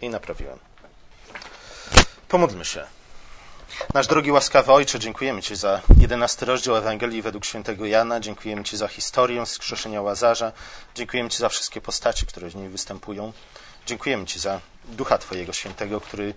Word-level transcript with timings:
i 0.00 0.08
naprawiłem. 0.08 0.58
Pomódlmy 2.28 2.64
się. 2.64 2.86
Nasz 3.94 4.06
drogi 4.06 4.32
łaskawy 4.32 4.72
Ojcze, 4.72 4.98
dziękujemy 4.98 5.42
Ci 5.42 5.56
za 5.56 5.80
jedenasty 5.98 6.46
rozdział 6.46 6.76
Ewangelii 6.76 7.22
według 7.22 7.44
świętego 7.44 7.86
Jana. 7.86 8.20
Dziękujemy 8.20 8.64
Ci 8.64 8.76
za 8.76 8.88
historię 8.88 9.46
skrzeszenia 9.46 10.02
Łazarza. 10.02 10.52
Dziękujemy 10.94 11.30
Ci 11.30 11.38
za 11.38 11.48
wszystkie 11.48 11.80
postaci, 11.80 12.26
które 12.26 12.48
w 12.48 12.56
niej 12.56 12.68
występują. 12.68 13.32
Dziękujemy 13.86 14.26
Ci 14.26 14.40
za 14.40 14.60
Ducha 14.84 15.18
Twojego 15.18 15.52
Świętego, 15.52 16.00
który, 16.00 16.34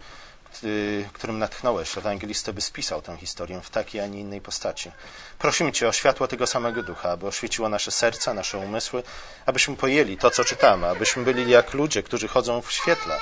którym 1.14 1.40
natchnąłeś 1.40 1.98
ewangelistę, 1.98 2.54
by 2.54 2.62
spisał 2.62 3.02
tę 3.02 3.18
historię 3.18 3.62
w 3.64 3.70
takiej, 3.70 4.02
a 4.02 4.08
nie 4.08 4.20
innej 4.20 4.42
postaci. 4.42 4.92
Prosimy 5.40 5.72
Cię 5.72 5.88
o 5.88 5.92
światło 5.92 6.28
tego 6.28 6.48
samego 6.48 6.84
Ducha, 6.84 7.10
aby 7.10 7.28
oświeciło 7.28 7.70
nasze 7.70 7.92
serca, 7.92 8.34
nasze 8.34 8.58
umysły, 8.58 9.04
abyśmy 9.46 9.76
pojęli 9.76 10.18
to, 10.18 10.32
co 10.32 10.44
czytamy, 10.46 10.88
abyśmy 10.88 11.24
byli 11.24 11.52
jak 11.52 11.74
ludzie, 11.74 12.04
którzy 12.04 12.28
chodzą 12.28 12.62
w 12.62 12.72
świetle 12.72 13.20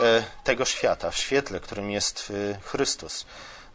E, 0.00 0.24
tego 0.44 0.64
świata, 0.64 1.10
w 1.10 1.16
świetle, 1.16 1.60
którym 1.60 1.90
jest 1.90 2.32
e, 2.50 2.60
Chrystus, 2.60 3.26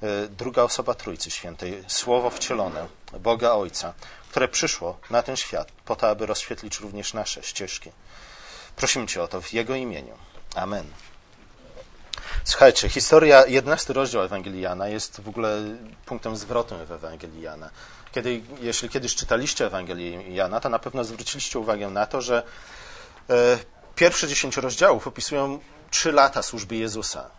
e, 0.04 0.28
druga 0.28 0.64
osoba 0.64 0.94
Trójcy 0.94 1.32
Świętej, 1.32 1.84
Słowo 1.88 2.30
wcielone, 2.30 2.88
Boga 3.20 3.52
Ojca, 3.52 3.94
które 4.30 4.48
przyszło 4.48 5.00
na 5.10 5.24
ten 5.24 5.36
świat 5.36 5.72
po 5.86 5.96
to, 5.96 6.10
aby 6.10 6.26
rozświetlić 6.26 6.80
również 6.80 7.14
nasze 7.14 7.44
ścieżki. 7.44 7.92
Prosimy 8.76 9.08
Cię 9.08 9.24
o 9.24 9.28
to 9.28 9.42
w 9.42 9.54
Jego 9.54 9.76
imieniu. 9.76 10.18
Amen. 10.56 10.92
Słuchajcie, 12.44 12.90
historia, 12.90 13.46
11 13.46 13.94
rozdział 13.94 14.24
Ewangelii 14.24 14.62
Jana 14.62 14.88
jest 14.88 15.22
w 15.22 15.30
ogóle 15.30 15.58
punktem 16.06 16.38
zwrotnym 16.38 16.86
w 16.86 16.92
Ewangelii 16.92 17.42
Jana. 17.42 17.70
Kiedy, 18.12 18.42
jeśli 18.62 18.90
kiedyś 18.90 19.16
czytaliście 19.16 19.66
Ewangelię 19.66 20.30
Jana, 20.36 20.60
to 20.60 20.70
na 20.70 20.80
pewno 20.80 21.04
zwróciliście 21.04 21.60
uwagę 21.60 21.90
na 21.90 22.06
to, 22.06 22.22
że 22.22 22.44
e, 23.30 23.60
pierwsze 23.96 24.28
10 24.28 24.58
rozdziałów 24.58 25.08
opisują 25.08 25.60
trzy 25.92 26.12
lata 26.12 26.44
służby 26.44 26.76
Jezusa, 26.76 27.30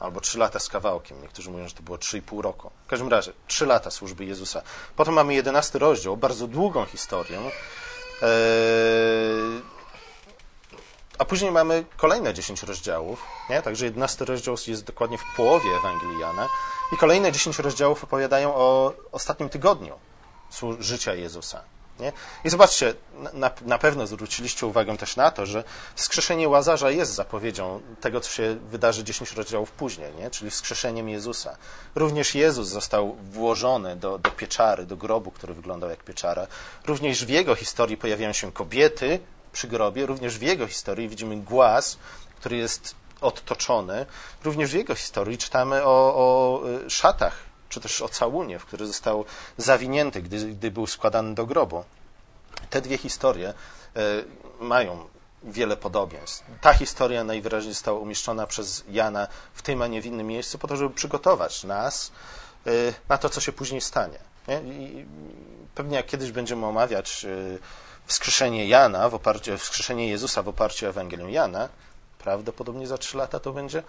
albo 0.00 0.20
trzy 0.20 0.38
lata 0.38 0.58
z 0.58 0.68
kawałkiem. 0.68 1.22
Niektórzy 1.22 1.50
mówią, 1.50 1.68
że 1.68 1.74
to 1.74 1.82
było 1.82 1.98
trzy 1.98 2.18
i 2.18 2.22
pół 2.22 2.42
roku. 2.42 2.70
W 2.86 2.90
każdym 2.90 3.08
razie, 3.08 3.32
trzy 3.46 3.66
lata 3.66 3.90
służby 3.90 4.24
Jezusa. 4.24 4.62
Potem 4.96 5.14
mamy 5.14 5.34
jedenasty 5.34 5.78
rozdział, 5.78 6.16
bardzo 6.16 6.46
długą 6.46 6.84
historię. 6.84 7.38
A 11.18 11.24
później 11.24 11.50
mamy 11.50 11.84
kolejne 11.96 12.34
dziesięć 12.34 12.62
rozdziałów, 12.62 13.24
nie? 13.50 13.62
także 13.62 13.84
jedenasty 13.84 14.24
rozdział 14.24 14.56
jest 14.66 14.84
dokładnie 14.84 15.18
w 15.18 15.36
połowie 15.36 15.70
Ewangelii 15.78 16.20
Jana 16.20 16.48
i 16.92 16.96
kolejne 16.96 17.32
dziesięć 17.32 17.58
rozdziałów 17.58 18.04
opowiadają 18.04 18.54
o 18.54 18.92
ostatnim 19.12 19.48
tygodniu 19.48 19.98
życia 20.80 21.14
Jezusa. 21.14 21.62
Nie? 22.00 22.12
I 22.44 22.50
zobaczcie, 22.50 22.94
na, 23.32 23.50
na, 23.62 23.78
pewno 23.78 24.06
zwróciliście 24.06 24.66
uwagę 24.66 24.96
też 24.96 25.16
na 25.16 25.30
to, 25.30 25.46
że 25.46 25.64
wskrzeszenie 25.94 26.48
Łazarza 26.48 26.90
jest 26.90 27.14
zapowiedzią 27.14 27.80
tego, 28.00 28.20
co 28.20 28.30
się 28.30 28.56
wydarzy 28.70 29.04
10 29.04 29.32
rozdziałów 29.32 29.70
później, 29.70 30.14
nie? 30.14 30.30
czyli 30.30 30.50
wskrzeszeniem 30.50 31.08
Jezusa. 31.08 31.56
Również 31.94 32.34
Jezus 32.34 32.68
został 32.68 33.16
włożony 33.30 33.96
do, 33.96 34.18
do 34.18 34.30
pieczary, 34.30 34.86
do 34.86 34.96
grobu, 34.96 35.30
który 35.30 35.54
wyglądał 35.54 35.90
jak 35.90 36.04
pieczara. 36.04 36.46
Również 36.86 37.24
w 37.24 37.28
jego 37.28 37.54
historii 37.54 37.96
pojawiają 37.96 38.32
się 38.32 38.52
kobiety 38.52 39.20
przy 39.52 39.68
grobie, 39.68 40.06
również 40.06 40.38
w 40.38 40.42
jego 40.42 40.66
historii 40.66 41.08
widzimy 41.08 41.36
głaz, 41.36 41.98
który 42.36 42.56
jest 42.56 42.94
odtoczony. 43.20 44.06
Również 44.44 44.70
w 44.70 44.74
jego 44.74 44.94
historii 44.94 45.38
czytamy 45.38 45.84
o, 45.84 46.14
o 46.14 46.62
y, 46.86 46.90
szatach 46.90 47.52
czy 47.72 47.80
też 47.80 48.02
o 48.02 48.08
całunie, 48.08 48.58
w 48.58 48.66
który 48.66 48.86
został 48.86 49.24
zawinięty, 49.56 50.22
gdy, 50.22 50.46
gdy 50.46 50.70
był 50.70 50.86
składany 50.86 51.34
do 51.34 51.46
grobu. 51.46 51.84
Te 52.70 52.80
dwie 52.80 52.98
historie 52.98 53.48
e, 53.48 53.54
mają 54.60 55.08
wiele 55.42 55.76
podobieństw. 55.76 56.44
Ta 56.60 56.74
historia 56.74 57.24
najwyraźniej 57.24 57.74
została 57.74 57.98
umieszczona 57.98 58.46
przez 58.46 58.84
Jana 58.88 59.28
w 59.54 59.62
tym, 59.62 59.82
a 59.82 59.86
nie 59.86 60.02
w 60.02 60.06
innym 60.06 60.26
miejscu, 60.26 60.58
po 60.58 60.68
to, 60.68 60.76
żeby 60.76 60.94
przygotować 60.94 61.64
nas 61.64 62.12
e, 62.66 62.70
na 63.08 63.18
to, 63.18 63.28
co 63.28 63.40
się 63.40 63.52
później 63.52 63.80
stanie. 63.80 64.18
Pewnie 65.74 65.96
jak 65.96 66.06
kiedyś 66.06 66.32
będziemy 66.32 66.66
omawiać 66.66 67.26
wskrzeszenie 68.06 68.66
Jana 68.66 69.08
w 69.08 69.14
oparciu, 69.14 69.58
wskrzeszenie 69.58 70.08
Jezusa 70.08 70.42
w 70.42 70.48
oparciu 70.48 70.86
o 70.86 70.88
Ewangelię 70.88 71.30
Jana, 71.30 71.68
prawdopodobnie 72.18 72.86
za 72.86 72.98
trzy 72.98 73.16
lata 73.16 73.40
to 73.40 73.52
będzie, 73.52 73.82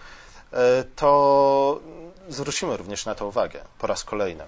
E, 0.54 0.84
to 0.96 1.80
zwrócimy 2.28 2.76
również 2.76 3.06
na 3.06 3.14
to 3.14 3.26
uwagę 3.26 3.64
po 3.78 3.86
raz 3.86 4.04
kolejny. 4.04 4.44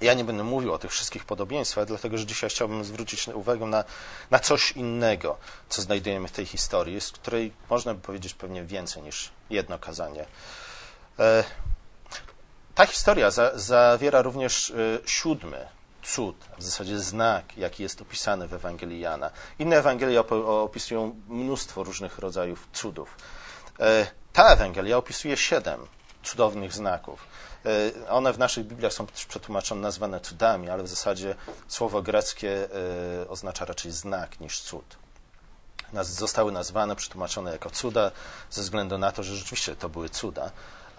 Ja 0.00 0.14
nie 0.14 0.24
będę 0.24 0.44
mówił 0.44 0.72
o 0.72 0.78
tych 0.78 0.90
wszystkich 0.90 1.24
podobieństwach, 1.24 1.86
dlatego 1.86 2.18
że 2.18 2.26
dzisiaj 2.26 2.50
chciałbym 2.50 2.84
zwrócić 2.84 3.28
uwagę 3.28 3.66
na, 3.66 3.84
na 4.30 4.38
coś 4.38 4.72
innego, 4.72 5.38
co 5.68 5.82
znajdujemy 5.82 6.28
w 6.28 6.32
tej 6.32 6.46
historii, 6.46 7.00
z 7.00 7.12
której 7.12 7.52
można 7.70 7.94
by 7.94 8.00
powiedzieć 8.00 8.34
pewnie 8.34 8.64
więcej 8.64 9.02
niż 9.02 9.30
jedno 9.50 9.78
kazanie. 9.78 10.26
E, 11.18 11.44
ta 12.74 12.86
historia 12.86 13.30
za, 13.30 13.58
zawiera 13.58 14.22
również 14.22 14.70
e, 14.70 14.74
siódmy 15.06 15.68
cud, 16.02 16.36
w 16.58 16.62
zasadzie 16.62 16.98
znak, 16.98 17.56
jaki 17.56 17.82
jest 17.82 18.02
opisany 18.02 18.48
w 18.48 18.54
Ewangelii 18.54 19.00
Jana. 19.00 19.30
Inne 19.58 19.76
Ewangelie 19.76 20.20
opisują 20.46 21.20
mnóstwo 21.28 21.84
różnych 21.84 22.18
rodzajów 22.18 22.68
cudów. 22.72 23.16
Ta 24.32 24.52
Ewangelia 24.52 24.96
opisuje 24.96 25.36
siedem 25.36 25.86
cudownych 26.22 26.72
znaków. 26.72 27.26
E, 27.66 28.08
one 28.08 28.32
w 28.32 28.38
naszych 28.38 28.66
Bibliach 28.66 28.92
są 28.92 29.06
przetłumaczone, 29.06 29.80
nazwane 29.80 30.20
cudami, 30.20 30.70
ale 30.70 30.82
w 30.82 30.88
zasadzie 30.88 31.34
słowo 31.68 32.02
greckie 32.02 32.68
e, 33.22 33.28
oznacza 33.28 33.64
raczej 33.64 33.92
znak 33.92 34.40
niż 34.40 34.60
cud. 34.60 34.96
Zostały 36.02 36.52
nazwane, 36.52 36.96
przetłumaczone 36.96 37.52
jako 37.52 37.70
cuda 37.70 38.10
ze 38.50 38.62
względu 38.62 38.98
na 38.98 39.12
to, 39.12 39.22
że 39.22 39.36
rzeczywiście 39.36 39.76
to 39.76 39.88
były 39.88 40.08
cuda 40.08 40.50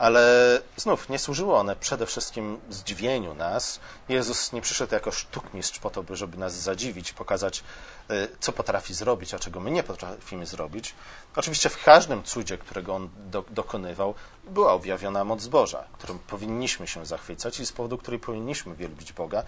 ale 0.03 0.61
znów 0.77 1.09
nie 1.09 1.19
służyły 1.19 1.55
one 1.55 1.75
przede 1.75 2.05
wszystkim 2.05 2.59
zdziwieniu 2.69 3.33
nas. 3.33 3.79
Jezus 4.09 4.53
nie 4.53 4.61
przyszedł 4.61 4.93
jako 4.93 5.11
sztukmistrz 5.11 5.79
po 5.79 5.89
to, 5.89 6.03
by 6.03 6.15
żeby 6.15 6.37
nas 6.37 6.53
zadziwić, 6.53 7.13
pokazać, 7.13 7.63
y, 8.11 8.27
co 8.39 8.51
potrafi 8.51 8.93
zrobić, 8.93 9.33
a 9.33 9.39
czego 9.39 9.59
my 9.59 9.71
nie 9.71 9.83
potrafimy 9.83 10.45
zrobić. 10.45 10.95
Oczywiście 11.35 11.69
w 11.69 11.83
każdym 11.83 12.23
cudzie, 12.23 12.57
którego 12.57 12.95
on 12.95 13.09
do, 13.31 13.43
dokonywał, 13.49 14.13
była 14.43 14.73
objawiona 14.73 15.23
moc 15.23 15.47
Boża, 15.47 15.83
którą 15.93 16.19
powinniśmy 16.19 16.87
się 16.87 17.05
zachwycać 17.05 17.59
i 17.59 17.65
z 17.65 17.71
powodu 17.71 17.97
której 17.97 18.19
powinniśmy 18.19 18.75
wielbić 18.75 19.13
Boga, 19.13 19.43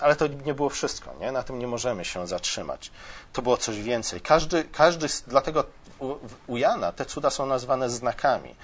ale 0.00 0.16
to 0.16 0.26
nie 0.26 0.54
było 0.54 0.68
wszystko. 0.68 1.14
Nie? 1.20 1.32
Na 1.32 1.42
tym 1.42 1.58
nie 1.58 1.66
możemy 1.66 2.04
się 2.04 2.26
zatrzymać. 2.26 2.90
To 3.32 3.42
było 3.42 3.56
coś 3.56 3.82
więcej. 3.82 4.20
Każdy, 4.20 4.64
każdy 4.64 5.06
dlatego 5.26 5.64
u, 5.98 6.14
u 6.46 6.56
Jana 6.56 6.92
te 6.92 7.04
cuda 7.04 7.30
są 7.30 7.46
nazwane 7.46 7.90
znakami. 7.90 8.54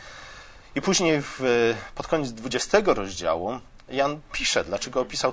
I 0.77 0.81
później 0.81 1.23
w, 1.23 1.41
pod 1.95 2.07
koniec 2.07 2.33
20 2.33 2.79
rozdziału 2.85 3.61
Jan 3.89 4.21
pisze, 4.33 4.65
dlaczego 4.65 5.01
opisał. 5.01 5.33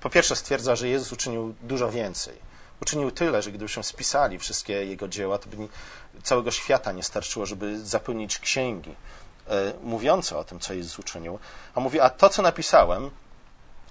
Po 0.00 0.10
pierwsze 0.10 0.36
stwierdza, 0.36 0.76
że 0.76 0.88
Jezus 0.88 1.12
uczynił 1.12 1.54
dużo 1.62 1.90
więcej. 1.90 2.34
Uczynił 2.82 3.10
tyle, 3.10 3.42
że 3.42 3.52
gdybyśmy 3.52 3.82
spisali 3.82 4.38
wszystkie 4.38 4.72
jego 4.72 5.08
dzieła, 5.08 5.38
to 5.38 5.48
by 5.48 5.68
całego 6.22 6.50
świata 6.50 6.92
nie 6.92 7.02
starczyło, 7.02 7.46
żeby 7.46 7.86
zapełnić 7.86 8.38
księgi 8.38 8.94
e, 9.46 9.72
mówiące 9.82 10.38
o 10.38 10.44
tym, 10.44 10.60
co 10.60 10.74
Jezus 10.74 10.98
uczynił. 10.98 11.38
A 11.74 11.80
mówi, 11.80 12.00
a 12.00 12.10
to, 12.10 12.28
co 12.28 12.42
napisałem, 12.42 13.10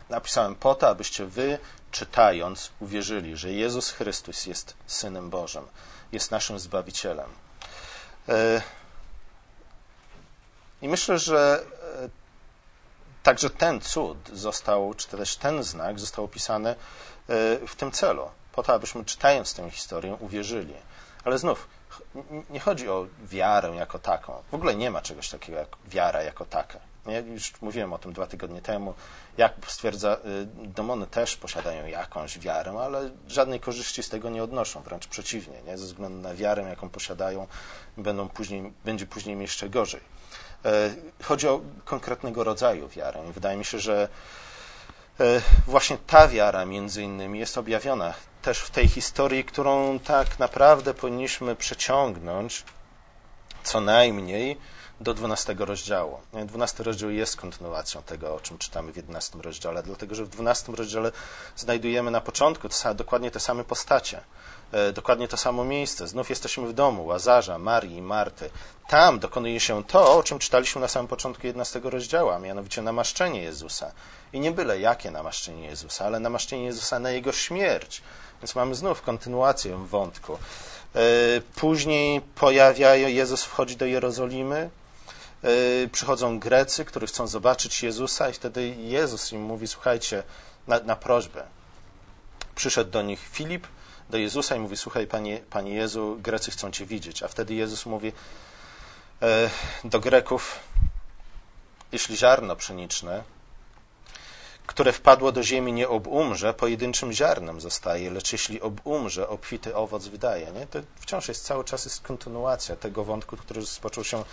napisałem 0.10 0.56
po 0.56 0.76
to, 0.76 0.88
abyście 0.88 1.26
wy, 1.26 1.58
czytając, 1.92 2.72
uwierzyli, 2.80 3.38
że 3.38 3.52
Jezus 3.52 3.92
Chrystus 3.92 4.46
jest 4.46 4.74
Synem 4.88 5.30
Bożym, 5.30 5.64
jest 6.12 6.32
naszym 6.32 6.60
Zbawicielem. 6.60 7.30
E, 10.82 10.86
i 10.86 10.90
myślę, 10.90 11.20
że 11.20 11.66
e, 12.04 12.10
także 13.24 13.50
ten 13.50 13.82
cud 13.82 14.18
został, 14.34 14.94
czy 14.94 15.08
też 15.08 15.36
ten 15.36 15.64
znak 15.64 16.00
został 16.00 16.26
opisany 16.26 16.70
e, 16.70 16.76
w 17.68 17.76
tym 17.76 17.92
celu, 17.92 18.30
po 18.52 18.64
to, 18.64 18.74
abyśmy 18.74 19.06
czytając 19.06 19.54
tę 19.54 19.72
historię 19.72 20.18
uwierzyli. 20.20 20.74
Ale 21.24 21.38
znów, 21.38 21.68
nie 22.50 22.60
chodzi 22.60 22.90
o 22.90 23.08
wiarę 23.24 23.76
jako 23.76 24.00
taką. 24.00 24.44
W 24.52 24.54
ogóle 24.54 24.76
nie 24.76 24.92
ma 24.92 25.02
czegoś 25.02 25.30
takiego 25.30 25.58
jak 25.58 25.70
wiara 25.88 26.24
jako 26.24 26.46
taka. 26.46 26.80
Ja 27.06 27.20
już 27.20 27.62
mówiłem 27.62 27.94
o 27.94 27.98
tym 27.98 28.14
dwa 28.14 28.28
tygodnie 28.28 28.62
temu. 28.62 28.94
Jak 29.38 29.54
stwierdza, 29.68 30.18
y, 30.64 30.68
demony 30.68 31.08
też 31.08 31.36
posiadają 31.36 31.86
jakąś 31.86 32.40
wiarę, 32.40 32.72
ale 32.72 33.10
żadnej 33.28 33.60
korzyści 33.60 34.04
z 34.04 34.10
tego 34.10 34.30
nie 34.30 34.44
odnoszą, 34.44 34.82
wręcz 34.82 35.08
przeciwnie. 35.08 35.62
Nie? 35.62 35.78
Ze 35.78 35.86
względu 35.86 36.22
na 36.22 36.36
wiarę, 36.36 36.64
jaką 36.64 36.90
posiadają, 36.90 37.48
będą 37.98 38.30
później, 38.30 38.74
będzie 38.86 39.06
później 39.06 39.40
jeszcze 39.40 39.70
gorzej. 39.70 40.02
E, 40.66 40.90
chodzi 41.24 41.48
o 41.48 41.62
konkretnego 41.86 42.44
rodzaju 42.44 42.88
wiarę. 42.88 43.24
Wydaje 43.34 43.58
mi 43.58 43.66
się, 43.66 43.80
że 43.80 44.08
e, 45.20 45.42
właśnie 45.68 45.98
ta 46.08 46.28
wiara 46.28 46.66
między 46.66 47.04
innymi 47.04 47.40
jest 47.40 47.58
objawiona 47.58 48.14
też 48.42 48.60
w 48.60 48.70
tej 48.70 48.88
historii, 48.88 49.44
którą 49.44 50.00
tak 50.00 50.40
naprawdę 50.40 50.94
powinniśmy 50.94 51.56
przeciągnąć 51.56 52.64
co 53.64 53.82
najmniej 53.82 54.58
do 55.01 55.13
12 55.13 55.56
rozdziału. 55.60 56.19
12 56.46 56.84
rozdział 56.84 57.10
jest 57.10 57.38
kontynuacją 57.38 58.04
tego, 58.04 58.36
o 58.36 58.40
czym 58.40 58.57
czytamy 58.57 58.92
w 58.92 58.96
11 58.96 59.40
rozdziale, 59.42 59.84
dlatego 59.84 60.16
że 60.16 60.25
w 60.25 60.30
12 60.30 60.72
rozdziale 60.72 61.12
znajdujemy 61.56 62.12
na 62.12 62.22
początku 62.22 62.68
dokładnie 62.96 63.31
te 63.31 63.40
same 63.40 63.63
postacie, 63.63 64.22
e, 64.72 64.94
dokładnie 64.94 65.28
to 65.28 65.38
samo 65.38 65.63
miejsce. 65.63 66.07
Znów 66.07 66.30
jesteśmy 66.30 66.68
w 66.68 66.74
domu 66.74 67.06
Łazarza, 67.06 67.57
Marii 67.57 67.96
i 67.96 68.01
Marty. 68.01 68.50
Tam 68.88 69.19
dokonuje 69.19 69.60
się 69.60 69.84
to, 69.84 70.18
o 70.18 70.24
czym 70.24 70.40
czytaliśmy 70.40 70.81
na 70.81 70.88
samym 70.88 71.07
początku 71.07 71.48
11 71.48 71.81
rozdziału, 71.84 72.30
a 72.30 72.40
mianowicie 72.40 72.81
namaszczenie 72.81 73.42
Jezusa. 73.42 73.92
I 74.34 74.40
nie 74.40 74.51
byle 74.51 74.80
jakie 74.80 75.12
namaszczenie 75.12 75.66
Jezusa, 75.66 76.06
ale 76.06 76.19
namaszczenie 76.19 76.63
Jezusa 76.63 77.00
na 77.00 77.12
Jego 77.12 77.31
śmierć. 77.31 78.01
Więc 78.42 78.56
mamy 78.56 78.75
znów 78.75 79.01
kontynuację 79.01 79.78
wątku. 79.78 80.34
E, 80.96 81.00
później 81.56 82.22
pojawia 82.22 82.96
Jezus 82.96 83.44
wchodzi 83.44 83.78
do 83.78 83.86
Jerozolimy, 83.86 84.69
przychodzą 85.91 86.39
Grecy, 86.39 86.86
którzy 86.86 87.07
chcą 87.07 87.27
zobaczyć 87.27 87.83
Jezusa, 87.83 88.30
i 88.30 88.33
wtedy 88.33 88.68
Jezus 88.68 89.31
im 89.31 89.41
mówi: 89.41 89.68
Słuchajcie, 89.68 90.24
na, 90.68 90.80
na 90.80 90.95
prośbę. 90.95 91.44
Przyszedł 92.56 92.91
do 92.91 93.01
nich 93.01 93.19
Filip, 93.19 93.68
do 94.09 94.18
Jezusa 94.18 94.56
i 94.56 94.59
mówi: 94.59 94.77
Słuchaj, 94.77 95.07
panie, 95.07 95.41
panie 95.50 95.74
Jezu, 95.74 96.18
Grecy 96.21 96.51
chcą 96.51 96.71
Cię 96.71 96.86
widzieć. 96.86 97.24
A 97.24 97.27
wtedy 97.27 97.53
Jezus 97.53 97.86
mówi 97.86 98.12
e, 99.21 99.50
do 99.83 100.00
Greków: 100.00 100.59
Jeśli 101.91 102.18
ziarno 102.18 102.56
pszeniczne 102.56 103.24
które 104.69 104.94
wpadło 104.94 105.31
do 105.31 105.44
ziemi, 105.44 105.74
nie 105.74 105.89
obumrze, 105.89 106.53
pojedynczym 106.53 107.13
ziarnem 107.13 107.62
zostaje, 107.62 108.12
lecz 108.12 108.31
jeśli 108.31 108.62
obumrze, 108.62 109.30
obfity 109.30 109.75
owoc 109.75 110.07
wydaje. 110.07 110.51
Nie? 110.51 110.68
To 110.68 110.80
wciąż 110.95 111.27
jest 111.27 111.45
cały 111.45 111.63
czas 111.63 111.86
jest 111.86 112.01
kontynuacja 112.01 112.75
tego 112.75 113.03
wątku, 113.03 113.38
który 113.38 113.59
rozpoczął 113.59 114.03
się 114.03 114.24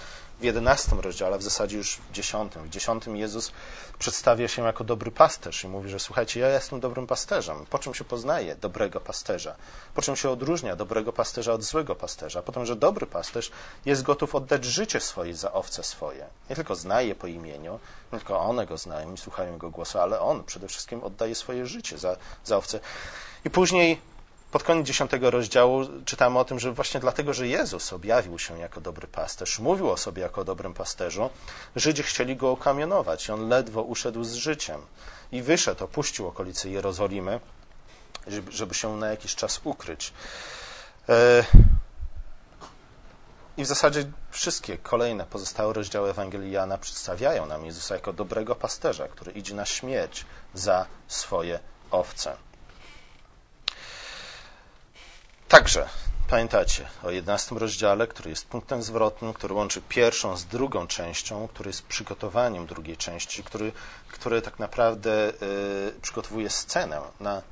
w 0.40 0.44
jedenastym 0.44 1.00
rozdziale, 1.00 1.38
w 1.38 1.42
zasadzie 1.42 1.76
już 1.76 1.96
w 1.96 2.12
dziesiątym. 2.12 2.62
W 2.62 2.68
dziesiątym 2.68 3.16
Jezus 3.16 3.52
przedstawia 3.98 4.48
się 4.48 4.62
jako 4.62 4.84
dobry 4.84 5.10
pasterz 5.10 5.64
i 5.64 5.68
mówi, 5.68 5.90
że 5.90 5.98
słuchajcie, 5.98 6.40
ja 6.40 6.48
jestem 6.48 6.80
dobrym 6.80 7.06
pasterzem. 7.06 7.66
Po 7.70 7.78
czym 7.78 7.94
się 7.94 8.04
poznaje 8.04 8.56
dobrego 8.56 9.00
pasterza? 9.00 9.56
Po 9.94 10.02
czym 10.02 10.16
się 10.16 10.30
odróżnia 10.30 10.76
dobrego 10.76 11.12
pasterza 11.12 11.52
od 11.52 11.62
złego 11.62 11.96
pasterza? 11.96 12.42
Po 12.42 12.52
tym, 12.52 12.66
że 12.66 12.76
dobry 12.76 13.06
pasterz 13.06 13.50
jest 13.84 14.02
gotów 14.02 14.34
oddać 14.34 14.64
życie 14.64 15.00
swoje 15.00 15.34
za 15.34 15.52
owce 15.52 15.82
swoje. 15.82 16.26
Nie 16.50 16.56
tylko 16.56 16.74
zna 16.74 17.02
je 17.02 17.14
po 17.14 17.26
imieniu, 17.26 17.80
nie 18.12 18.18
tylko 18.18 18.40
one 18.40 18.66
go 18.66 18.76
znają 18.76 19.14
i 19.14 19.18
słuchają 19.18 19.52
jego 19.52 19.70
głosu, 19.70 19.98
ale 19.98 20.20
on 20.20 20.44
przede 20.44 20.68
wszystkim 20.68 21.04
oddaje 21.04 21.34
swoje 21.34 21.66
życie 21.66 21.98
za, 21.98 22.16
za 22.44 22.56
owce. 22.56 22.80
I 23.44 23.50
później 23.50 24.00
pod 24.56 24.62
koniec 24.62 24.86
dziesiątego 24.86 25.30
rozdziału 25.30 25.86
czytamy 26.04 26.38
o 26.38 26.44
tym, 26.44 26.58
że 26.58 26.72
właśnie 26.72 27.00
dlatego, 27.00 27.32
że 27.32 27.48
Jezus 27.48 27.92
objawił 27.92 28.38
się 28.38 28.58
jako 28.58 28.80
dobry 28.80 29.06
pasterz, 29.06 29.58
mówił 29.58 29.90
o 29.90 29.96
sobie 29.96 30.22
jako 30.22 30.44
dobrym 30.44 30.74
pasterzu, 30.74 31.30
Żydzi 31.76 32.02
chcieli 32.02 32.36
go 32.36 32.50
okamienować 32.50 33.28
i 33.28 33.32
on 33.32 33.48
ledwo 33.48 33.82
uszedł 33.82 34.24
z 34.24 34.34
życiem. 34.34 34.80
I 35.32 35.42
wyszedł, 35.42 35.84
opuścił 35.84 36.28
okolice 36.28 36.70
Jerozolimy, 36.70 37.40
żeby 38.50 38.74
się 38.74 38.96
na 38.96 39.06
jakiś 39.06 39.34
czas 39.34 39.60
ukryć. 39.64 40.12
E, 41.08 41.44
I 43.56 43.64
w 43.64 43.66
zasadzie 43.66 44.04
wszystkie 44.30 44.78
kolejne 44.78 45.26
pozostałe 45.26 45.72
rozdziały 45.72 46.10
Ewangelii 46.10 46.52
Jana 46.52 46.78
przedstawiają 46.78 47.46
nam 47.46 47.64
Jezusa 47.64 47.94
jako 47.94 48.12
dobrego 48.12 48.54
pasterza, 48.54 49.08
który 49.08 49.32
idzie 49.32 49.54
na 49.54 49.66
śmierć 49.66 50.26
za 50.54 50.86
swoje 51.08 51.58
owce. 51.90 52.45
Także 55.48 55.88
pamiętacie 56.28 56.88
o 57.02 57.10
11 57.10 57.54
rozdziale, 57.54 58.06
który 58.06 58.30
jest 58.30 58.46
punktem 58.46 58.82
zwrotnym, 58.82 59.32
który 59.32 59.54
łączy 59.54 59.82
pierwszą 59.82 60.36
z 60.36 60.44
drugą 60.44 60.86
częścią, 60.86 61.48
który 61.48 61.70
jest 61.70 61.82
przygotowaniem 61.82 62.66
drugiej 62.66 62.96
części, 62.96 63.44
który, 63.44 63.72
który 64.08 64.42
tak 64.42 64.58
naprawdę 64.58 65.28
y, 65.28 66.00
przygotowuje 66.02 66.50
scenę 66.50 67.00
na 67.20 67.42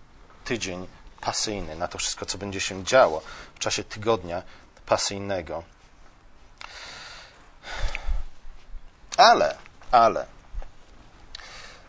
tydzień 0.44 0.86
pasyjny, 1.20 1.76
na 1.76 1.88
to 1.88 1.98
wszystko, 1.98 2.26
co 2.26 2.38
będzie 2.38 2.60
się 2.60 2.84
działo 2.84 3.22
w 3.54 3.58
czasie 3.58 3.84
tygodnia 3.84 4.42
pasyjnego. 4.86 5.62
Ale, 9.16 9.56
ale, 9.90 10.26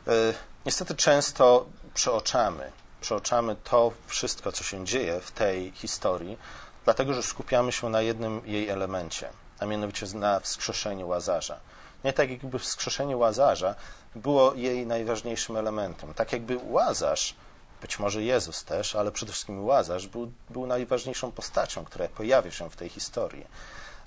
y, 0.08 0.34
niestety 0.66 0.96
często 0.96 1.66
przeoczamy 1.94 2.72
przeoczamy 3.06 3.56
to 3.56 3.92
wszystko, 4.08 4.52
co 4.52 4.64
się 4.64 4.86
dzieje 4.86 5.20
w 5.22 5.32
tej 5.32 5.72
historii, 5.72 6.38
dlatego 6.86 7.14
że 7.14 7.24
skupiamy 7.24 7.72
się 7.72 7.90
na 7.90 8.02
jednym 8.02 8.42
jej 8.46 8.70
elemencie, 8.70 9.30
a 9.60 9.66
mianowicie 9.66 10.06
na 10.14 10.40
wskrzeszeniu 10.40 11.08
Łazarza. 11.08 11.60
Nie 12.04 12.14
tak 12.14 12.30
jakby 12.30 12.60
wskrzeszenie 12.60 13.18
Łazarza 13.18 13.76
było 14.16 14.54
jej 14.54 14.88
najważniejszym 14.88 15.58
elementem. 15.58 16.14
Tak 16.14 16.34
jakby 16.34 16.60
Łazarz, 16.64 17.36
być 17.82 18.00
może 18.00 18.24
Jezus 18.24 18.64
też, 18.64 18.96
ale 18.96 19.12
przede 19.12 19.32
wszystkim 19.32 19.66
Łazarz 19.66 20.08
był, 20.08 20.32
był 20.50 20.68
najważniejszą 20.68 21.32
postacią, 21.32 21.86
która 21.86 22.08
pojawia 22.08 22.52
się 22.52 22.70
w 22.70 22.76
tej 22.76 22.90
historii. 22.90 23.46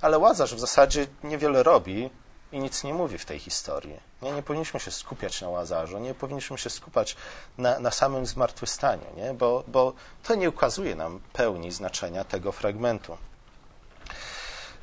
Ale 0.00 0.18
Łazarz 0.18 0.54
w 0.54 0.60
zasadzie 0.60 1.06
niewiele 1.24 1.62
robi, 1.62 2.10
i 2.52 2.58
nic 2.58 2.84
nie 2.84 2.94
mówi 2.94 3.18
w 3.18 3.24
tej 3.24 3.38
historii. 3.38 4.00
Nie, 4.22 4.32
nie 4.32 4.42
powinniśmy 4.42 4.80
się 4.80 4.90
skupiać 4.90 5.40
na 5.40 5.48
Łazarzu, 5.48 5.98
nie 5.98 6.14
powinniśmy 6.14 6.58
się 6.58 6.70
skupiać 6.70 7.16
na, 7.58 7.78
na 7.78 7.90
samym 7.90 8.26
zmartwychwstaniu, 8.26 9.06
nie? 9.16 9.34
Bo, 9.34 9.64
bo 9.68 9.92
to 10.22 10.34
nie 10.34 10.48
ukazuje 10.48 10.94
nam 10.94 11.20
pełni 11.32 11.72
znaczenia 11.72 12.24
tego 12.24 12.52
fragmentu. 12.52 13.18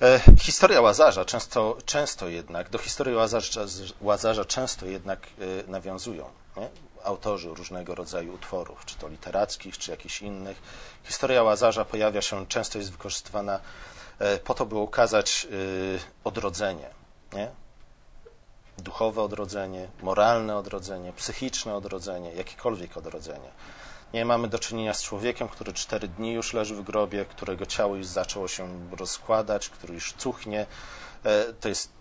E, 0.02 0.20
historia 0.40 0.82
Łazarza 0.82 1.26
często, 1.26 1.78
często 1.86 2.28
jednak, 2.28 2.70
do 2.70 2.78
historii 2.78 3.16
Łazarza, 3.16 3.66
Łazarza 4.02 4.46
często 4.46 4.86
jednak 4.86 5.20
e, 5.28 5.72
nawiązują 5.72 6.30
nie? 6.58 6.70
autorzy 7.04 7.50
różnego 7.50 7.96
rodzaju 7.96 8.34
utworów, 8.34 8.86
czy 8.86 8.96
to 8.96 9.08
literackich, 9.08 9.78
czy 9.78 9.92
jakichś 9.92 10.22
innych. 10.22 10.62
Historia 11.04 11.44
Łazarza 11.44 11.86
pojawia 11.86 12.22
się, 12.22 12.48
często 12.48 12.78
jest 12.78 12.92
wykorzystywana 12.92 13.60
e, 14.20 14.38
po 14.38 14.54
to, 14.54 14.66
by 14.66 14.76
ukazać 14.76 15.48
odrodzenie, 16.24 16.90
nie? 17.36 17.52
Duchowe 18.78 19.22
odrodzenie, 19.22 19.88
moralne 20.02 20.58
odrodzenie, 20.58 21.14
psychiczne 21.14 21.76
odrodzenie, 21.76 22.32
jakiekolwiek 22.34 22.98
odrodzenie. 22.98 23.50
Nie 24.14 24.26
mamy 24.26 24.48
do 24.48 24.60
czynienia 24.60 24.94
z 24.94 25.04
człowiekiem, 25.04 25.48
który 25.48 25.74
cztery 25.74 26.08
dni 26.08 26.34
już 26.34 26.54
leży 26.54 26.76
w 26.76 26.82
grobie, 26.82 27.26
którego 27.26 27.66
ciało 27.66 27.96
już 27.96 28.06
zaczęło 28.06 28.48
się 28.48 28.90
rozkładać, 28.92 29.70
który 29.70 29.94
już 29.94 30.14
cuchnie. 30.14 30.66
E, 31.24 31.54
to 31.54 31.70
jest 31.70 31.92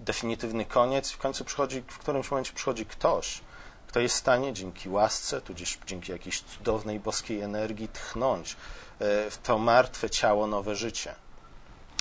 definitywny 0.00 0.64
koniec. 0.64 1.10
W 1.10 1.18
końcu 1.18 1.44
przychodzi, 1.44 1.82
w 1.88 1.98
którymś 1.98 2.30
momencie 2.30 2.52
przychodzi 2.52 2.86
ktoś, 2.86 3.40
kto 3.86 4.00
jest 4.00 4.14
w 4.14 4.18
stanie 4.18 4.52
dzięki 4.52 4.88
łasce, 4.88 5.40
tudzież 5.40 5.78
dzięki 5.86 6.12
jakiejś 6.12 6.42
cudownej 6.42 7.00
boskiej 7.00 7.40
energii 7.40 7.88
tchnąć 7.88 8.52
e, 8.52 9.30
w 9.30 9.38
to 9.42 9.58
martwe 9.58 10.10
ciało 10.10 10.46
nowe 10.46 10.76
życie. 10.76 11.14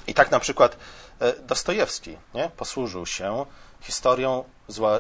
I 0.08 0.14
tak 0.14 0.32
na 0.32 0.40
przykład 0.40 0.78
Dostojewski 1.44 2.18
nie? 2.34 2.50
posłużył 2.58 3.06
się 3.06 3.46
historią 3.82 4.44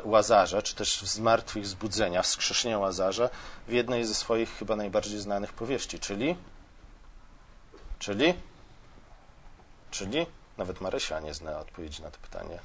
Łazarza, 0.03 0.61
czy 0.61 0.75
też 0.75 1.01
zmartwychwzbudzenia, 1.01 2.21
wskrzeszenia 2.21 2.79
Łazarza 2.79 3.29
w 3.67 3.71
jednej 3.71 4.05
ze 4.05 4.13
swoich 4.13 4.57
chyba 4.57 4.75
najbardziej 4.75 5.19
znanych 5.19 5.53
powieści, 5.53 5.99
czyli 5.99 6.35
czyli 7.99 8.33
czyli 9.91 10.25
nawet 10.57 10.81
Marysia 10.81 11.19
nie 11.19 11.33
zna 11.33 11.59
odpowiedzi 11.59 12.03
na 12.03 12.11
to 12.11 12.17
pytanie. 12.21 12.59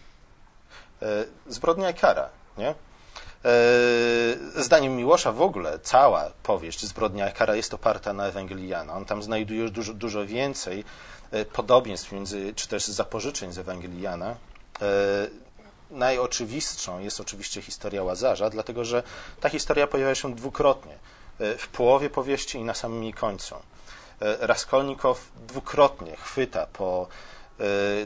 E, 1.02 1.24
zbrodnia 1.46 1.90
i 1.90 1.94
kara, 1.94 2.28
nie? 2.58 2.68
E, 2.68 4.62
zdaniem 4.62 4.96
Miłosza 4.96 5.32
w 5.32 5.42
ogóle 5.42 5.78
cała 5.78 6.30
powieść 6.42 6.86
Zbrodnia 6.86 7.30
i 7.30 7.32
kara 7.32 7.54
jest 7.54 7.74
oparta 7.74 8.12
na 8.12 8.26
Ewangelii 8.26 8.68
Jana. 8.68 8.92
On 8.94 9.04
tam 9.04 9.22
znajduje 9.22 9.68
dużo, 9.70 9.94
dużo 9.94 10.26
więcej 10.26 10.80
E, 10.80 11.15
podobieństw 11.52 12.12
między, 12.12 12.54
czy 12.54 12.68
też 12.68 12.86
zapożyczeń 12.86 13.52
z 13.52 13.58
Ewangelii 13.58 14.00
Jana. 14.00 14.30
E, 14.30 14.36
najoczywistszą 15.90 17.00
jest 17.00 17.20
oczywiście 17.20 17.62
historia 17.62 18.02
Łazarza, 18.02 18.50
dlatego 18.50 18.84
że 18.84 19.02
ta 19.40 19.48
historia 19.48 19.86
pojawia 19.86 20.14
się 20.14 20.34
dwukrotnie. 20.34 20.94
E, 21.38 21.58
w 21.58 21.68
połowie 21.68 22.10
powieści 22.10 22.58
i 22.58 22.64
na 22.64 22.74
samym 22.74 23.02
jej 23.02 23.12
końcu. 23.12 23.54
Raskolnikow 24.40 25.28
dwukrotnie 25.48 26.16
chwyta 26.16 26.66
po 26.66 27.08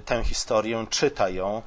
tę 0.05 0.25
historię, 0.25 0.87
czyta 0.91 1.29
ją, 1.29 1.63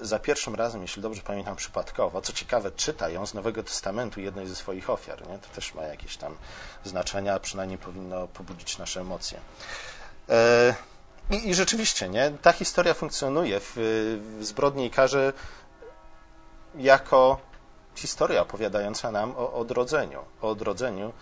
za 0.00 0.18
pierwszym 0.18 0.54
razem, 0.54 0.82
jeśli 0.82 1.02
dobrze 1.02 1.22
pamiętam, 1.22 1.56
przypadkowo. 1.56 2.20
Co 2.20 2.32
ciekawe, 2.32 2.70
czyta 2.70 3.08
ją 3.08 3.26
z 3.26 3.34
Nowego 3.34 3.62
Testamentu 3.62 4.20
jednej 4.20 4.46
ze 4.46 4.56
swoich 4.56 4.90
ofiar. 4.90 5.28
Nie? 5.28 5.38
To 5.38 5.48
też 5.54 5.74
ma 5.74 5.82
jakieś 5.82 6.16
tam 6.16 6.36
znaczenia, 6.84 7.34
a 7.34 7.40
przynajmniej 7.40 7.78
powinno 7.78 8.28
pobudzić 8.28 8.78
nasze 8.78 9.00
emocje. 9.00 9.40
I, 11.30 11.48
I, 11.48 11.54
rzeczywiście, 11.54 12.08
nie? 12.08 12.32
Ta 12.42 12.52
historia 12.52 12.94
funkcjonuje 12.94 13.60
w, 13.60 13.72
w 14.40 14.44
Zbrodni 14.44 14.86
i 14.86 14.90
Karze 14.90 15.32
jako 16.74 17.40
historia 17.94 18.42
opowiadająca 18.42 19.10
nam 19.10 19.34
o 19.36 19.52
odrodzeniu. 19.52 20.24
O 20.42 20.48
odrodzeniu 20.48 21.12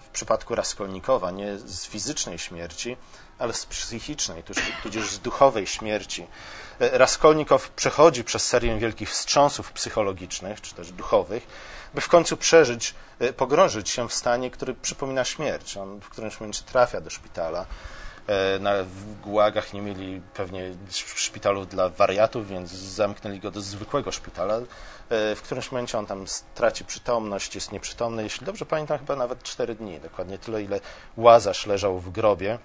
w 0.00 0.08
przypadku 0.08 0.54
Raskolnikowa 0.54 1.30
nie 1.30 1.58
z 1.58 1.86
fizycznej 1.86 2.38
śmierci, 2.38 2.96
ale 3.38 3.52
z 3.52 3.66
psychicznej, 3.66 4.42
tudzież 4.82 5.10
z 5.10 5.18
duchowej 5.18 5.66
śmierci. 5.66 6.26
E, 6.80 6.98
Raskolnikow 6.98 7.70
przechodzi 7.70 8.24
przez 8.24 8.46
serię 8.46 8.78
wielkich 8.78 9.10
wstrząsów 9.10 9.72
psychologicznych, 9.72 10.60
czy 10.60 10.74
też 10.74 10.92
duchowych, 10.92 11.46
by 11.94 12.00
w 12.00 12.08
końcu 12.08 12.36
przeżyć, 12.36 12.94
e, 13.18 13.32
pogrążyć 13.32 13.90
się 13.90 14.08
w 14.08 14.14
stanie, 14.14 14.50
który 14.50 14.74
przypomina 14.74 15.24
śmierć. 15.24 15.76
On 15.76 16.00
w 16.00 16.08
którymś 16.08 16.40
momencie 16.40 16.62
trafia 16.62 17.00
do 17.00 17.10
szpitala. 17.10 17.66
E, 18.26 18.58
na, 18.58 18.82
w 18.82 19.20
Gułagach 19.20 19.72
nie 19.72 19.82
mieli 19.82 20.22
pewnie 20.34 20.70
szpitalu 21.14 21.66
dla 21.66 21.88
wariatów, 21.88 22.48
więc 22.48 22.70
zamknęli 22.70 23.40
go 23.40 23.50
do 23.50 23.60
zwykłego 23.60 24.12
szpitala. 24.12 24.60
W 25.10 25.40
którymś 25.42 25.72
momencie 25.72 25.98
on 25.98 26.06
tam 26.06 26.28
straci 26.28 26.84
przytomność, 26.84 27.54
jest 27.54 27.72
nieprzytomny. 27.72 28.22
Jeśli 28.22 28.46
dobrze 28.46 28.66
pamiętam, 28.66 28.98
chyba 28.98 29.16
nawet 29.16 29.42
cztery 29.42 29.74
dni, 29.74 30.00
dokładnie 30.00 30.38
tyle, 30.38 30.62
ile 30.62 30.80
Łazarz 31.16 31.66
leżał 31.66 31.98
w 31.98 32.10
grobie. 32.10 32.58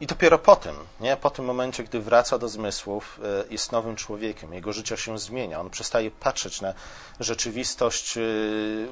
I 0.00 0.06
dopiero 0.06 0.38
po 0.38 0.56
tym, 0.56 0.76
nie? 1.00 1.16
po 1.16 1.30
tym 1.30 1.44
momencie, 1.44 1.84
gdy 1.84 2.00
wraca 2.00 2.38
do 2.38 2.48
zmysłów, 2.48 3.20
e, 3.24 3.44
jest 3.52 3.72
nowym 3.72 3.96
człowiekiem, 3.96 4.54
jego 4.54 4.72
życie 4.72 4.96
się 4.96 5.18
zmienia. 5.18 5.60
On 5.60 5.70
przestaje 5.70 6.10
patrzeć 6.10 6.60
na 6.60 6.74
rzeczywistość 7.20 8.18
e, 8.18 8.20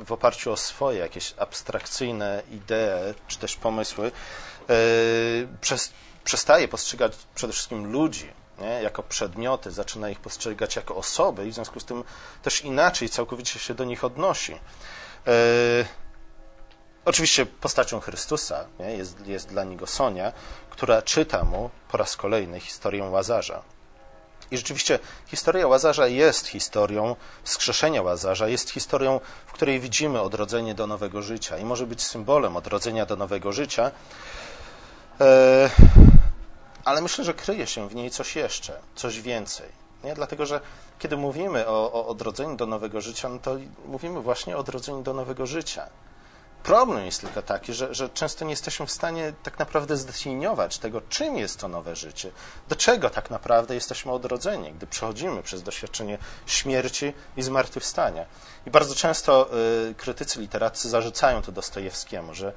w 0.05 0.13
oparciu 0.13 0.53
o 0.53 0.57
swoje 0.57 0.99
jakieś 0.99 1.35
abstrakcyjne 1.39 2.43
idee 2.51 3.15
czy 3.29 3.39
też 3.39 3.57
pomysły. 3.57 4.13
E, 4.71 4.75
przestaje 6.25 6.69
postrzegać 6.69 7.13
przede 7.35 7.53
wszystkim 7.53 7.93
ludzi 7.93 8.33
nie? 8.59 8.83
jako 8.83 9.03
przedmioty, 9.03 9.71
zaczyna 9.71 10.11
ich 10.11 10.21
postrzegać 10.21 10.77
jako 10.77 10.97
osoby 10.97 11.47
i 11.47 11.51
w 11.51 11.55
związku 11.55 11.81
z 11.81 11.85
tym 11.85 12.05
też 12.43 12.65
inaczej 12.65 13.09
całkowicie 13.09 13.59
się 13.59 13.75
do 13.75 13.85
nich 13.85 14.05
odnosi. 14.05 14.61
Oczywiście 17.05 17.47
postacią 17.47 18.01
Chrystusa 18.01 18.67
nie? 18.79 18.97
Jest, 18.97 19.27
jest 19.27 19.49
dla 19.49 19.65
niego 19.65 19.87
Sonia, 19.87 20.33
która 20.75 21.03
czyta 21.03 21.45
mu 21.45 21.71
po 21.89 21.99
raz 21.99 22.17
kolejny 22.17 22.61
historię 22.61 23.05
Łazarza. 23.05 23.63
I 24.51 24.57
rzeczywiście 24.57 24.99
historia 25.27 25.67
Łazarza 25.67 26.07
jest 26.07 26.47
historią 26.47 27.17
wskrzeszenia 27.45 28.03
Łazarza, 28.03 28.49
jest 28.49 28.71
historią, 28.71 29.21
w 29.47 29.53
której 29.53 29.81
widzimy 29.81 30.21
odrodzenie 30.21 30.75
do 30.75 30.87
nowego 30.87 31.23
życia 31.23 31.59
i 31.59 31.65
może 31.65 31.87
być 31.87 32.03
symbolem 32.03 32.57
odrodzenia 32.57 33.07
do 33.07 33.17
nowego 33.17 33.53
życia, 33.53 33.91
e, 35.21 35.71
ale 36.85 37.01
myślę, 37.01 37.25
że 37.25 37.35
kryje 37.35 37.67
się 37.67 37.89
w 37.89 37.95
niej 37.95 38.11
coś 38.11 38.37
jeszcze, 38.37 38.79
coś 38.95 39.21
więcej. 39.21 39.69
Nie? 40.05 40.15
Dlatego, 40.15 40.47
że 40.47 40.61
kiedy 40.99 41.17
mówimy 41.17 41.67
o, 41.67 41.93
o 41.93 42.07
odrodzeniu 42.07 42.57
do 42.57 42.67
nowego 42.67 43.01
życia, 43.01 43.29
no 43.29 43.39
to 43.39 43.57
mówimy 43.87 44.21
właśnie 44.21 44.57
o 44.57 44.61
odrodzeniu 44.61 45.03
do 45.03 45.15
nowego 45.15 45.47
życia. 45.47 45.89
Problem 46.65 47.07
jest 47.07 47.21
tylko 47.21 47.43
taki, 47.43 47.75
że, 47.75 47.95
że 47.95 48.09
często 48.09 48.45
nie 48.45 48.51
jesteśmy 48.51 48.87
w 48.87 48.91
stanie 48.91 49.33
tak 49.43 49.59
naprawdę 49.59 49.97
zdefiniować 49.97 50.79
tego, 50.79 51.01
czym 51.09 51.37
jest 51.37 51.61
to 51.61 51.69
nowe 51.69 51.97
życie, 51.97 52.31
do 52.69 52.77
czego 52.77 53.11
tak 53.11 53.31
naprawdę 53.31 53.75
jesteśmy 53.75 54.13
odrodzeni, 54.13 54.73
gdy 54.73 54.87
przechodzimy 54.87 55.43
przez 55.43 55.63
doświadczenie 55.63 56.19
śmierci 56.47 57.13
i 57.37 57.43
zmartwychwstania. 57.43 58.27
I 58.67 58.71
bardzo 58.71 58.95
często 58.95 59.51
y, 59.91 59.95
krytycy 59.95 60.41
literaccy 60.41 60.89
zarzucają 60.89 61.43
to 61.43 61.53
Dostojewskiemu, 61.53 62.35
że, 62.35 62.53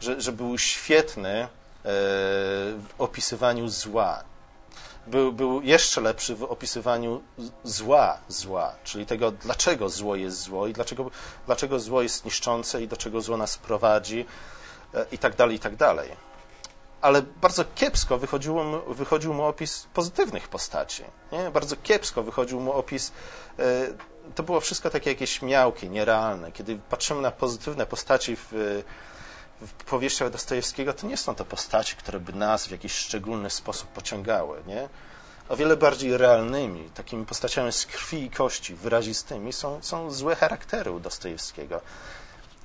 że, 0.00 0.20
że 0.20 0.32
był 0.32 0.58
świetny 0.58 1.42
y, 1.42 1.48
w 1.84 2.88
opisywaniu 2.98 3.68
zła, 3.68 4.24
był, 5.10 5.32
był 5.32 5.62
jeszcze 5.62 6.00
lepszy 6.00 6.34
w 6.34 6.42
opisywaniu 6.42 7.22
zła, 7.64 8.18
zła, 8.28 8.74
czyli 8.84 9.06
tego, 9.06 9.32
dlaczego 9.32 9.88
zło 9.88 10.16
jest 10.16 10.40
zło 10.40 10.66
i 10.66 10.72
dlaczego, 10.72 11.10
dlaczego 11.46 11.80
zło 11.80 12.02
jest 12.02 12.24
niszczące 12.24 12.82
i 12.82 12.88
do 12.88 12.96
czego 12.96 13.20
zło 13.20 13.36
nas 13.36 13.58
prowadzi 13.58 14.26
e, 14.94 15.06
i 15.12 15.18
tak 15.18 15.36
dalej, 15.36 15.56
i 15.56 15.58
tak 15.58 15.76
dalej. 15.76 16.10
Ale 17.00 17.22
bardzo 17.22 17.64
kiepsko 17.74 18.18
wychodził 18.18 18.64
mu, 18.64 18.94
wychodził 18.94 19.34
mu 19.34 19.44
opis 19.44 19.86
pozytywnych 19.94 20.48
postaci. 20.48 21.04
Nie? 21.32 21.50
Bardzo 21.50 21.76
kiepsko 21.76 22.22
wychodził 22.22 22.60
mu 22.60 22.72
opis. 22.72 23.12
E, 23.58 23.62
to 24.34 24.42
było 24.42 24.60
wszystko 24.60 24.90
takie 24.90 25.10
jakieś 25.10 25.42
miałkie, 25.42 25.88
nierealne. 25.88 26.52
Kiedy 26.52 26.78
patrzymy 26.90 27.20
na 27.20 27.30
pozytywne 27.30 27.86
postaci 27.86 28.36
w 28.36 28.82
powieściach 29.86 30.30
Dostojewskiego 30.30 30.92
to 30.92 31.06
nie 31.06 31.16
są 31.16 31.34
to 31.34 31.44
postaci, 31.44 31.96
które 31.96 32.20
by 32.20 32.32
nas 32.32 32.66
w 32.66 32.70
jakiś 32.70 32.92
szczególny 32.92 33.50
sposób 33.50 33.88
pociągały. 33.88 34.62
Nie? 34.66 34.88
O 35.48 35.56
wiele 35.56 35.76
bardziej 35.76 36.16
realnymi, 36.16 36.90
takimi 36.94 37.26
postaciami 37.26 37.72
z 37.72 37.86
krwi 37.86 38.22
i 38.22 38.30
kości, 38.30 38.74
wyrazistymi 38.74 39.52
są, 39.52 39.82
są 39.82 40.10
złe 40.10 40.36
charaktery 40.36 40.90
u 40.90 41.00
Dostojewskiego. 41.00 41.80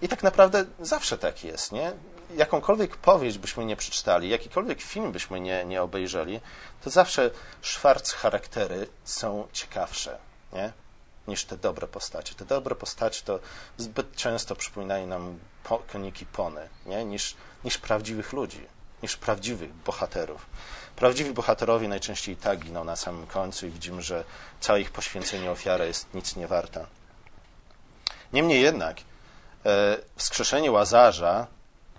I 0.02 0.08
tak 0.08 0.24
naprawdę 0.24 0.66
zawsze 0.80 1.18
tak 1.18 1.44
jest. 1.44 1.72
Nie? 1.72 1.92
Jakąkolwiek 2.36 2.98
powieść 2.98 3.38
byśmy 3.38 3.66
nie 3.66 3.76
przeczytali, 3.76 4.30
jakikolwiek 4.30 4.82
film 4.82 5.12
byśmy 5.12 5.40
nie, 5.40 5.66
nie 5.66 5.82
obejrzeli, 5.82 6.40
to 6.84 6.90
zawsze 6.90 7.32
szwarc 7.62 8.12
charaktery 8.12 8.88
są 9.04 9.48
ciekawsze. 9.54 10.18
Nie? 10.54 10.85
Niż 11.28 11.46
te 11.46 11.58
dobre 11.58 11.88
postacie. 11.88 12.36
Te 12.36 12.46
dobre 12.46 12.76
postacie 12.76 13.22
to 13.26 13.40
zbyt 13.78 14.16
często 14.16 14.56
przypominają 14.56 15.08
nam 15.08 15.40
koniki 15.88 16.26
pony, 16.26 16.70
nie? 16.86 17.06
Niż, 17.06 17.36
niż 17.64 17.78
prawdziwych 17.78 18.34
ludzi, 18.34 18.66
niż 19.04 19.18
prawdziwych 19.18 19.74
bohaterów. 19.74 20.46
Prawdziwi 20.96 21.34
bohaterowie 21.34 21.88
najczęściej 21.88 22.36
tak 22.36 22.60
giną 22.60 22.84
na 22.84 22.96
samym 22.96 23.28
końcu 23.28 23.68
i 23.68 23.70
widzimy, 23.70 24.02
że 24.02 24.24
całe 24.60 24.82
ich 24.82 24.92
poświęcenie 24.92 25.52
ofiara 25.52 25.86
jest 25.86 26.14
nic 26.14 26.36
nie 26.36 26.48
warta. 26.48 26.86
Niemniej 28.34 28.62
jednak 28.62 28.98
e, 29.66 29.98
wskrzeszenie 30.16 30.72
Łazarza 30.72 31.48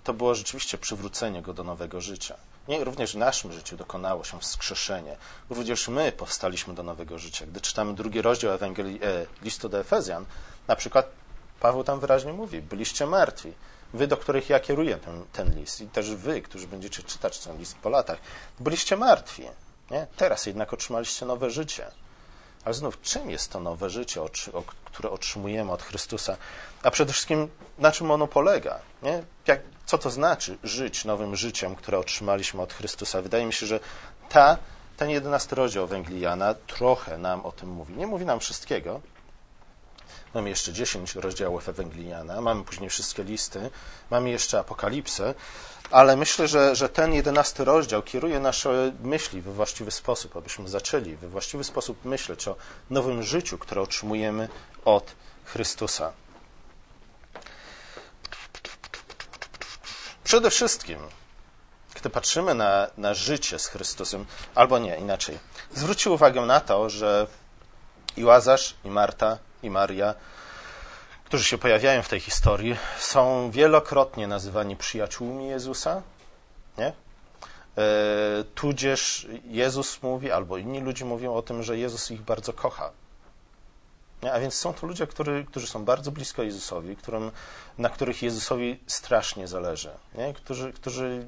to 0.03 0.13
było 0.13 0.35
rzeczywiście 0.35 0.77
przywrócenie 0.77 1.41
go 1.41 1.53
do 1.53 1.63
nowego 1.63 2.01
życia. 2.01 2.35
Nie, 2.67 2.83
również 2.83 3.13
w 3.13 3.17
naszym 3.17 3.53
życiu 3.53 3.77
dokonało 3.77 4.23
się 4.23 4.39
wskrzeszenie. 4.39 5.17
Również 5.49 5.87
my 5.87 6.11
powstaliśmy 6.11 6.73
do 6.73 6.83
nowego 6.83 7.19
życia. 7.19 7.45
Gdy 7.45 7.61
czytamy 7.61 7.95
drugi 7.95 8.21
rozdział 8.21 8.53
Ewangelii, 8.53 8.99
e, 9.03 9.25
listu 9.41 9.69
do 9.69 9.79
Efezjan, 9.79 10.25
na 10.67 10.75
przykład 10.75 11.09
Paweł 11.59 11.83
tam 11.83 11.99
wyraźnie 11.99 12.33
mówi, 12.33 12.61
byliście 12.61 13.05
martwi. 13.05 13.53
Wy, 13.93 14.07
do 14.07 14.17
których 14.17 14.49
ja 14.49 14.59
kieruję 14.59 14.97
ten, 14.97 15.25
ten 15.33 15.59
list 15.59 15.81
i 15.81 15.87
też 15.87 16.15
wy, 16.15 16.41
którzy 16.41 16.67
będziecie 16.67 17.03
czytać 17.03 17.39
ten 17.39 17.57
list 17.57 17.77
po 17.77 17.89
latach, 17.89 18.17
byliście 18.59 18.97
martwi. 18.97 19.43
Nie? 19.91 20.07
Teraz 20.17 20.45
jednak 20.45 20.73
otrzymaliście 20.73 21.25
nowe 21.25 21.49
życie. 21.49 21.91
Ale 22.67 22.73
znów, 22.73 23.01
czym 23.01 23.29
jest 23.29 23.51
to 23.51 23.59
nowe 23.59 23.89
życie, 23.89 24.21
które 24.85 25.09
otrzymujemy 25.09 25.71
od 25.71 25.83
Chrystusa? 25.83 26.37
A 26.83 26.91
przede 26.91 27.13
wszystkim, 27.13 27.49
na 27.77 27.91
czym 27.91 28.11
ono 28.11 28.27
polega? 28.27 28.79
Nie? 29.03 29.23
Jak, 29.47 29.61
co 29.85 29.97
to 29.97 30.09
znaczy 30.09 30.57
żyć 30.63 31.05
nowym 31.05 31.35
życiem, 31.35 31.75
które 31.75 31.99
otrzymaliśmy 31.99 32.61
od 32.61 32.73
Chrystusa? 32.73 33.21
Wydaje 33.21 33.45
mi 33.45 33.53
się, 33.53 33.65
że 33.65 33.79
ta, 34.29 34.57
ten 34.97 35.09
jedenasty 35.09 35.55
rozdział 35.55 35.87
Węglijana 35.87 36.53
trochę 36.53 37.17
nam 37.17 37.45
o 37.45 37.51
tym 37.51 37.69
mówi. 37.69 37.93
Nie 37.93 38.07
mówi 38.07 38.25
nam 38.25 38.39
wszystkiego. 38.39 39.01
Mamy 40.33 40.49
jeszcze 40.49 40.73
10 40.73 41.15
rozdziałów 41.15 41.69
Ewangeliana, 41.69 42.41
mamy 42.41 42.63
później 42.63 42.89
wszystkie 42.89 43.23
listy, 43.23 43.69
mamy 44.09 44.29
jeszcze 44.29 44.59
Apokalipsę, 44.59 45.33
ale 45.91 46.15
myślę, 46.15 46.47
że, 46.47 46.75
że 46.75 46.89
ten 46.89 47.13
jedenasty 47.13 47.65
rozdział 47.65 48.03
kieruje 48.03 48.39
nasze 48.39 48.91
myśli 49.03 49.41
we 49.41 49.51
właściwy 49.51 49.91
sposób, 49.91 50.37
abyśmy 50.37 50.69
zaczęli 50.69 51.15
we 51.15 51.29
właściwy 51.29 51.63
sposób 51.63 52.05
myśleć 52.05 52.47
o 52.47 52.55
nowym 52.89 53.23
życiu, 53.23 53.57
które 53.57 53.81
otrzymujemy 53.81 54.49
od 54.85 55.15
Chrystusa. 55.45 56.11
Przede 60.23 60.51
wszystkim, 60.51 60.99
gdy 61.95 62.09
patrzymy 62.09 62.55
na, 62.55 62.87
na 62.97 63.13
życie 63.13 63.59
z 63.59 63.67
Chrystusem, 63.67 64.25
albo 64.55 64.79
nie, 64.79 64.97
inaczej, 64.97 65.39
zwróćcie 65.75 66.09
uwagę 66.09 66.41
na 66.41 66.59
to, 66.59 66.89
że 66.89 67.27
i 68.17 68.25
Łazarz, 68.25 68.75
i 68.83 68.89
Marta, 68.89 69.37
i 69.63 69.69
Maria, 69.69 70.13
którzy 71.27 71.43
się 71.43 71.57
pojawiają 71.57 72.01
w 72.01 72.09
tej 72.09 72.19
historii, 72.19 72.75
są 72.99 73.51
wielokrotnie 73.51 74.27
nazywani 74.27 74.75
przyjaciółmi 74.75 75.47
Jezusa, 75.47 76.01
nie? 76.77 76.85
E, 76.87 76.93
tudzież 78.55 79.27
Jezus 79.45 80.03
mówi, 80.03 80.31
albo 80.31 80.57
inni 80.57 80.81
ludzie 80.81 81.05
mówią 81.05 81.33
o 81.33 81.41
tym, 81.41 81.63
że 81.63 81.77
Jezus 81.77 82.11
ich 82.11 82.21
bardzo 82.21 82.53
kocha. 82.53 82.91
Nie? 84.23 84.33
A 84.33 84.39
więc 84.39 84.53
są 84.53 84.73
to 84.73 84.87
ludzie, 84.87 85.07
który, 85.07 85.45
którzy 85.45 85.67
są 85.67 85.85
bardzo 85.85 86.11
blisko 86.11 86.43
Jezusowi, 86.43 86.95
którym, 86.95 87.31
na 87.77 87.89
których 87.89 88.23
Jezusowi 88.23 88.79
strasznie 88.87 89.47
zależy, 89.47 89.91
nie? 90.15 90.33
Którzy, 90.33 90.73
którzy 90.73 91.25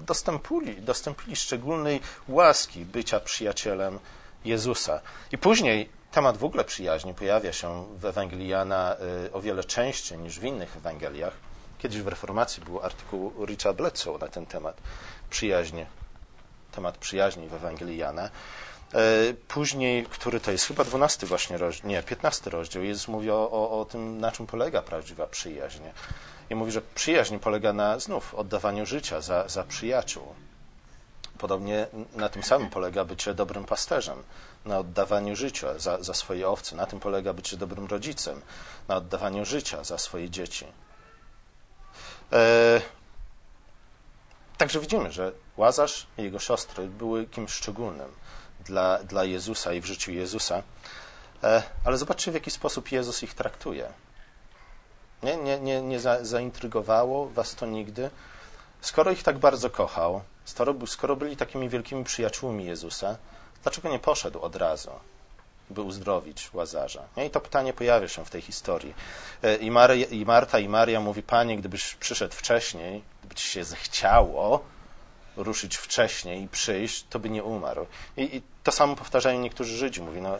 dostępuli, 0.00 0.82
dostępili 0.82 1.36
szczególnej 1.36 2.00
łaski 2.28 2.84
bycia 2.84 3.20
przyjacielem 3.20 3.98
Jezusa. 4.44 5.00
I 5.32 5.38
później 5.38 5.88
temat 6.16 6.36
w 6.36 6.44
ogóle 6.44 6.64
przyjaźni 6.64 7.14
pojawia 7.14 7.52
się 7.52 7.86
w 7.96 8.04
Ewangelii 8.04 8.48
Jana 8.48 8.96
y, 9.26 9.32
o 9.32 9.40
wiele 9.40 9.64
częściej 9.64 10.18
niż 10.18 10.40
w 10.40 10.44
innych 10.44 10.76
Ewangeliach. 10.76 11.32
Kiedyś 11.78 12.00
w 12.00 12.08
Reformacji 12.08 12.62
był 12.64 12.80
artykuł 12.80 13.46
Richard 13.46 13.76
Bledsoe 13.76 14.18
na 14.18 14.28
ten 14.28 14.46
temat 14.46 14.76
przyjaźnie, 15.30 15.86
temat 16.72 16.98
przyjaźni 16.98 17.48
w 17.48 17.54
Ewangelii 17.54 17.98
Jana. 17.98 18.30
Później, 19.48 20.04
który 20.04 20.40
to 20.40 20.52
jest 20.52 20.66
chyba 20.66 20.84
12 20.84 21.26
właśnie 21.26 21.58
rozdział, 21.58 21.88
nie, 21.88 22.02
15 22.02 22.50
rozdział, 22.50 22.82
Jezus 22.82 23.08
mówi 23.08 23.30
o, 23.30 23.50
o, 23.50 23.80
o 23.80 23.84
tym, 23.84 24.20
na 24.20 24.32
czym 24.32 24.46
polega 24.46 24.82
prawdziwa 24.82 25.26
przyjaźń. 25.26 25.82
I 26.50 26.54
mówi, 26.54 26.72
że 26.72 26.82
przyjaźń 26.94 27.38
polega 27.38 27.72
na 27.72 27.98
znów 27.98 28.34
oddawaniu 28.34 28.86
życia 28.86 29.20
za, 29.20 29.48
za 29.48 29.64
przyjaciół. 29.64 30.34
Podobnie 31.38 31.86
na 32.14 32.28
tym 32.28 32.42
samym 32.42 32.70
polega 32.70 33.04
bycie 33.04 33.34
dobrym 33.34 33.64
pasterzem, 33.64 34.22
na 34.66 34.78
oddawaniu 34.78 35.36
życia 35.36 35.78
za, 35.78 36.02
za 36.02 36.14
swoje 36.14 36.48
owce. 36.48 36.76
Na 36.76 36.86
tym 36.86 37.00
polega 37.00 37.32
bycie 37.32 37.56
dobrym 37.56 37.86
rodzicem, 37.86 38.40
na 38.88 38.96
oddawaniu 38.96 39.44
życia 39.44 39.84
za 39.84 39.98
swoje 39.98 40.30
dzieci. 40.30 40.66
E... 42.32 42.80
Także 44.58 44.80
widzimy, 44.80 45.12
że 45.12 45.32
Łazarz 45.56 46.06
i 46.18 46.22
jego 46.22 46.38
siostry 46.38 46.88
były 46.88 47.26
kimś 47.26 47.52
szczególnym 47.52 48.12
dla, 48.64 48.98
dla 48.98 49.24
Jezusa 49.24 49.72
i 49.72 49.80
w 49.80 49.86
życiu 49.86 50.12
Jezusa. 50.12 50.62
E... 51.42 51.62
Ale 51.84 51.98
zobaczcie, 51.98 52.30
w 52.30 52.34
jaki 52.34 52.50
sposób 52.50 52.92
Jezus 52.92 53.22
ich 53.22 53.34
traktuje. 53.34 53.92
Nie, 55.22 55.36
nie, 55.36 55.60
nie, 55.60 55.82
nie 55.82 56.00
za, 56.00 56.24
zaintrygowało 56.24 57.28
was 57.28 57.54
to 57.54 57.66
nigdy. 57.66 58.10
Skoro 58.80 59.10
ich 59.10 59.22
tak 59.22 59.38
bardzo 59.38 59.70
kochał, 59.70 60.20
skoro, 60.44 60.74
skoro 60.86 61.16
byli 61.16 61.36
takimi 61.36 61.68
wielkimi 61.68 62.04
przyjaciółmi 62.04 62.64
Jezusa, 62.64 63.16
dlaczego 63.66 63.88
nie 63.88 63.98
poszedł 63.98 64.40
od 64.40 64.56
razu, 64.56 64.90
by 65.70 65.82
uzdrowić 65.82 66.50
Łazarza? 66.54 67.02
Nie? 67.16 67.26
I 67.26 67.30
to 67.30 67.40
pytanie 67.40 67.72
pojawia 67.72 68.08
się 68.08 68.24
w 68.24 68.30
tej 68.30 68.42
historii. 68.42 68.94
E, 69.42 69.56
I, 69.56 69.70
Maria, 69.70 70.06
I 70.06 70.24
Marta 70.24 70.58
i 70.58 70.68
Maria 70.68 71.00
mówi, 71.00 71.22
Panie, 71.22 71.56
gdybyś 71.56 71.94
przyszedł 71.94 72.34
wcześniej, 72.34 73.02
gdyby 73.20 73.34
ci 73.34 73.48
się 73.48 73.64
zechciało 73.64 74.64
ruszyć 75.36 75.76
wcześniej 75.76 76.42
i 76.42 76.48
przyjść, 76.48 77.04
to 77.10 77.18
by 77.18 77.30
nie 77.30 77.44
umarł. 77.44 77.86
I, 78.16 78.36
i 78.36 78.42
to 78.62 78.72
samo 78.72 78.96
powtarzają 78.96 79.40
niektórzy 79.40 79.76
Żydzi. 79.76 80.02
Mówi, 80.02 80.20
no, 80.20 80.38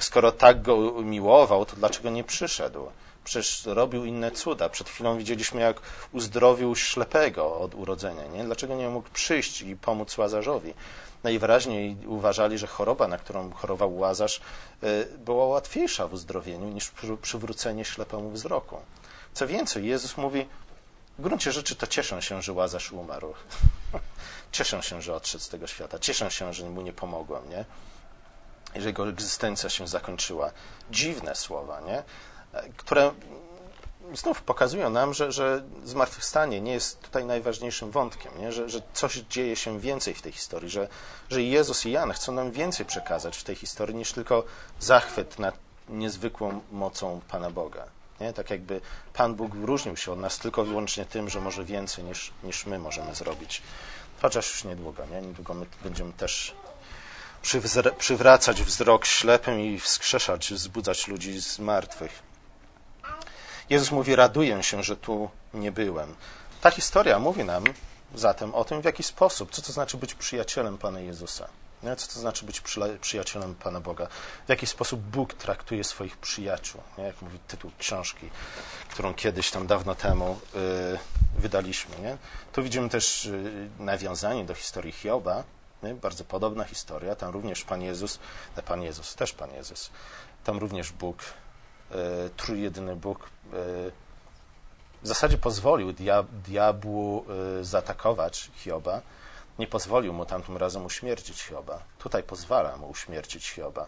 skoro 0.00 0.32
tak 0.32 0.62
go 0.62 1.02
miłował, 1.02 1.66
to 1.66 1.76
dlaczego 1.76 2.10
nie 2.10 2.24
przyszedł? 2.24 2.86
Przecież 3.24 3.66
robił 3.66 4.04
inne 4.04 4.30
cuda. 4.30 4.68
Przed 4.68 4.88
chwilą 4.88 5.18
widzieliśmy, 5.18 5.60
jak 5.60 5.80
uzdrowił 6.12 6.76
ślepego 6.76 7.58
od 7.58 7.74
urodzenia. 7.74 8.26
Nie? 8.26 8.44
Dlaczego 8.44 8.74
nie 8.74 8.88
mógł 8.88 9.08
przyjść 9.10 9.62
i 9.62 9.76
pomóc 9.76 10.18
Łazarzowi? 10.18 10.74
Najwyraźniej 11.24 11.96
uważali, 12.06 12.58
że 12.58 12.66
choroba, 12.66 13.08
na 13.08 13.18
którą 13.18 13.52
chorował 13.52 13.96
Łazarz, 13.96 14.40
y, 14.82 15.08
była 15.18 15.46
łatwiejsza 15.46 16.08
w 16.08 16.12
uzdrowieniu 16.12 16.68
niż 16.68 16.92
przywrócenie 17.22 17.84
ślepemu 17.84 18.30
wzroku. 18.30 18.76
Co 19.32 19.46
więcej, 19.46 19.86
Jezus 19.86 20.16
mówi, 20.16 20.46
w 21.18 21.22
gruncie 21.22 21.52
rzeczy 21.52 21.76
to 21.76 21.86
cieszą 21.86 22.20
się, 22.20 22.42
że 22.42 22.52
Łazarz 22.52 22.92
umarł. 22.92 23.34
cieszą 24.52 24.82
się, 24.82 25.02
że 25.02 25.14
odszedł 25.14 25.44
z 25.44 25.48
tego 25.48 25.66
świata. 25.66 25.98
Cieszą 25.98 26.30
się, 26.30 26.54
że 26.54 26.70
mu 26.70 26.82
nie 26.82 26.92
pomogłem, 26.92 27.50
nie? 27.50 27.64
że 28.80 28.88
jego 28.88 29.08
egzystencja 29.08 29.70
się 29.70 29.88
zakończyła. 29.88 30.50
Dziwne 30.90 31.34
słowa, 31.34 31.80
nie? 31.80 32.02
które 32.76 33.12
znów 34.14 34.42
pokazują 34.42 34.90
nam, 34.90 35.14
że, 35.14 35.32
że 35.32 35.62
zmartwychwstanie 35.84 36.60
nie 36.60 36.72
jest 36.72 37.00
tutaj 37.00 37.24
najważniejszym 37.24 37.90
wątkiem, 37.90 38.32
nie? 38.38 38.52
Że, 38.52 38.68
że 38.68 38.82
coś 38.92 39.14
dzieje 39.14 39.56
się 39.56 39.80
więcej 39.80 40.14
w 40.14 40.22
tej 40.22 40.32
historii, 40.32 40.70
że, 40.70 40.88
że 41.30 41.42
Jezus 41.42 41.86
i 41.86 41.90
Jan 41.90 42.12
chcą 42.12 42.32
nam 42.32 42.52
więcej 42.52 42.86
przekazać 42.86 43.36
w 43.36 43.44
tej 43.44 43.56
historii 43.56 43.96
niż 43.96 44.12
tylko 44.12 44.44
zachwyt 44.80 45.38
nad 45.38 45.54
niezwykłą 45.88 46.60
mocą 46.72 47.20
Pana 47.28 47.50
Boga. 47.50 47.84
Nie? 48.20 48.32
Tak 48.32 48.50
jakby 48.50 48.80
Pan 49.12 49.34
Bóg 49.34 49.52
różnił 49.54 49.96
się 49.96 50.12
od 50.12 50.18
nas 50.18 50.38
tylko 50.38 50.64
wyłącznie 50.64 51.04
tym, 51.04 51.30
że 51.30 51.40
może 51.40 51.64
więcej 51.64 52.04
niż, 52.04 52.32
niż 52.42 52.66
my 52.66 52.78
możemy 52.78 53.14
zrobić. 53.14 53.62
Chociaż 54.22 54.50
już 54.50 54.64
niedługo, 54.64 55.06
nie? 55.06 55.20
Niedługo 55.20 55.54
my 55.54 55.66
będziemy 55.82 56.12
też 56.12 56.54
przywracać 57.98 58.62
wzrok 58.62 59.06
ślepym 59.06 59.60
i 59.60 59.80
wskrzeszać, 59.80 60.52
wzbudzać 60.52 61.08
ludzi 61.08 61.40
z 61.40 61.58
martwych. 61.58 62.33
Jezus 63.70 63.90
mówi: 63.90 64.16
Raduję 64.16 64.62
się, 64.62 64.82
że 64.82 64.96
tu 64.96 65.30
nie 65.54 65.72
byłem. 65.72 66.14
Ta 66.60 66.70
historia 66.70 67.18
mówi 67.18 67.44
nam 67.44 67.64
zatem 68.14 68.54
o 68.54 68.64
tym, 68.64 68.82
w 68.82 68.84
jaki 68.84 69.02
sposób, 69.02 69.50
co 69.50 69.62
to 69.62 69.72
znaczy 69.72 69.96
być 69.96 70.14
przyjacielem 70.14 70.78
Pana 70.78 71.00
Jezusa. 71.00 71.48
Co 71.96 72.06
to 72.14 72.20
znaczy 72.20 72.46
być 72.46 72.62
przyjacielem 73.00 73.54
Pana 73.54 73.80
Boga? 73.80 74.06
W 74.46 74.48
jaki 74.48 74.66
sposób 74.66 75.00
Bóg 75.00 75.34
traktuje 75.34 75.84
swoich 75.84 76.16
przyjaciół? 76.16 76.80
Jak 76.98 77.22
mówi 77.22 77.38
tytuł 77.48 77.70
książki, 77.78 78.30
którą 78.90 79.14
kiedyś 79.14 79.50
tam 79.50 79.66
dawno 79.66 79.94
temu 79.94 80.40
yy, 80.54 80.98
wydaliśmy. 81.38 81.98
Nie? 81.98 82.16
Tu 82.52 82.62
widzimy 82.62 82.88
też 82.88 83.24
yy, 83.24 83.68
nawiązanie 83.78 84.44
do 84.44 84.54
historii 84.54 84.92
Hioba. 84.92 85.44
Bardzo 86.02 86.24
podobna 86.24 86.64
historia. 86.64 87.14
Tam 87.14 87.32
również 87.32 87.64
Pan 87.64 87.82
Jezus, 87.82 88.18
Pan 88.66 88.82
Jezus, 88.82 89.14
też 89.14 89.32
Pan 89.32 89.50
Jezus, 89.54 89.90
tam 90.44 90.58
również 90.58 90.92
Bóg 90.92 91.16
E, 91.16 91.43
trójjedyny 92.36 92.96
Bóg 92.96 93.18
e, 93.18 93.56
w 95.02 95.08
zasadzie 95.08 95.38
pozwolił 95.38 95.94
diabłu 96.46 97.24
e, 97.60 97.64
zaatakować 97.64 98.50
Hioba, 98.54 99.00
nie 99.58 99.66
pozwolił 99.66 100.12
mu 100.12 100.26
tamtym 100.26 100.56
razem 100.56 100.84
uśmiercić 100.84 101.42
Hioba. 101.42 101.82
Tutaj 101.98 102.22
pozwala 102.22 102.76
mu 102.76 102.88
uśmiercić 102.88 103.50
Hioba, 103.50 103.86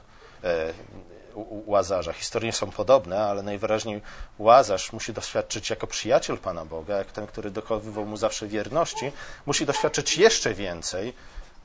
Łazarza. 1.66 2.12
Historie 2.12 2.52
są 2.52 2.70
podobne, 2.70 3.20
ale 3.20 3.42
najwyraźniej 3.42 4.02
Łazarz 4.38 4.92
musi 4.92 5.12
doświadczyć 5.12 5.70
jako 5.70 5.86
przyjaciel 5.86 6.38
Pana 6.38 6.64
Boga, 6.64 6.96
jak 6.96 7.12
ten, 7.12 7.26
który 7.26 7.50
dochowywał 7.50 8.06
mu 8.06 8.16
zawsze 8.16 8.46
wierności, 8.46 9.12
musi 9.46 9.66
doświadczyć 9.66 10.16
jeszcze 10.16 10.54
więcej 10.54 11.12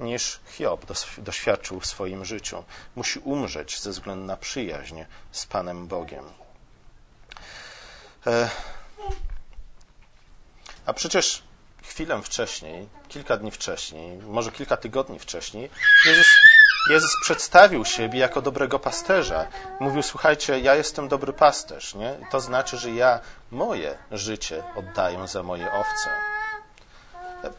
niż 0.01 0.39
Hiob 0.45 0.85
doświadczył 1.17 1.79
w 1.79 1.85
swoim 1.85 2.25
życiu. 2.25 2.63
Musi 2.95 3.19
umrzeć 3.19 3.79
ze 3.79 3.89
względu 3.89 4.25
na 4.25 4.37
przyjaźń 4.37 5.03
z 5.31 5.45
Panem 5.45 5.87
Bogiem. 5.87 6.25
E, 8.27 8.49
a 10.85 10.93
przecież 10.93 11.43
chwilę 11.83 12.21
wcześniej, 12.21 12.87
kilka 13.07 13.37
dni 13.37 13.51
wcześniej, 13.51 14.17
może 14.17 14.51
kilka 14.51 14.77
tygodni 14.77 15.19
wcześniej, 15.19 15.69
Jezus, 16.05 16.27
Jezus 16.89 17.11
przedstawił 17.21 17.85
siebie 17.85 18.19
jako 18.19 18.41
dobrego 18.41 18.79
pasterza. 18.79 19.47
Mówił: 19.79 20.03
Słuchajcie, 20.03 20.59
ja 20.59 20.75
jestem 20.75 21.07
dobry 21.07 21.33
pasterz. 21.33 21.95
Nie? 21.95 22.17
To 22.31 22.39
znaczy, 22.39 22.77
że 22.77 22.91
ja 22.91 23.19
moje 23.51 23.97
życie 24.11 24.63
oddaję 24.75 25.27
za 25.27 25.43
moje 25.43 25.71
owce. 25.71 26.30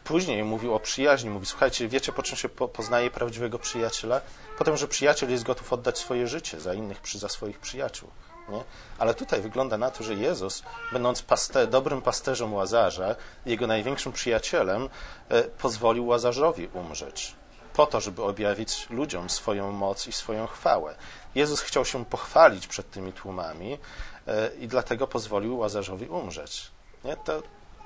Później 0.05 0.45
mówił 0.45 0.75
o 0.75 0.81
przyjaźni. 0.81 1.31
Mówi, 1.31 1.47
słuchajcie, 1.47 1.89
wiecie, 1.89 2.13
po 2.13 2.23
czym 2.23 2.37
się 2.37 2.49
poznaje 2.49 3.11
prawdziwego 3.11 3.59
przyjaciela? 3.59 4.21
Potem, 4.59 4.77
że 4.77 4.89
przyjaciel 4.89 5.31
jest 5.31 5.45
gotów 5.45 5.73
oddać 5.73 5.99
swoje 5.99 6.27
życie 6.27 6.61
za 6.61 6.75
innych, 6.75 7.01
za 7.15 7.29
swoich 7.29 7.59
przyjaciół. 7.59 8.09
Nie? 8.49 8.65
Ale 8.99 9.15
tutaj 9.15 9.41
wygląda 9.41 9.79
na 9.79 9.91
to, 9.91 10.05
że 10.05 10.15
Jezus, 10.15 10.63
będąc 10.93 11.23
paste, 11.23 11.67
dobrym 11.67 12.03
pasterzem 12.03 12.55
Łazarza, 12.55 13.17
jego 13.47 13.67
największym 13.67 14.13
przyjacielem, 14.13 14.89
e, 15.29 15.43
pozwolił 15.43 16.07
Łazarzowi 16.07 16.69
umrzeć. 16.75 17.35
Po 17.75 17.87
to, 17.87 18.01
żeby 18.01 18.23
objawić 18.23 18.91
ludziom 18.91 19.31
swoją 19.31 19.73
moc 19.73 20.07
i 20.07 20.13
swoją 20.13 20.47
chwałę. 20.47 20.95
Jezus 21.35 21.61
chciał 21.61 21.85
się 21.85 22.05
pochwalić 22.05 22.67
przed 22.67 22.91
tymi 22.91 23.13
tłumami 23.13 23.79
e, 24.27 24.51
i 24.61 24.69
dlatego 24.69 25.07
pozwolił 25.07 25.59
Łazarzowi 25.59 26.07
umrzeć. 26.07 26.71
Nie? 27.05 27.17
To 27.17 27.43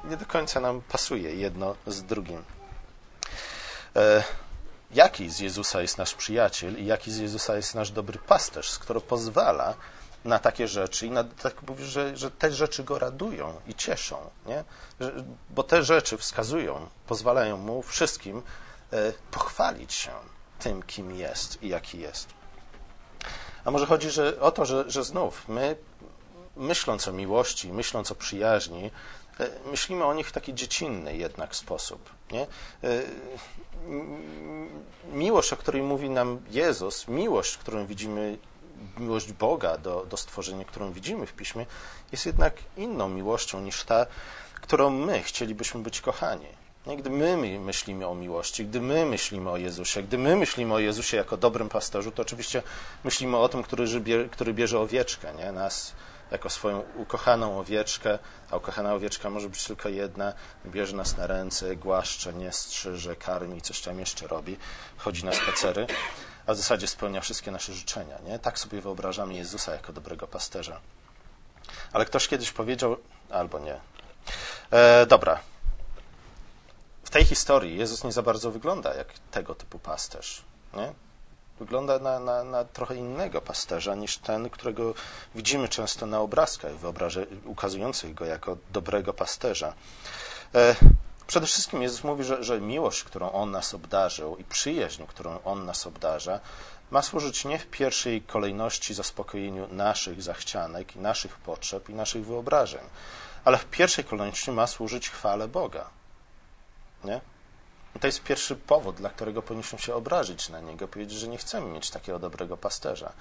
nie 0.07 0.17
do 0.17 0.27
końca 0.27 0.61
nam 0.61 0.81
pasuje 0.81 1.35
jedno 1.35 1.77
z 1.87 2.03
drugim. 2.03 2.45
E, 3.97 4.23
jaki 4.91 5.31
z 5.31 5.39
Jezusa 5.39 5.83
jest 5.83 5.99
nasz 5.99 6.15
przyjaciel 6.15 6.79
i 6.79 6.87
jaki 6.87 7.13
z 7.13 7.19
Jezusa 7.19 7.57
jest 7.57 7.75
nasz 7.75 7.91
dobry 7.91 8.19
pasterz, 8.19 8.71
skoro 8.71 9.01
pozwala 9.01 9.75
na 10.25 10.39
takie 10.39 10.69
rzeczy 10.69 11.07
i 11.07 11.11
na, 11.11 11.25
tak 11.25 11.63
mówi, 11.63 11.85
że, 11.85 12.17
że 12.17 12.31
te 12.31 12.53
rzeczy 12.53 12.85
go 12.85 12.99
radują 12.99 13.61
i 13.67 13.75
cieszą, 13.75 14.31
nie? 14.47 14.65
Że, 15.01 15.13
bo 15.51 15.63
te 15.63 15.83
rzeczy 15.83 16.19
wskazują, 16.19 16.87
pozwalają 17.07 17.57
mu 17.57 17.83
wszystkim 17.83 18.43
e, 18.93 19.13
pochwalić 19.31 19.95
się 19.95 20.11
tym, 20.59 20.83
kim 20.83 21.17
jest 21.17 21.63
i 21.63 21.69
jaki 21.69 21.99
jest. 21.99 22.29
A 23.65 23.71
może 23.71 23.87
chodzi 23.87 24.11
że, 24.11 24.41
o 24.41 24.51
to, 24.51 24.65
że, 24.65 24.91
że 24.91 25.05
znów 25.05 25.49
my, 25.49 25.77
myśląc 26.57 27.09
o 27.09 27.13
miłości, 27.13 27.73
myśląc 27.73 28.13
o 28.13 28.15
przyjaźni, 28.15 28.91
myślimy 29.71 30.05
o 30.05 30.15
nich 30.15 30.29
w 30.29 30.33
taki 30.33 30.55
dziecinny 30.55 31.17
jednak 31.17 31.57
sposób. 31.57 32.11
Nie? 32.33 32.47
E, 32.85 33.03
miłość, 35.13 35.53
o 35.53 35.57
której 35.57 35.83
mówi 35.83 36.11
nam 36.11 36.41
Jezus, 36.51 37.09
miłość, 37.09 37.57
którą 37.57 37.87
widzimy, 37.87 38.39
miłość 38.97 39.33
Boga 39.33 39.79
do, 39.79 40.07
do 40.11 40.17
stworzenia, 40.17 40.65
którą 40.65 40.93
widzimy 40.93 41.27
w 41.27 41.33
Piśmie, 41.33 41.67
jest 42.13 42.27
jednak 42.27 42.55
inną 42.77 43.09
miłością 43.09 43.61
niż 43.61 43.85
ta, 43.85 44.07
którą 44.55 44.91
my 44.91 45.23
chcielibyśmy 45.23 45.81
być 45.81 46.01
kochani. 46.01 46.49
Gdy 46.99 47.11
my 47.11 47.59
myślimy 47.59 48.07
o 48.07 48.15
miłości, 48.15 48.67
gdy 48.67 48.81
my 48.81 49.07
myślimy 49.07 49.51
o 49.51 49.57
Jezusie, 49.57 50.03
gdy 50.03 50.19
my 50.19 50.37
myślimy 50.37 50.75
o 50.75 50.79
Jezusie 50.79 51.17
jako 51.17 51.37
dobrym 51.37 51.69
pasterzu, 51.69 52.11
to 52.11 52.23
oczywiście 52.23 52.63
myślimy 53.05 53.37
o 53.37 53.49
tym, 53.49 53.63
który, 53.63 53.87
który 54.31 54.55
bierze 54.55 54.81
owieczkę, 54.81 55.35
nie? 55.35 55.53
nas 55.53 55.93
jako 56.31 56.51
swoją 56.51 56.83
ukochaną 56.97 57.59
owieczkę, 57.59 58.19
a 58.51 58.57
ukochana 58.57 58.95
owieczka 58.95 59.31
może 59.31 59.49
być 59.49 59.65
tylko 59.65 59.89
jedna, 59.89 60.33
bierze 60.67 60.97
nas 60.97 61.17
na 61.17 61.27
ręce, 61.27 61.77
głaszcze, 61.77 62.35
nie 62.35 62.53
strzyże, 62.53 63.17
karmi, 63.17 63.63
coś 63.63 63.81
tam 63.81 64.01
jeszcze 64.01 64.27
robi, 64.27 64.57
chodzi 64.97 65.25
na 65.25 65.33
spacery. 65.33 65.87
a 66.47 66.55
w 66.55 66.57
zasadzie 66.57 66.87
spełnia 66.87 67.21
wszystkie 67.21 67.51
nasze 67.51 67.73
życzenia. 67.73 68.19
Nie? 68.25 68.39
Tak 68.39 68.59
sobie 68.59 68.81
wyobrażamy 68.81 69.35
Jezusa 69.35 69.73
jako 69.73 69.93
dobrego 69.93 70.27
pasterza. 70.27 70.81
Ale 71.93 72.05
ktoś 72.05 72.29
kiedyś 72.29 72.53
powiedział, 72.53 72.97
albo 73.31 73.59
nie. 73.59 73.81
E, 74.71 75.07
dobra. 75.07 75.41
W 77.05 77.11
tej 77.11 77.25
historii 77.25 77.79
Jezus 77.79 78.05
nie 78.05 78.13
za 78.13 78.23
bardzo 78.23 78.51
wygląda 78.51 78.95
jak 78.95 79.09
tego 79.31 79.55
typu 79.55 79.79
pasterz. 79.79 80.43
Nie? 80.75 80.93
Wygląda 81.59 81.99
na, 81.99 82.21
na, 82.21 82.45
na 82.45 82.65
trochę 82.65 82.97
innego 82.97 83.41
pasterza 83.41 83.95
niż 83.95 84.19
ten, 84.19 84.51
którego 84.51 84.95
widzimy 85.35 85.69
często 85.69 86.07
na 86.07 86.21
obrazkach 86.21 86.73
ukazujących 87.45 88.15
go 88.15 88.25
jako 88.25 88.57
dobrego 88.73 89.13
pasterza. 89.13 89.75
E, 90.55 90.77
przede 91.27 91.47
wszystkim 91.47 91.83
Jezus 91.83 92.05
mówi, 92.05 92.25
że, 92.25 92.45
że 92.45 92.61
miłość, 92.61 93.05
którą 93.05 93.31
On 93.33 93.51
nas 93.51 93.75
obdarzył 93.75 94.37
i 94.37 94.45
przyjaźń, 94.45 95.03
którą 95.09 95.39
On 95.45 95.65
nas 95.65 95.87
obdarza, 95.87 96.41
ma 96.91 97.03
służyć 97.03 97.45
nie 97.45 97.59
w 97.59 97.67
pierwszej 97.67 98.23
kolejności 98.23 98.95
zaspokojeniu 98.95 99.69
naszych 99.69 100.23
zachcianek, 100.23 100.97
naszych 100.97 101.37
potrzeb 101.37 101.89
i 101.89 101.95
naszych 101.95 102.27
wyobrażeń, 102.27 102.85
ale 103.45 103.59
w 103.59 103.65
pierwszej 103.65 104.05
kolejności 104.05 104.53
ma 104.53 104.67
służyć 104.67 105.11
chwale 105.11 105.49
Boga. 105.49 105.91
Nie? 107.05 107.21
I 107.97 107.99
to 107.99 108.07
jest 108.07 108.23
pierwszy 108.23 108.57
powód, 108.57 108.97
dla 108.97 109.11
którego 109.11 109.43
powinniśmy 109.43 109.79
się 109.79 109.95
obrazić 109.95 110.49
na 110.49 110.61
niego, 110.61 110.89
powiedzieć, 110.89 111.19
że 111.19 111.29
nie 111.29 111.39
chcemy 111.39 111.67
mieć 111.67 111.91
takiego 111.91 112.19
dobrego 112.19 112.57
pasterza. 112.57 113.13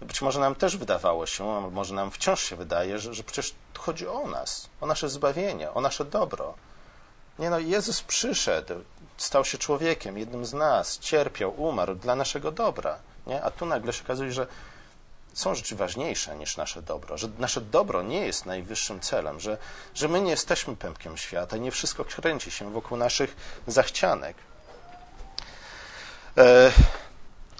Być 0.00 0.22
może 0.22 0.40
nam 0.40 0.54
też 0.54 0.76
wydawało 0.76 1.26
się, 1.26 1.56
a 1.56 1.60
może 1.60 1.94
nam 1.94 2.10
wciąż 2.10 2.42
się 2.42 2.56
wydaje, 2.56 2.98
że, 2.98 3.14
że 3.14 3.22
przecież 3.22 3.54
chodzi 3.78 4.08
o 4.08 4.26
nas, 4.26 4.68
o 4.80 4.86
nasze 4.86 5.08
zbawienie, 5.08 5.70
o 5.72 5.80
nasze 5.80 6.04
dobro. 6.04 6.54
Nie 7.38 7.50
no, 7.50 7.58
Jezus 7.58 8.02
przyszedł, 8.02 8.74
stał 9.16 9.44
się 9.44 9.58
człowiekiem, 9.58 10.18
jednym 10.18 10.44
z 10.44 10.52
nas, 10.52 10.98
cierpiał, 10.98 11.62
umarł 11.62 11.94
dla 11.94 12.14
naszego 12.14 12.52
dobra. 12.52 12.98
Nie? 13.26 13.42
A 13.42 13.50
tu 13.50 13.66
nagle 13.66 13.92
się 13.92 14.04
okazuje, 14.04 14.32
że 14.32 14.46
są 15.34 15.54
rzeczy 15.54 15.76
ważniejsze 15.76 16.36
niż 16.36 16.56
nasze 16.56 16.82
dobro, 16.82 17.18
że 17.18 17.28
nasze 17.38 17.60
dobro 17.60 18.02
nie 18.02 18.26
jest 18.26 18.46
najwyższym 18.46 19.00
celem, 19.00 19.40
że, 19.40 19.58
że 19.94 20.08
my 20.08 20.20
nie 20.20 20.30
jesteśmy 20.30 20.76
pępkiem 20.76 21.16
świata, 21.16 21.56
nie 21.56 21.70
wszystko 21.70 22.04
kręci 22.04 22.50
się 22.50 22.72
wokół 22.72 22.98
naszych 22.98 23.36
zachcianek. 23.66 24.36
E, 26.38 26.72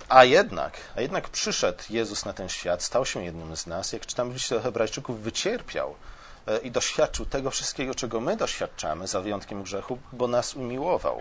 a 0.09 0.24
jednak, 0.24 0.81
a 0.96 1.00
jednak 1.00 1.28
przyszedł 1.28 1.83
Jezus 1.90 2.24
na 2.24 2.33
ten 2.33 2.48
świat, 2.48 2.83
stał 2.83 3.07
się 3.07 3.24
jednym 3.24 3.57
z 3.57 3.66
nas, 3.66 3.92
jak 3.92 4.07
czytamy 4.07 4.31
w 4.31 4.35
liście 4.35 4.54
do 4.54 4.61
Hebrajczyków, 4.61 5.20
wycierpiał 5.20 5.94
i 6.56 6.70
doświadczył 6.70 7.26
tego 7.26 7.50
wszystkiego, 7.50 7.94
czego 7.94 8.20
my 8.20 8.37
doświadczamy, 8.37 9.06
za 9.06 9.20
wyjątkiem 9.20 9.62
grzechu, 9.62 9.98
bo 10.12 10.28
nas 10.28 10.54
umiłował. 10.54 11.20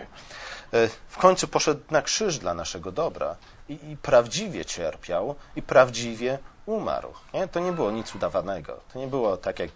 E, 0.72 0.88
w 1.08 1.18
końcu 1.18 1.48
poszedł 1.48 1.80
na 1.90 2.02
krzyż 2.02 2.38
dla 2.38 2.54
naszego 2.54 2.92
dobra 2.92 3.36
i, 3.68 3.72
i 3.72 3.96
prawdziwie 3.96 4.64
cierpiał 4.64 5.34
i 5.56 5.62
prawdziwie 5.62 6.38
umarł. 6.66 7.14
Nie? 7.34 7.48
To 7.48 7.60
nie 7.60 7.72
było 7.72 7.90
nic 7.90 8.14
udawanego. 8.14 8.80
To 8.92 8.98
nie 8.98 9.06
było 9.06 9.36
tak, 9.36 9.58
jak 9.58 9.70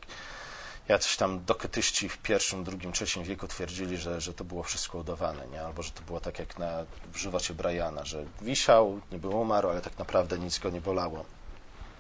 jacyś 0.89 1.17
tam 1.17 1.45
doketyści 1.45 2.09
w 2.09 2.19
pierwszym, 2.19 2.65
drugim, 2.65 2.93
trzecim 2.93 3.23
wieku 3.23 3.49
twierdzili, 3.49 3.97
że, 3.97 4.21
że 4.21 4.35
to 4.35 4.45
było 4.45 4.63
wszystko 4.63 4.99
udawane, 4.99 5.47
nie? 5.47 5.63
albo 5.63 5.83
że 5.83 5.91
to 5.91 6.03
było 6.03 6.21
tak 6.21 6.39
jak 6.39 6.59
na, 6.59 6.85
w 7.13 7.17
żywocie 7.17 7.55
Briana, 7.55 8.05
że 8.05 8.25
wisiał, 8.41 9.01
niby 9.13 9.29
umarł, 9.29 9.69
ale 9.69 9.81
tak 9.81 9.99
naprawdę 9.99 10.39
nic 10.39 10.59
go 10.59 10.71
nie 10.71 10.81
bolało. 10.81 11.25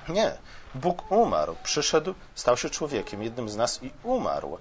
Nie. 0.08 0.32
Bóg 0.74 1.12
umarł, 1.12 1.56
przyszedł, 1.62 2.14
stał 2.34 2.56
się 2.56 2.70
człowiekiem, 2.70 3.22
jednym 3.22 3.48
z 3.48 3.56
nas 3.56 3.82
i 3.82 3.90
umarł 4.02 4.58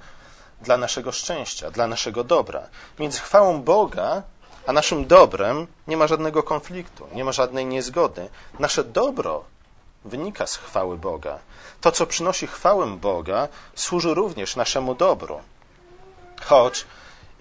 dla 0.61 0.77
naszego 0.77 1.11
szczęścia, 1.11 1.71
dla 1.71 1.87
naszego 1.87 2.23
dobra. 2.23 2.67
Między 2.99 3.19
chwałą 3.19 3.61
Boga 3.61 4.23
a 4.67 4.73
naszym 4.73 5.07
dobrem 5.07 5.67
nie 5.87 5.97
ma 5.97 6.07
żadnego 6.07 6.43
konfliktu, 6.43 7.07
nie 7.13 7.23
ma 7.23 7.31
żadnej 7.31 7.65
niezgody. 7.65 8.29
Nasze 8.59 8.83
dobro 8.83 9.43
wynika 10.05 10.47
z 10.47 10.55
chwały 10.55 10.97
Boga. 10.97 11.39
To, 11.81 11.91
co 11.91 12.05
przynosi 12.05 12.47
chwałę 12.47 12.87
Boga, 12.87 13.47
służy 13.75 14.13
również 14.13 14.55
naszemu 14.55 14.95
dobru. 14.95 15.41
Choć, 16.45 16.85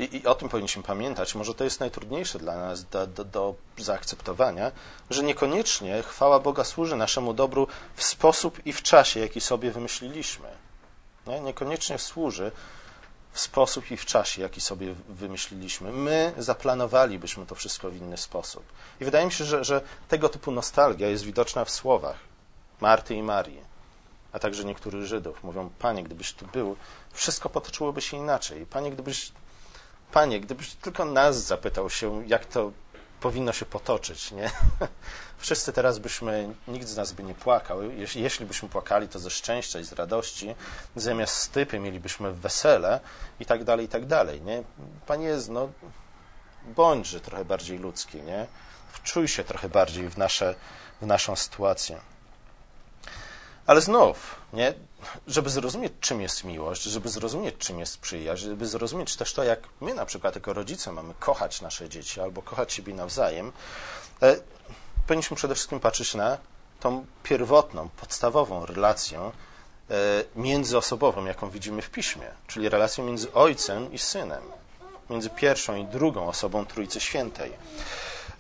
i, 0.01 0.17
i 0.17 0.27
o 0.27 0.35
tym 0.35 0.49
powinniśmy 0.49 0.83
pamiętać, 0.83 1.35
może 1.35 1.55
to 1.55 1.65
jest 1.65 1.81
najtrudniejsze 1.81 2.39
dla 2.39 2.57
nas 2.57 2.85
do, 2.85 3.07
do, 3.07 3.25
do 3.25 3.55
zaakceptowania, 3.79 4.73
że 5.11 5.23
niekoniecznie 5.23 6.03
chwała 6.03 6.41
Boga 6.41 6.65
służy 6.65 6.97
naszemu 6.97 7.35
dobru 7.35 7.67
w 7.95 8.03
sposób 8.03 8.67
i 8.67 8.73
w 8.73 8.83
czasie, 8.83 9.21
jaki 9.21 9.41
sobie 9.41 9.71
wymyśliliśmy. 9.71 10.49
Nie? 11.27 11.41
Niekoniecznie 11.41 11.99
służy 11.99 12.53
w 13.33 13.41
sposób 13.41 13.91
i 13.91 13.97
w 13.97 14.07
czasie, 14.07 14.43
jaki 14.43 14.61
sobie 14.61 14.95
wymyśliliśmy. 15.09 15.93
My 15.93 16.33
zaplanowalibyśmy 16.39 17.47
to 17.47 17.55
wszystko 17.55 17.91
w 17.91 17.97
inny 17.97 18.17
sposób. 18.17 18.65
I 19.01 19.05
wydaje 19.05 19.27
mi 19.27 19.33
się, 19.33 19.45
że, 19.45 19.65
że 19.65 19.81
tego 20.09 20.29
typu 20.29 20.51
nostalgia 20.51 21.09
jest 21.09 21.25
widoczna 21.25 21.65
w 21.65 21.71
słowach 21.71 22.17
Marty 22.81 23.15
i 23.15 23.23
Marii, 23.23 23.61
a 24.33 24.39
także 24.39 24.65
niektórych 24.65 25.07
Żydów. 25.07 25.45
Mówią, 25.45 25.71
Panie, 25.79 26.05
gdybyś 26.05 26.33
tu 26.33 26.47
był, 26.47 26.77
wszystko 27.13 27.49
potoczyłoby 27.49 28.01
się 28.01 28.17
inaczej. 28.17 28.67
Panie, 28.67 28.91
gdybyś, 28.91 29.33
Panie, 30.13 30.41
gdybyś 30.41 30.75
tylko 30.75 31.05
nas 31.05 31.37
zapytał 31.43 31.91
się, 31.91 32.27
jak 32.27 32.47
to 32.47 32.73
powinno 33.21 33.53
się 33.53 33.67
potoczyć, 33.67 34.33
nie? 34.33 34.51
Wszyscy 35.39 35.73
teraz 35.73 35.99
byśmy, 35.99 36.55
nikt 36.69 36.89
z 36.89 36.97
nas 36.97 37.13
by 37.13 37.23
nie 37.23 37.35
płakał. 37.35 37.83
Jeśli, 37.83 38.23
jeśli 38.23 38.47
byśmy 38.47 38.69
płakali, 38.69 39.09
to 39.09 39.19
ze 39.19 39.31
szczęścia 39.31 39.81
i 39.81 39.85
z 39.85 39.93
radości. 39.93 40.55
Zamiast 40.97 41.35
stypy 41.35 41.79
mielibyśmy 41.79 42.33
wesele 42.33 43.01
i 43.41 43.47
tak 43.47 43.65
dalej, 43.65 43.87
i 43.87 43.89
tak 43.89 44.07
dalej, 44.07 44.43
nie? 44.43 44.63
Panie 45.07 45.37
no, 45.49 45.69
bądźże 46.65 47.21
trochę 47.21 47.45
bardziej 47.45 47.79
ludzki, 47.79 48.23
nie? 48.23 48.47
Wczuj 48.93 49.29
się 49.29 49.45
trochę 49.45 49.69
bardziej 49.69 50.09
w, 50.09 50.19
nasze, 50.19 50.55
w 51.01 51.07
naszą 51.07 51.37
sytuację. 51.37 52.01
Ale 53.71 53.81
znów, 53.81 54.37
nie? 54.53 54.75
żeby 55.27 55.51
zrozumieć, 55.51 55.93
czym 56.01 56.21
jest 56.21 56.45
miłość, 56.45 56.83
żeby 56.83 57.09
zrozumieć, 57.09 57.55
czym 57.59 57.79
jest 57.79 57.99
przyjaźń, 57.99 58.45
żeby 58.45 58.67
zrozumieć 58.67 59.17
też 59.17 59.33
to, 59.33 59.45
jak 59.45 59.61
my 59.81 59.95
na 59.95 60.07
przykład 60.07 60.35
jako 60.35 60.53
rodzice 60.53 60.93
mamy 60.93 61.15
kochać 61.21 61.61
nasze 61.61 61.89
dzieci 61.89 62.21
albo 62.21 62.43
kochać 62.43 62.73
siebie 62.73 62.95
nawzajem, 62.95 63.53
e, 64.23 64.37
powinniśmy 65.07 65.37
przede 65.37 65.55
wszystkim 65.55 65.81
patrzeć 65.81 66.15
na 66.15 66.39
tą 66.81 67.07
pierwotną, 67.23 67.89
podstawową 67.89 68.67
relację 68.67 69.21
e, 69.21 69.31
międzyosobową, 70.37 71.25
jaką 71.25 71.51
widzimy 71.51 71.83
w 71.83 71.91
piśmie, 71.91 72.27
czyli 72.47 72.69
relację 72.69 73.05
między 73.05 73.33
ojcem 73.33 73.93
i 73.93 73.99
synem, 73.99 74.43
między 75.11 75.31
pierwszą 75.31 75.77
i 75.77 75.85
drugą 75.85 76.29
osobą 76.29 76.67
Trójcy 76.67 77.01
Świętej. 77.01 77.53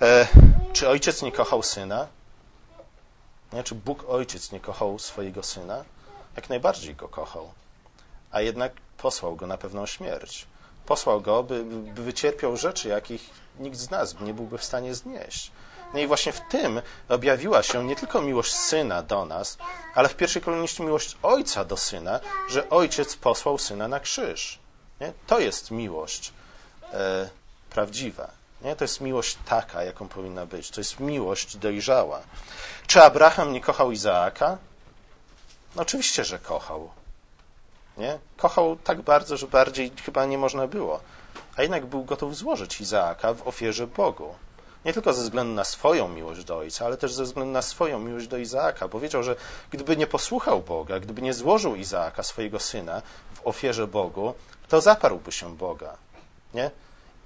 E, 0.03 0.29
czy 0.73 0.89
ojciec 0.89 1.23
nie 1.23 1.33
kochał 1.33 1.63
syna? 1.63 2.07
Nie? 3.53 3.65
Czy 3.65 3.75
Bóg 3.75 4.05
Ojciec 4.09 4.53
nie 4.53 4.61
kochał 4.61 4.99
swojego 4.99 5.43
Syna? 5.43 5.85
Jak 6.37 6.49
najbardziej 6.49 6.95
go 6.95 7.09
kochał, 7.09 7.53
a 8.31 8.41
jednak 8.41 8.73
posłał 8.97 9.37
go 9.37 9.47
na 9.47 9.59
pewną 9.59 9.87
śmierć. 9.87 10.47
Posłał 10.87 11.21
go, 11.21 11.43
by, 11.43 11.65
by 11.65 12.03
wycierpiał 12.03 12.57
rzeczy, 12.57 12.89
jakich 12.89 13.31
nikt 13.59 13.77
z 13.77 13.91
nas 13.91 14.21
nie 14.21 14.35
byłby 14.35 14.59
w 14.59 14.65
stanie 14.65 14.95
znieść. 14.95 15.51
No 15.95 16.01
i 16.01 16.07
właśnie 16.07 16.33
w 16.33 16.41
tym 16.41 16.83
objawiła 17.09 17.63
się 17.63 17.85
nie 17.85 17.97
tylko 17.97 18.23
miłość 18.23 18.55
syna 18.55 19.03
do 19.03 19.25
nas, 19.25 19.59
ale 19.95 20.09
w 20.09 20.17
pierwszej 20.17 20.43
kolejności 20.43 20.83
miłość 20.83 21.17
ojca 21.23 21.65
do 21.65 21.77
syna, 21.77 22.21
że 22.49 22.71
ojciec 22.71 23.17
posłał 23.17 23.59
syna 23.59 23.89
na 23.89 24.01
krzyż. 24.01 24.59
Nie? 25.01 25.13
To 25.27 25.41
jest 25.41 25.71
miłość 25.71 26.33
e, 26.93 27.31
prawdziwa. 27.71 28.40
Nie? 28.63 28.77
To 28.77 28.85
jest 28.85 29.01
miłość 29.01 29.39
taka, 29.45 29.85
jaką 29.85 30.09
powinna 30.09 30.47
być. 30.47 30.71
To 30.71 30.81
jest 30.81 31.01
miłość 31.01 31.57
dojrzała. 31.57 32.21
Czy 32.87 33.03
Abraham 33.03 33.53
nie 33.53 33.61
kochał 33.61 33.93
Izaaka? 33.93 34.59
No 35.77 35.83
oczywiście, 35.83 36.25
że 36.25 36.39
kochał. 36.39 36.91
Nie? 37.97 38.19
Kochał 38.37 38.77
tak 38.77 39.03
bardzo, 39.03 39.37
że 39.37 39.47
bardziej 39.47 39.93
chyba 40.05 40.27
nie 40.27 40.39
można 40.39 40.67
było. 40.67 41.01
A 41.57 41.63
jednak 41.63 41.87
był 41.87 42.05
gotów 42.05 42.37
złożyć 42.37 42.81
Izaaka 42.81 43.35
w 43.35 43.49
ofierze 43.49 43.87
Bogu. 43.87 44.35
Nie 44.85 44.93
tylko 44.93 45.13
ze 45.13 45.23
względu 45.23 45.55
na 45.55 45.65
swoją 45.65 46.09
miłość 46.09 46.45
do 46.45 46.59
ojca, 46.59 46.87
ale 46.87 46.97
też 46.97 47.13
ze 47.13 47.25
względu 47.25 47.53
na 47.53 47.63
swoją 47.63 47.99
miłość 47.99 48.27
do 48.27 48.39
Izaaka, 48.39 48.89
bo 48.89 49.01
wiedział, 49.01 49.23
że 49.23 49.37
gdyby 49.71 49.97
nie 49.97 50.07
posłuchał 50.07 50.61
Boga, 50.63 51.01
gdyby 51.01 51.23
nie 51.23 51.35
złożył 51.35 51.77
Izaaka, 51.77 52.23
swojego 52.23 52.61
syna, 52.61 53.03
w 53.35 53.47
ofierze 53.47 53.87
Bogu, 53.87 54.35
to 54.69 54.81
zaparłby 54.81 55.33
się 55.33 55.57
Boga. 55.57 55.97
Nie? 56.55 56.71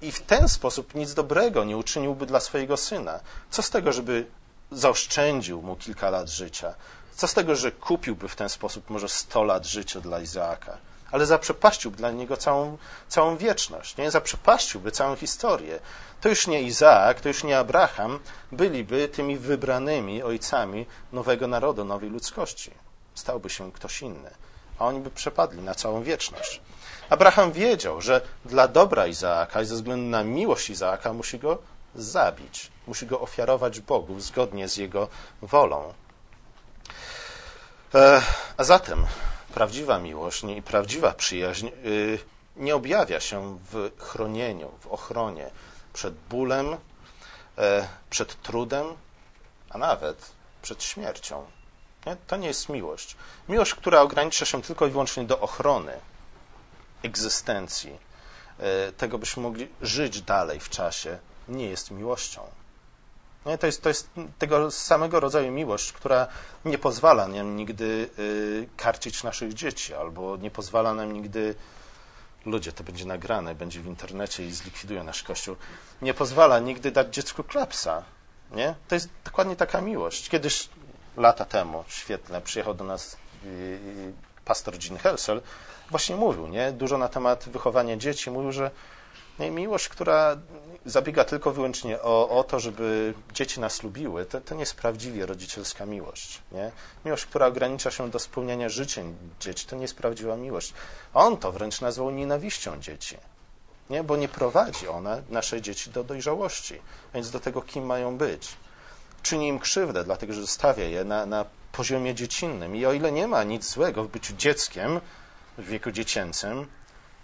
I 0.05 0.11
w 0.11 0.21
ten 0.21 0.49
sposób 0.49 0.95
nic 0.95 1.13
dobrego 1.13 1.63
nie 1.63 1.77
uczyniłby 1.77 2.25
dla 2.25 2.39
swojego 2.39 2.77
syna. 2.77 3.19
Co 3.49 3.61
z 3.61 3.69
tego, 3.69 3.93
żeby 3.93 4.25
zaoszczędził 4.71 5.61
mu 5.61 5.75
kilka 5.75 6.09
lat 6.09 6.29
życia? 6.29 6.75
Co 7.15 7.27
z 7.27 7.33
tego, 7.33 7.55
że 7.55 7.71
kupiłby 7.71 8.27
w 8.27 8.35
ten 8.35 8.49
sposób 8.49 8.89
może 8.89 9.09
100 9.09 9.43
lat 9.43 9.65
życia 9.65 10.01
dla 10.01 10.19
Izaaka? 10.21 10.77
Ale 11.11 11.25
zaprzepaściłby 11.25 11.97
dla 11.97 12.11
niego 12.11 12.37
całą, 12.37 12.77
całą 13.07 13.37
wieczność, 13.37 13.97
nie? 13.97 14.11
Zaprzepaściłby 14.11 14.91
całą 14.91 15.15
historię. 15.15 15.79
To 16.21 16.29
już 16.29 16.47
nie 16.47 16.61
Izaak, 16.61 17.21
to 17.21 17.27
już 17.27 17.43
nie 17.43 17.57
Abraham 17.59 18.19
byliby 18.51 19.07
tymi 19.07 19.37
wybranymi 19.37 20.23
ojcami 20.23 20.85
nowego 21.11 21.47
narodu, 21.47 21.85
nowej 21.85 22.09
ludzkości. 22.09 22.71
Stałby 23.15 23.49
się 23.49 23.71
ktoś 23.71 24.01
inny, 24.01 24.31
a 24.79 24.85
oni 24.85 24.99
by 24.99 25.11
przepadli 25.11 25.61
na 25.61 25.75
całą 25.75 26.03
wieczność. 26.03 26.61
Abraham 27.09 27.51
wiedział, 27.51 28.01
że 28.01 28.21
dla 28.45 28.67
dobra 28.67 29.07
Izaaka 29.07 29.61
i 29.61 29.65
ze 29.65 29.75
względu 29.75 30.09
na 30.09 30.23
miłość 30.23 30.69
Izaaka 30.69 31.13
musi 31.13 31.39
go 31.39 31.57
zabić. 31.95 32.71
Musi 32.87 33.05
go 33.05 33.21
ofiarować 33.21 33.79
Bogu 33.79 34.19
zgodnie 34.19 34.69
z 34.69 34.77
jego 34.77 35.07
wolą. 35.41 35.93
E, 37.95 38.21
a 38.57 38.63
zatem 38.63 39.05
prawdziwa 39.53 39.99
miłość 39.99 40.43
i 40.43 40.61
prawdziwa 40.61 41.13
przyjaźń 41.13 41.67
y, 41.67 42.19
nie 42.55 42.75
objawia 42.75 43.19
się 43.19 43.57
w 43.71 43.91
chronieniu, 43.99 44.71
w 44.79 44.87
ochronie 44.87 45.49
przed 45.93 46.13
bólem, 46.29 46.77
e, 47.57 47.87
przed 48.09 48.41
trudem, 48.41 48.85
a 49.69 49.77
nawet 49.77 50.31
przed 50.61 50.83
śmiercią. 50.83 51.45
Nie? 52.05 52.17
To 52.27 52.37
nie 52.37 52.47
jest 52.47 52.69
miłość. 52.69 53.15
Miłość, 53.49 53.75
która 53.75 54.01
ogranicza 54.01 54.45
się 54.45 54.61
tylko 54.61 54.87
i 54.87 54.89
wyłącznie 54.89 55.23
do 55.23 55.39
ochrony 55.39 55.99
egzystencji, 57.05 57.97
e, 58.59 58.91
tego 58.91 59.17
byśmy 59.17 59.43
mogli 59.43 59.67
żyć 59.81 60.21
dalej 60.21 60.59
w 60.59 60.69
czasie, 60.69 61.17
nie 61.47 61.69
jest 61.69 61.91
miłością. 61.91 62.41
To, 63.59 63.65
jest, 63.65 63.81
to 63.81 63.89
jest 63.89 64.09
tego 64.39 64.71
samego 64.71 65.19
rodzaju 65.19 65.51
miłość, 65.51 65.91
która 65.91 66.27
nie 66.65 66.77
pozwala 66.77 67.27
nam 67.27 67.55
nigdy 67.55 68.09
y, 68.19 68.69
karcić 68.77 69.23
naszych 69.23 69.53
dzieci, 69.53 69.93
albo 69.93 70.37
nie 70.37 70.51
pozwala 70.51 70.93
nam 70.93 71.13
nigdy 71.13 71.55
ludzie, 72.45 72.71
to 72.71 72.83
będzie 72.83 73.05
nagrane, 73.05 73.55
będzie 73.55 73.81
w 73.81 73.85
internecie 73.85 74.45
i 74.45 74.51
zlikwidują 74.51 75.03
nasz 75.03 75.23
kościół, 75.23 75.55
nie 76.01 76.13
pozwala 76.13 76.59
nigdy 76.59 76.91
dać 76.91 77.15
dziecku 77.15 77.43
klapsa. 77.43 78.03
Nie? 78.51 78.75
To 78.87 78.95
jest 78.95 79.09
dokładnie 79.23 79.55
taka 79.55 79.81
miłość. 79.81 80.29
Kiedyś, 80.29 80.69
lata 81.17 81.45
temu, 81.45 81.83
świetne, 81.87 82.41
przyjechał 82.41 82.73
do 82.73 82.83
nas 82.83 83.17
pastor 84.45 84.73
Jean 84.83 84.97
Helsel, 84.97 85.41
właśnie 85.91 86.15
mówił, 86.15 86.47
nie? 86.47 86.71
Dużo 86.71 86.97
na 86.97 87.07
temat 87.07 87.49
wychowania 87.49 87.97
dzieci. 87.97 88.31
Mówił, 88.31 88.51
że 88.51 88.71
miłość, 89.39 89.89
która 89.89 90.37
zabiega 90.85 91.23
tylko 91.23 91.51
wyłącznie 91.51 92.01
o, 92.01 92.29
o 92.29 92.43
to, 92.43 92.59
żeby 92.59 93.13
dzieci 93.33 93.59
nas 93.59 93.83
lubiły, 93.83 94.25
to, 94.25 94.41
to 94.41 94.55
nie 94.55 94.59
jest 94.59 94.75
prawdziwie 94.75 95.25
rodzicielska 95.25 95.85
miłość. 95.85 96.41
Nie? 96.51 96.71
Miłość, 97.05 97.25
która 97.25 97.45
ogranicza 97.45 97.91
się 97.91 98.09
do 98.09 98.19
spełniania 98.19 98.69
życzeń 98.69 99.15
dzieci, 99.39 99.67
to 99.67 99.75
nie 99.75 99.81
jest 99.81 99.95
prawdziwa 99.95 100.35
miłość. 100.35 100.73
On 101.13 101.37
to 101.37 101.51
wręcz 101.51 101.81
nazwał 101.81 102.11
nienawiścią 102.11 102.81
dzieci. 102.81 103.17
Nie? 103.89 104.03
Bo 104.03 104.17
nie 104.17 104.27
prowadzi 104.27 104.87
ona 104.87 105.21
nasze 105.29 105.61
dzieci 105.61 105.89
do 105.89 106.03
dojrzałości, 106.03 106.81
więc 107.13 107.31
do 107.31 107.39
tego, 107.39 107.61
kim 107.61 107.85
mają 107.85 108.17
być. 108.17 108.55
Czyni 109.23 109.47
im 109.47 109.59
krzywdę, 109.59 110.03
dlatego 110.03 110.33
że 110.33 110.41
zostawia 110.41 110.85
je 110.85 111.03
na, 111.03 111.25
na 111.25 111.45
poziomie 111.71 112.15
dziecinnym. 112.15 112.75
I 112.75 112.85
o 112.85 112.93
ile 112.93 113.11
nie 113.11 113.27
ma 113.27 113.43
nic 113.43 113.69
złego 113.69 114.03
w 114.03 114.07
byciu 114.07 114.33
dzieckiem 114.33 114.99
w 115.57 115.67
wieku 115.67 115.91
dziecięcym, 115.91 116.67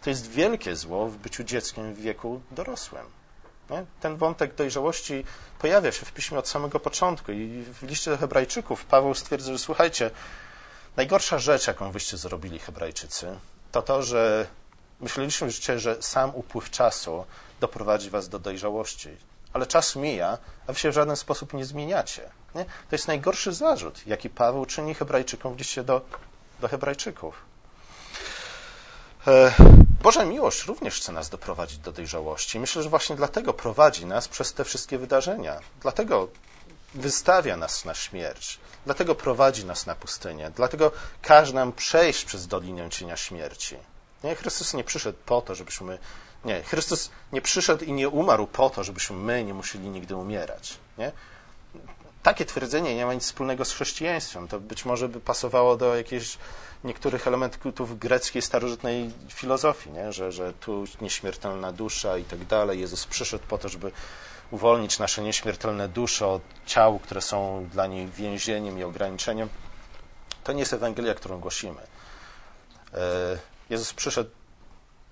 to 0.02 0.10
jest 0.10 0.32
wielkie 0.32 0.76
zło 0.76 1.08
w 1.08 1.18
byciu 1.18 1.44
dzieckiem 1.44 1.94
w 1.94 2.02
wieku 2.02 2.42
dorosłym. 2.52 3.06
Nie? 3.70 3.86
Ten 4.00 4.18
wątek 4.18 4.56
dojrzałości 4.56 5.24
pojawia 5.60 5.92
się 5.92 6.06
w 6.06 6.12
piśmie 6.12 6.40
od 6.40 6.48
samego 6.48 6.80
początku 6.80 7.32
i 7.32 7.64
w 7.64 7.84
liście 7.84 8.12
do 8.12 8.18
Hebrajczyków 8.18 8.86
Paweł 8.86 9.14
stwierdza, 9.14 9.52
że 9.52 9.60
słuchajcie, 9.60 10.12
najgorsza 10.98 11.40
rzecz, 11.40 11.68
jaką 11.68 11.92
wyście 11.92 12.18
zrobili 12.18 12.60
Hebrajczycy, 12.60 13.40
to 13.72 13.82
to, 13.82 14.04
że 14.04 14.48
myśleliśmy, 15.00 15.50
że 15.80 16.02
sam 16.02 16.36
upływ 16.36 16.70
czasu 16.70 17.26
doprowadzi 17.60 18.10
was 18.10 18.30
do 18.30 18.40
dojrzałości. 18.40 19.10
Ale 19.54 19.68
czas 19.68 19.96
mija, 19.96 20.38
a 20.68 20.74
wy 20.74 20.80
się 20.80 20.92
w 20.92 20.94
żaden 20.94 21.16
sposób 21.16 21.54
nie 21.54 21.66
zmieniacie. 21.66 22.30
Nie? 22.56 22.66
To 22.66 22.92
jest 22.92 23.08
najgorszy 23.08 23.54
zarzut, 23.54 24.08
jaki 24.08 24.30
Paweł 24.30 24.66
czyni 24.66 24.94
Hebrajczykom 24.94 25.56
w 25.56 25.58
liście 25.58 25.84
do, 25.84 26.02
do 26.60 26.68
Hebrajczyków. 26.68 27.51
E, 29.28 29.54
Boża 30.02 30.26
miłość 30.26 30.66
również 30.66 31.00
chce 31.00 31.12
nas 31.12 31.30
doprowadzić 31.30 31.78
do 31.78 31.92
dojrzałości. 31.92 32.60
Myślę, 32.60 32.84
że 32.84 32.90
właśnie 32.90 33.16
dlatego 33.16 33.54
prowadzi 33.54 34.06
nas 34.06 34.28
przez 34.28 34.54
te 34.54 34.64
wszystkie 34.64 34.98
wydarzenia. 34.98 35.60
Dlatego 35.82 36.28
wystawia 36.94 37.58
nas 37.58 37.86
na 37.86 37.94
śmierć. 37.94 38.60
Dlatego 38.86 39.16
prowadzi 39.16 39.66
nas 39.66 39.86
na 39.86 39.96
pustynię. 39.96 40.52
Dlatego 40.56 40.92
każe 41.22 41.54
nam 41.54 41.74
przejść 41.74 42.26
przez 42.26 42.48
Dolinę 42.48 42.90
Cienia 42.90 43.18
Śmierci. 43.18 43.78
Nie, 44.24 44.36
Chrystus 44.36 44.74
nie 44.74 44.84
przyszedł 44.84 45.18
po 45.26 45.42
to, 45.42 45.56
żebyśmy. 45.56 45.98
Nie, 46.46 46.64
Chrystus 46.64 47.12
nie 47.32 47.42
przyszedł 47.42 47.86
i 47.86 47.94
nie 47.94 48.10
umarł 48.10 48.48
po 48.48 48.70
to, 48.70 48.84
żebyśmy 48.84 49.16
my 49.16 49.44
nie 49.44 49.54
musieli 49.54 49.90
nigdy 49.90 50.16
umierać. 50.16 50.78
Nie? 50.98 51.12
Takie 52.24 52.46
twierdzenie 52.46 52.96
nie 52.96 53.06
ma 53.06 53.14
nic 53.14 53.24
wspólnego 53.24 53.66
z 53.66 53.72
chrześcijaństwem. 53.72 54.48
To 54.48 54.60
być 54.60 54.86
może 54.86 55.10
by 55.10 55.20
pasowało 55.20 55.78
do 55.78 55.96
jakiejś 55.96 56.38
niektórych 56.84 57.28
elementów 57.28 58.00
greckiej 58.00 58.42
starożytnej 58.42 59.12
filozofii, 59.30 59.92
nie? 59.92 60.14
Że, 60.14 60.32
że 60.32 60.54
tu 60.54 60.86
nieśmiertelna 61.02 61.72
dusza 61.72 62.18
i 62.18 62.24
tak 62.24 62.46
dalej. 62.46 62.80
Jezus 62.80 63.06
przyszedł 63.06 63.44
po 63.48 63.58
to, 63.58 63.70
żeby 63.70 63.92
uwolnić 64.52 65.00
nasze 65.00 65.22
nieśmiertelne 65.22 65.88
dusze 65.88 66.28
od 66.28 66.42
ciał, 66.66 67.00
które 67.00 67.22
są 67.22 67.68
dla 67.72 67.88
niej 67.88 68.08
więzieniem 68.08 68.80
i 68.80 68.84
ograniczeniem. 68.84 69.50
To 70.44 70.54
nie 70.54 70.60
jest 70.60 70.74
Ewangelia, 70.74 71.14
którą 71.14 71.40
głosimy. 71.40 71.82
E, 72.94 73.38
Jezus 73.70 73.94
przyszedł 73.94 74.30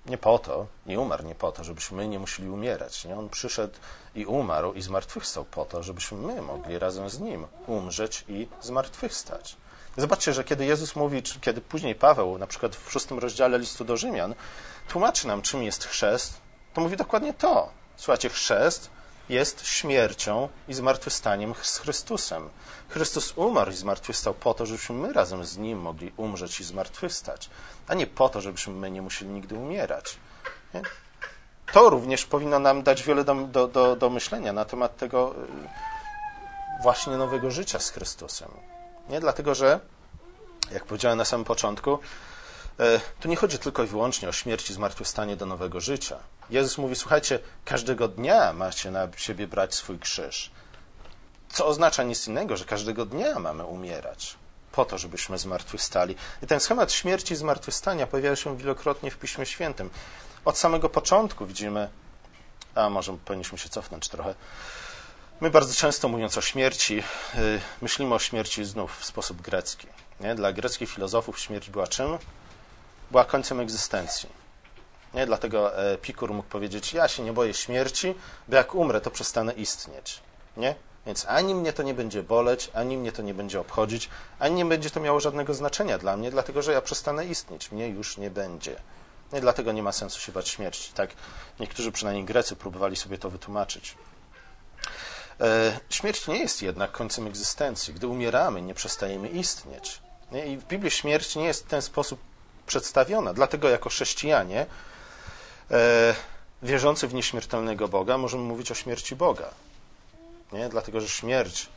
nie 0.10 0.18
po 0.18 0.40
to, 0.40 0.68
nie 0.86 1.00
umarł 1.00 1.26
nie 1.26 1.36
po 1.36 1.52
to, 1.52 1.64
żebyśmy 1.64 1.98
my 1.98 2.08
nie 2.08 2.20
musieli 2.20 2.50
umierać. 2.50 3.06
Nie? 3.06 3.16
On 3.16 3.30
przyszedł 3.30 3.74
i 4.16 4.26
umarł 4.26 4.74
i 4.74 4.82
zmartwychwstał 4.82 5.46
po 5.46 5.66
to, 5.66 5.84
żebyśmy 5.84 6.18
my 6.18 6.42
mogli 6.42 6.80
razem 6.80 7.10
z 7.10 7.20
Nim 7.20 7.48
umrzeć 7.68 8.26
i 8.28 8.48
zmartwychwstać. 8.62 9.56
Zobaczcie, 9.98 10.34
że 10.34 10.44
kiedy 10.44 10.66
Jezus 10.66 10.96
mówi, 10.96 11.24
czy 11.24 11.40
kiedy 11.40 11.62
później 11.62 11.96
Paweł, 11.96 12.38
na 12.38 12.48
przykład 12.48 12.76
w 12.76 12.92
szóstym 12.92 13.20
rozdziale 13.20 13.60
listu 13.60 13.86
do 13.86 13.98
Rzymian, 13.98 14.36
tłumaczy 14.88 15.28
nam, 15.28 15.42
czym 15.42 15.64
jest 15.64 15.86
chrzest, 15.86 16.34
to 16.74 16.82
mówi 16.82 16.98
dokładnie 16.98 17.34
to. 17.34 17.70
Słuchajcie, 17.98 18.30
chrzest 18.30 18.90
jest 19.30 19.68
śmiercią 19.68 20.50
i 20.68 20.74
zmartwychwstaniem 20.74 21.54
z 21.62 21.78
Chrystusem. 21.78 22.50
Chrystus 22.90 23.34
umarł 23.36 23.72
i 23.72 23.76
zmartwychwstał 23.76 24.34
po 24.34 24.54
to, 24.54 24.66
żebyśmy 24.66 24.96
my 24.96 25.14
razem 25.14 25.46
z 25.46 25.58
Nim 25.58 25.80
mogli 25.80 26.12
umrzeć 26.18 26.60
i 26.60 26.64
zmartwychwstać, 26.64 27.50
a 27.90 27.94
nie 27.94 28.08
po 28.08 28.30
to, 28.30 28.42
żebyśmy 28.42 28.74
my 28.74 28.92
nie 28.92 29.02
musieli 29.02 29.32
nigdy 29.32 29.56
umierać. 29.56 30.18
Nie? 30.74 30.82
To 31.74 31.90
również 31.90 32.26
powinno 32.26 32.60
nam 32.60 32.84
dać 32.84 33.04
wiele 33.04 33.24
do, 33.24 33.36
do, 33.36 33.68
do, 33.68 33.96
do 33.96 34.10
myślenia 34.10 34.54
na 34.54 34.66
temat 34.66 34.98
tego 34.98 35.36
y, 36.80 36.84
właśnie 36.84 37.18
nowego 37.18 37.52
życia 37.52 37.80
z 37.80 37.90
Chrystusem. 37.90 38.50
Nie? 39.10 39.20
Dlatego, 39.20 39.56
że, 39.56 39.80
jak 40.72 40.86
powiedziałem 40.86 41.18
na 41.18 41.26
samym 41.26 41.46
początku, 41.46 42.00
e, 42.80 43.00
tu 43.20 43.28
nie 43.28 43.36
chodzi 43.36 43.60
tylko 43.60 43.84
i 43.84 43.88
wyłącznie 43.88 44.30
o 44.30 44.32
śmierć 44.32 44.70
i 44.70 44.74
zmartwychwstanie 44.74 45.36
do 45.36 45.46
nowego 45.46 45.80
życia. 45.80 46.20
Jezus 46.50 46.78
mówi, 46.78 46.96
słuchajcie, 46.96 47.40
każdego 47.66 48.08
dnia 48.08 48.54
macie 48.54 48.92
na 48.92 49.08
siebie 49.18 49.48
brać 49.48 49.76
swój 49.76 50.00
krzyż. 50.00 50.52
Co 51.50 51.66
oznacza 51.66 52.04
nic 52.04 52.28
innego, 52.28 52.58
że 52.58 52.66
każdego 52.66 53.06
dnia 53.06 53.40
mamy 53.40 53.66
umierać 53.66 54.38
po 54.72 54.86
to, 54.86 54.98
żebyśmy 54.98 55.38
zmartwychwstali. 55.38 56.16
I 56.44 56.48
ten 56.48 56.60
schemat 56.60 56.92
śmierci 56.92 57.34
i 57.34 57.38
zmartwychwstania 57.38 58.08
pojawia 58.08 58.36
się 58.36 58.58
wielokrotnie 58.58 59.12
w 59.12 59.18
Piśmie 59.18 59.46
Świętym. 59.46 59.90
Od 60.46 60.58
samego 60.58 60.90
początku 60.90 61.46
widzimy, 61.46 61.90
a 62.76 62.90
może 62.90 63.18
powinniśmy 63.26 63.58
się 63.58 63.70
cofnąć 63.70 64.10
trochę, 64.10 64.36
My 65.42 65.50
bardzo 65.50 65.76
często 65.76 66.08
mówiąc 66.08 66.38
o 66.38 66.42
śmierci, 66.42 67.04
y, 67.36 67.60
myślimy 67.82 68.16
o 68.16 68.20
śmierci 68.20 68.66
znów 68.66 68.98
w 68.98 69.06
sposób 69.06 69.42
grecki. 69.42 69.88
Nie? 70.20 70.36
Dla 70.36 70.54
greckich 70.54 70.90
filozofów 70.90 71.40
śmierć 71.40 71.70
była 71.70 71.88
czym? 71.88 72.18
Była 73.12 73.26
końcem 73.26 73.60
egzystencji. 73.60 74.30
Nie? 75.14 75.26
Dlatego 75.26 75.78
Epikur 75.92 76.34
mógł 76.34 76.50
powiedzieć, 76.50 76.94
ja 76.94 77.08
się 77.08 77.24
nie 77.24 77.34
boję 77.34 77.54
śmierci, 77.54 78.16
bo 78.48 78.56
jak 78.56 78.76
umrę, 78.76 79.02
to 79.02 79.12
przestanę 79.12 79.54
istnieć. 79.54 80.20
Nie? 80.58 80.76
Więc 81.10 81.26
ani 81.28 81.56
mnie 81.56 81.74
to 81.74 81.84
nie 81.84 81.94
będzie 81.94 82.24
boleć, 82.24 82.72
ani 82.74 82.98
mnie 82.98 83.12
to 83.12 83.22
nie 83.22 83.34
będzie 83.34 83.60
obchodzić, 83.60 84.10
ani 84.40 84.56
nie 84.56 84.66
będzie 84.66 84.90
to 84.90 85.00
miało 85.00 85.20
żadnego 85.20 85.54
znaczenia 85.54 85.98
dla 85.98 86.18
mnie, 86.18 86.32
dlatego 86.32 86.62
że 86.62 86.74
ja 86.74 86.82
przestanę 86.82 87.26
istnieć. 87.26 87.72
Mnie 87.72 87.88
już 87.88 88.18
nie 88.18 88.30
będzie. 88.30 88.76
Nie 89.34 89.42
dlatego 89.42 89.72
nie 89.72 89.84
ma 89.84 89.92
sensu 89.92 90.20
się 90.20 90.32
bać 90.32 90.50
śmierci. 90.50 90.92
Tak 90.94 91.10
niektórzy, 91.60 91.92
przynajmniej 91.92 92.26
Grecy, 92.26 92.56
próbowali 92.56 92.96
sobie 92.96 93.18
to 93.18 93.30
wytłumaczyć. 93.30 93.96
E, 95.42 95.80
śmierć 95.90 96.28
nie 96.28 96.40
jest 96.40 96.62
jednak 96.62 96.92
końcem 96.92 97.28
egzystencji. 97.28 97.94
Gdy 97.94 98.08
umieramy, 98.08 98.62
nie 98.62 98.74
przestajemy 98.74 99.30
istnieć. 99.30 100.02
I 100.46 100.58
w 100.58 100.66
Biblii 100.66 100.92
śmierć 100.92 101.36
nie 101.36 101.46
jest 101.46 101.66
w 101.66 101.68
ten 101.68 101.82
sposób 101.82 102.20
przedstawiona. 102.68 103.34
Dlatego 103.34 103.70
jako 103.70 103.90
chrześcijanie 103.90 104.66
e, 105.72 106.16
wierzący 106.64 107.08
w 107.08 107.14
nieśmiertelnego 107.14 107.88
Boga 107.88 108.18
możemy 108.18 108.44
mówić 108.44 108.72
o 108.72 108.76
śmierci 108.76 109.16
Boga. 109.16 109.50
Nie? 110.52 110.70
Dlatego, 110.70 111.02
że 111.02 111.10
śmierć 111.10 111.70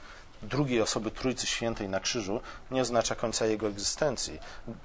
drugiej 0.42 0.82
osoby 0.82 1.10
Trójcy 1.10 1.46
Świętej 1.46 1.88
na 1.88 2.00
krzyżu 2.00 2.40
nie 2.70 2.82
oznacza 2.82 3.14
końca 3.14 3.46
jego 3.46 3.66
egzystencji. 3.68 4.38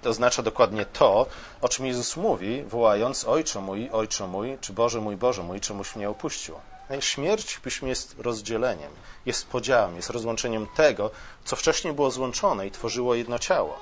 Oznacza 0.05 0.43
dokładnie 0.43 0.85
to, 0.85 1.25
o 1.61 1.69
czym 1.69 1.85
Jezus 1.85 2.17
mówi, 2.17 2.63
wołając 2.63 3.25
Ojcze 3.25 3.61
mój, 3.61 3.89
Ojcze 3.91 4.27
mój, 4.27 4.57
czy 4.61 4.73
Boże 4.73 5.01
mój, 5.01 5.17
Boże 5.17 5.43
mój, 5.43 5.59
czemuś 5.59 5.95
mnie 5.95 6.09
opuścił. 6.09 6.55
Śmierć 6.99 7.57
piśmie 7.57 7.89
jest 7.89 8.15
rozdzieleniem, 8.19 8.91
jest 9.25 9.47
podziałem, 9.47 9.95
jest 9.95 10.09
rozłączeniem 10.09 10.67
tego, 10.75 11.11
co 11.45 11.55
wcześniej 11.55 11.93
było 11.93 12.11
złączone 12.11 12.67
i 12.67 12.71
tworzyło 12.71 13.15
jedno 13.15 13.39
ciało. 13.39 13.79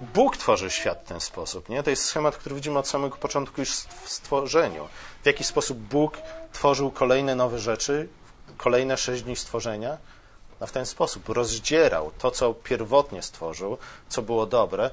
Bóg 0.00 0.36
tworzy 0.36 0.70
świat 0.70 1.02
w 1.04 1.08
ten 1.08 1.20
sposób. 1.20 1.68
Nie? 1.68 1.82
To 1.82 1.90
jest 1.90 2.04
schemat, 2.04 2.36
który 2.36 2.54
widzimy 2.54 2.78
od 2.78 2.88
samego 2.88 3.16
początku 3.16 3.60
już 3.60 3.70
w 3.70 4.08
stworzeniu. 4.08 4.88
W 5.22 5.26
jaki 5.26 5.44
sposób 5.44 5.78
Bóg 5.78 6.18
tworzył 6.52 6.90
kolejne 6.90 7.34
nowe 7.34 7.58
rzeczy, 7.58 8.08
kolejne 8.56 8.96
sześć 8.96 9.22
dni 9.22 9.36
stworzenia? 9.36 9.98
No 10.60 10.66
w 10.66 10.72
ten 10.72 10.86
sposób 10.86 11.28
rozdzierał 11.28 12.10
to, 12.18 12.30
co 12.30 12.54
pierwotnie 12.54 13.22
stworzył, 13.22 13.78
co 14.08 14.22
było 14.22 14.46
dobre, 14.46 14.90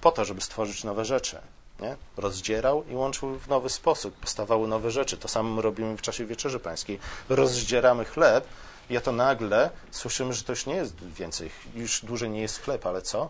po 0.00 0.12
to, 0.12 0.24
żeby 0.24 0.40
stworzyć 0.40 0.84
nowe 0.84 1.04
rzeczy. 1.04 1.38
Nie? 1.80 1.96
Rozdzierał 2.16 2.84
i 2.84 2.94
łączył 2.94 3.38
w 3.38 3.48
nowy 3.48 3.70
sposób. 3.70 4.14
Powstawały 4.14 4.68
nowe 4.68 4.90
rzeczy. 4.90 5.16
To 5.16 5.28
samo 5.28 5.62
robimy 5.62 5.96
w 5.96 6.02
czasie 6.02 6.26
Wieczerzy 6.26 6.60
Pańskiej. 6.60 6.98
Rozdzieramy 7.28 8.04
chleb 8.04 8.46
i 8.90 9.00
to 9.00 9.12
nagle 9.12 9.70
słyszymy, 9.90 10.32
że 10.32 10.44
to 10.44 10.52
już 10.52 10.66
nie 10.66 10.74
jest 10.74 11.04
więcej, 11.04 11.50
już 11.74 12.04
dłużej 12.04 12.30
nie 12.30 12.40
jest 12.40 12.62
chleb, 12.62 12.86
ale 12.86 13.02
co? 13.02 13.28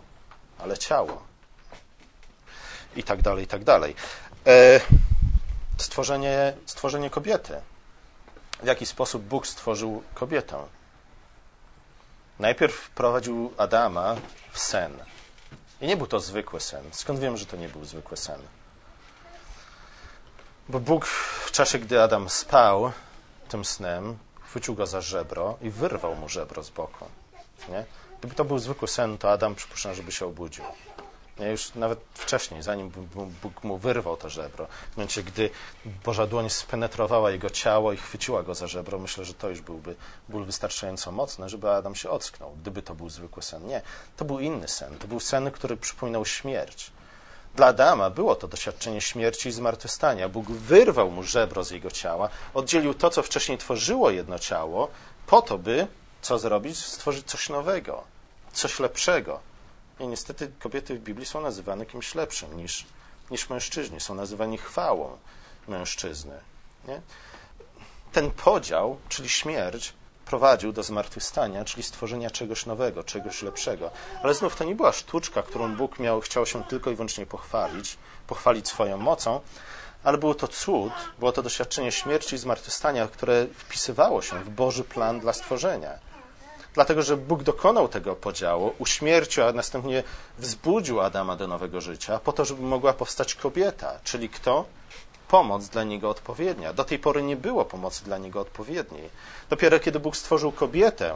Ale 0.59 0.79
ciało. 0.79 1.23
I 2.97 3.03
tak 3.03 3.23
dalej, 3.23 3.45
i 3.45 3.47
tak 3.47 3.65
dalej. 3.65 3.95
E, 4.47 4.81
stworzenie, 5.79 6.53
stworzenie 6.67 7.11
kobiety. 7.11 7.61
W 8.63 8.67
jaki 8.67 8.87
sposób 8.87 9.23
Bóg 9.23 9.47
stworzył 9.47 10.03
kobietę? 10.15 10.67
Najpierw 12.39 12.75
wprowadził 12.75 13.53
Adama 13.59 14.17
w 14.53 14.59
sen. 14.59 15.05
I 15.81 15.87
nie 15.87 15.97
był 15.97 16.07
to 16.07 16.21
zwykły 16.21 16.61
sen. 16.61 16.85
Skąd 16.93 17.21
wiem, 17.21 17.37
że 17.37 17.47
to 17.47 17.57
nie 17.57 17.69
był 17.69 17.85
zwykły 17.85 18.17
sen? 18.17 18.41
Bo 20.69 20.81
Bóg 20.81 21.07
w 21.07 21.51
czasie, 21.51 21.79
gdy 21.79 22.03
Adam 22.03 22.31
spał 22.31 22.93
tym 23.49 23.65
snem, 23.65 24.19
chwycił 24.41 24.75
go 24.75 24.87
za 24.87 25.01
żebro 25.01 25.59
i 25.61 25.71
wyrwał 25.71 26.15
mu 26.15 26.29
żebro 26.29 26.63
z 26.63 26.71
boku. 26.71 27.05
Nie? 27.69 27.85
Gdyby 28.19 28.35
to 28.35 28.45
był 28.45 28.59
zwykły 28.59 28.89
sen, 28.89 29.19
to 29.19 29.33
Adam 29.33 29.55
przypuszczam, 29.55 29.95
żeby 29.95 30.13
się 30.13 30.27
obudził. 30.27 30.65
Już 31.39 31.75
nawet 31.75 31.99
wcześniej, 32.15 32.63
zanim 32.63 32.91
Bóg 33.43 33.65
mu 33.65 33.79
wyrwał 33.79 34.17
to 34.17 34.31
żebro, 34.31 34.67
w 34.93 34.97
momencie, 34.97 35.23
gdy 35.23 35.51
Boża 36.05 36.27
dłoń 36.27 36.51
spenetrowała 36.51 37.31
jego 37.31 37.51
ciało 37.51 37.93
i 37.93 37.97
chwyciła 37.97 38.43
go 38.43 38.55
za 38.55 38.67
żebro, 38.67 38.99
myślę, 38.99 39.25
że 39.25 39.35
to 39.35 39.49
już 39.49 39.61
byłby 39.61 39.95
ból 40.29 40.45
wystarczająco 40.45 41.13
mocny, 41.13 41.49
żeby 41.49 41.71
Adam 41.71 41.95
się 41.95 42.11
ocknął, 42.11 42.57
gdyby 42.61 42.83
to 42.83 42.95
był 42.95 43.09
zwykły 43.09 43.43
sen. 43.43 43.67
Nie, 43.67 43.83
to 44.17 44.25
był 44.25 44.41
inny 44.41 44.69
sen. 44.69 44.99
To 44.99 45.07
był 45.07 45.21
sen, 45.21 45.51
który 45.51 45.77
przypominał 45.77 46.25
śmierć. 46.25 46.91
Dla 47.55 47.67
Adama 47.67 48.11
było 48.11 48.35
to 48.37 48.49
doświadczenie 48.49 49.01
śmierci 49.01 49.49
i 49.49 49.53
zmartwychwstania. 49.53 50.29
Bóg 50.29 50.51
wyrwał 50.51 51.11
mu 51.11 51.23
żebro 51.23 51.65
z 51.65 51.71
jego 51.71 51.91
ciała, 51.91 52.29
oddzielił 52.55 52.95
to, 52.95 53.11
co 53.11 53.23
wcześniej 53.23 53.59
tworzyło 53.59 54.11
jedno 54.11 54.39
ciało, 54.39 54.89
po 55.27 55.43
to, 55.43 55.59
by 55.59 55.87
co 56.23 56.39
zrobić? 56.39 56.79
Stworzyć 56.79 57.27
coś 57.27 57.49
nowego, 57.49 58.05
coś 58.53 58.81
lepszego. 58.81 59.41
I 60.01 60.07
niestety 60.07 60.53
kobiety 60.59 60.99
w 60.99 61.03
Biblii 61.03 61.27
są 61.27 61.41
nazywane 61.41 61.87
kimś 61.87 62.15
lepszym 62.15 62.57
niż, 62.57 62.87
niż 63.31 63.51
mężczyźni. 63.51 64.01
Są 64.01 64.15
nazywani 64.15 64.59
chwałą 64.59 65.19
mężczyzny. 65.69 66.41
Nie? 66.89 67.01
Ten 68.13 68.31
podział, 68.31 68.97
czyli 69.09 69.29
śmierć, 69.29 69.93
prowadził 70.25 70.73
do 70.73 70.83
zmartwychwstania, 70.83 71.65
czyli 71.65 71.83
stworzenia 71.83 72.31
czegoś 72.31 72.67
nowego, 72.67 73.05
czegoś 73.05 73.43
lepszego. 73.43 73.91
Ale 74.23 74.35
znów 74.35 74.57
to 74.57 74.65
nie 74.65 74.75
była 74.75 74.93
sztuczka, 74.93 75.43
którą 75.43 75.77
Bóg 75.77 75.99
miał, 75.99 76.21
chciał 76.21 76.47
się 76.47 76.65
tylko 76.65 76.91
i 76.91 76.95
wyłącznie 76.95 77.27
pochwalić, 77.27 77.99
pochwalić 78.27 78.69
swoją 78.69 78.97
mocą, 78.97 79.41
ale 80.05 80.19
było 80.19 80.35
to 80.35 80.49
cud, 80.49 80.93
było 81.19 81.33
to 81.33 81.43
doświadczenie 81.43 81.93
śmierci 81.93 82.37
i 82.37 82.39
zmartwychwstania, 82.39 83.09
które 83.09 83.47
wpisywało 83.55 84.23
się 84.23 84.45
w 84.45 84.51
Boży 84.51 84.85
plan 84.85 85.21
dla 85.21 85.33
stworzenia 85.33 85.99
dlatego 86.75 87.03
że 87.03 87.17
Bóg 87.17 87.43
dokonał 87.43 87.89
tego 87.89 88.17
podziału, 88.17 88.75
uśmiercił, 88.79 89.45
a 89.45 89.53
następnie 89.53 90.03
wzbudził 90.39 91.01
Adama 91.01 91.37
do 91.37 91.47
nowego 91.47 91.81
życia, 91.81 92.19
po 92.19 92.33
to, 92.33 92.45
żeby 92.45 92.63
mogła 92.63 92.93
powstać 92.93 93.35
kobieta, 93.35 93.99
czyli 94.05 94.29
kto? 94.29 94.65
Pomoc 95.29 95.69
dla 95.69 95.85
niego 95.85 96.11
odpowiednia. 96.11 96.73
Do 96.73 96.85
tej 96.85 96.99
pory 96.99 97.23
nie 97.23 97.37
było 97.37 97.65
pomocy 97.65 98.05
dla 98.05 98.19
niego 98.19 98.41
odpowiedniej. 98.41 99.11
Dopiero 99.51 99.81
kiedy 99.81 100.01
Bóg 100.01 100.17
stworzył 100.17 100.53
kobietę, 100.53 101.15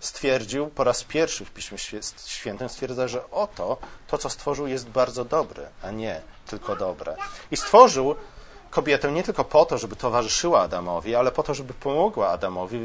stwierdził 0.00 0.66
po 0.66 0.84
raz 0.84 1.04
pierwszy 1.04 1.44
w 1.44 1.50
Piśmie 1.50 1.78
Świętym, 2.26 2.68
stwierdza, 2.68 3.08
że 3.08 3.30
oto 3.30 3.76
to, 4.06 4.18
co 4.18 4.30
stworzył, 4.30 4.66
jest 4.66 4.88
bardzo 4.88 5.24
dobre, 5.24 5.68
a 5.82 5.90
nie 5.90 6.20
tylko 6.46 6.76
dobre. 6.76 7.16
I 7.50 7.56
stworzył 7.56 8.14
kobietę 8.70 9.12
nie 9.12 9.22
tylko 9.22 9.44
po 9.44 9.64
to, 9.64 9.78
żeby 9.78 9.96
towarzyszyła 9.96 10.60
Adamowi, 10.60 11.14
ale 11.14 11.32
po 11.32 11.42
to, 11.42 11.54
żeby 11.54 11.74
pomogła 11.74 12.28
Adamowi 12.28 12.78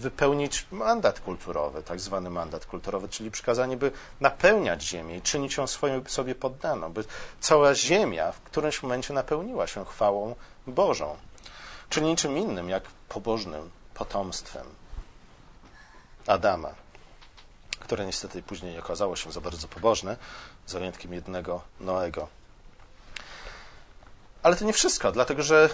wypełnić 0.00 0.66
mandat 0.70 1.20
kulturowy, 1.20 1.82
tak 1.82 2.00
zwany 2.00 2.30
mandat 2.30 2.66
kulturowy, 2.66 3.08
czyli 3.08 3.30
przykazanie, 3.30 3.76
by 3.76 3.90
napełniać 4.20 4.82
ziemię 4.82 5.16
i 5.16 5.22
czynić 5.22 5.56
ją 5.56 5.66
swoją, 5.66 6.04
sobie 6.06 6.34
poddaną, 6.34 6.92
by 6.92 7.04
cała 7.40 7.74
ziemia 7.74 8.32
w 8.32 8.40
którymś 8.40 8.82
momencie 8.82 9.14
napełniła 9.14 9.66
się 9.66 9.84
chwałą 9.84 10.34
Bożą, 10.66 11.16
czyli 11.90 12.06
niczym 12.06 12.38
innym 12.38 12.68
jak 12.68 12.82
pobożnym 13.08 13.70
potomstwem 13.94 14.66
Adama, 16.26 16.74
które 17.80 18.06
niestety 18.06 18.42
później 18.42 18.72
nie 18.72 18.78
okazało 18.78 19.16
się 19.16 19.32
za 19.32 19.40
bardzo 19.40 19.68
pobożne, 19.68 20.16
wyjątkiem 20.68 21.12
jednego 21.12 21.60
Noego. 21.80 22.28
Ale 24.46 24.56
to 24.56 24.64
nie 24.64 24.72
wszystko, 24.72 25.12
dlatego 25.12 25.42
że 25.42 25.68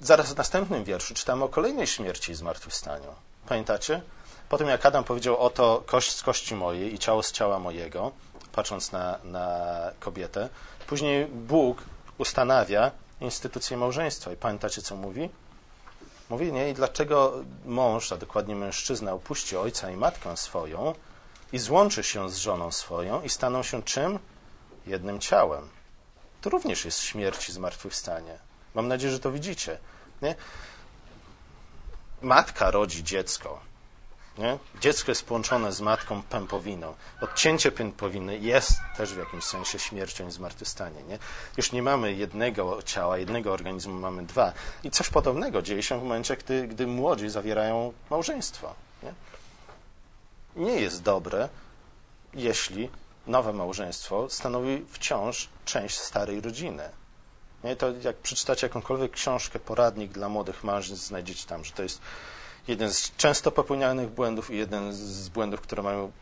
zaraz 0.00 0.32
w 0.32 0.36
następnym 0.36 0.84
wierszu 0.84 1.14
czytamy 1.14 1.44
o 1.44 1.48
kolejnej 1.48 1.86
śmierci 1.86 2.32
i 2.32 2.34
zmartwychwstaniu. 2.34 3.14
Pamiętacie? 3.48 4.02
Po 4.48 4.58
tym 4.58 4.68
jak 4.68 4.86
Adam 4.86 5.04
powiedział 5.04 5.38
oto 5.38 5.82
kość 5.86 6.12
z 6.12 6.22
kości 6.22 6.54
mojej 6.54 6.94
i 6.94 6.98
ciało 6.98 7.22
z 7.22 7.32
ciała 7.32 7.58
mojego, 7.58 8.12
patrząc 8.52 8.92
na, 8.92 9.18
na 9.24 9.48
kobietę, 10.00 10.48
później 10.86 11.26
Bóg 11.26 11.82
ustanawia 12.18 12.90
instytucję 13.20 13.76
małżeństwa. 13.76 14.32
I 14.32 14.36
pamiętacie, 14.36 14.82
co 14.82 14.96
mówi? 14.96 15.30
Mówi, 16.30 16.52
nie? 16.52 16.70
I 16.70 16.74
dlaczego 16.74 17.32
mąż, 17.64 18.12
a 18.12 18.16
dokładnie 18.16 18.56
mężczyzna, 18.56 19.12
opuści 19.12 19.56
ojca 19.56 19.90
i 19.90 19.96
matkę 19.96 20.36
swoją 20.36 20.94
i 21.52 21.58
złączy 21.58 22.02
się 22.02 22.30
z 22.30 22.36
żoną 22.36 22.72
swoją 22.72 23.22
i 23.22 23.28
staną 23.28 23.62
się 23.62 23.82
czym? 23.82 24.18
Jednym 24.86 25.20
ciałem 25.20 25.75
to 26.46 26.50
również 26.50 26.84
jest 26.84 27.00
śmierć 27.00 27.48
i 27.48 27.52
zmartwychwstanie. 27.52 28.38
Mam 28.74 28.88
nadzieję, 28.88 29.12
że 29.12 29.20
to 29.20 29.32
widzicie. 29.32 29.78
Nie? 30.22 30.34
Matka 32.22 32.70
rodzi 32.70 33.04
dziecko. 33.04 33.60
Nie? 34.38 34.58
Dziecko 34.80 35.10
jest 35.10 35.26
połączone 35.26 35.72
z 35.72 35.80
matką 35.80 36.22
pępowiną. 36.22 36.94
Odcięcie 37.20 37.72
pępowiny 37.72 38.38
jest 38.38 38.72
też 38.96 39.14
w 39.14 39.18
jakimś 39.18 39.44
sensie 39.44 39.78
śmiercią 39.78 40.28
i 40.28 40.30
zmartwychwstaniem. 40.30 41.08
Nie? 41.08 41.18
Już 41.56 41.72
nie 41.72 41.82
mamy 41.82 42.12
jednego 42.12 42.82
ciała, 42.82 43.18
jednego 43.18 43.52
organizmu, 43.52 43.94
mamy 43.94 44.26
dwa. 44.26 44.52
I 44.84 44.90
coś 44.90 45.10
podobnego 45.10 45.62
dzieje 45.62 45.82
się 45.82 46.00
w 46.00 46.02
momencie, 46.02 46.36
gdy, 46.36 46.68
gdy 46.68 46.86
młodzi 46.86 47.28
zawierają 47.28 47.92
małżeństwo. 48.10 48.74
Nie? 49.02 49.14
nie 50.56 50.80
jest 50.80 51.02
dobre, 51.02 51.48
jeśli 52.34 52.88
nowe 53.26 53.52
małżeństwo 53.52 54.30
stanowi 54.30 54.84
wciąż 54.90 55.48
część 55.64 55.98
starej 55.98 56.40
rodziny. 56.40 56.88
Nie? 57.64 57.76
To 57.76 57.86
jak 58.02 58.16
przeczytacie 58.16 58.66
jakąkolwiek 58.66 59.12
książkę, 59.12 59.58
poradnik 59.58 60.12
dla 60.12 60.28
młodych 60.28 60.64
mężczyzn, 60.64 61.02
znajdziecie 61.06 61.46
tam, 61.48 61.64
że 61.64 61.72
to 61.72 61.82
jest 61.82 62.00
jeden 62.68 62.92
z 62.92 63.16
często 63.16 63.50
popełnianych 63.50 64.10
błędów 64.10 64.50
i 64.50 64.56
jeden 64.56 64.92
z 64.92 65.28
błędów, 65.28 65.60
które 65.60 65.82
mają, 65.82 66.12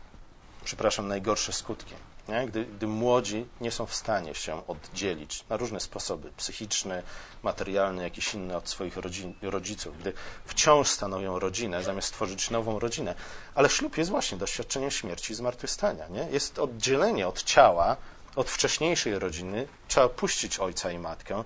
przepraszam, 0.63 1.07
najgorsze 1.07 1.53
skutki 1.53 1.95
nie? 2.27 2.47
Gdy, 2.47 2.65
gdy 2.65 2.87
młodzi 2.87 3.45
nie 3.61 3.71
są 3.71 3.85
w 3.85 3.95
stanie 3.95 4.35
się 4.35 4.67
oddzielić 4.67 5.43
na 5.49 5.57
różne 5.57 5.79
sposoby, 5.79 6.31
psychiczny, 6.37 7.03
materialny, 7.43 8.03
jakiś 8.03 8.33
inny 8.33 8.57
od 8.57 8.69
swoich 8.69 8.97
rodzin, 8.97 9.33
rodziców, 9.41 9.99
gdy 9.99 10.13
wciąż 10.45 10.87
stanowią 10.87 11.39
rodzinę, 11.39 11.83
zamiast 11.83 12.07
stworzyć 12.07 12.49
nową 12.49 12.79
rodzinę. 12.79 13.15
Ale 13.55 13.69
ślub 13.69 13.97
jest 13.97 14.09
właśnie 14.09 14.37
doświadczeniem 14.37 14.91
śmierci 14.91 15.33
i 15.33 15.35
zmartwychwstania. 15.35 16.07
Nie? 16.07 16.27
Jest 16.31 16.59
oddzielenie 16.59 17.27
od 17.27 17.43
ciała, 17.43 17.97
od 18.35 18.49
wcześniejszej 18.49 19.19
rodziny, 19.19 19.67
trzeba 19.87 20.09
puścić 20.09 20.59
ojca 20.59 20.91
i 20.91 20.99
matkę, 20.99 21.43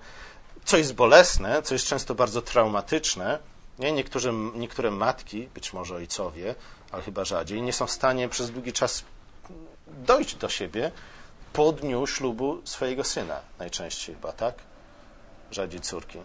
co 0.64 0.76
jest 0.76 0.94
bolesne, 0.94 1.62
co 1.62 1.74
jest 1.74 1.86
często 1.86 2.14
bardzo 2.14 2.42
traumatyczne. 2.42 3.38
Nie? 3.78 3.92
Niektóre, 3.92 4.32
niektóre 4.54 4.90
matki, 4.90 5.48
być 5.54 5.72
może 5.72 5.94
ojcowie, 5.94 6.54
ale 6.92 7.02
chyba 7.02 7.24
rzadziej, 7.24 7.62
nie 7.62 7.72
są 7.72 7.86
w 7.86 7.90
stanie 7.90 8.28
przez 8.28 8.50
długi 8.50 8.72
czas 8.72 9.04
dojść 9.90 10.34
do 10.34 10.48
siebie 10.48 10.90
po 11.52 11.72
dniu 11.72 12.06
ślubu 12.06 12.60
swojego 12.64 13.04
syna. 13.04 13.40
Najczęściej 13.58 14.14
chyba, 14.14 14.32
tak? 14.32 14.54
Rzadziej 15.50 15.80
córki. 15.80 16.18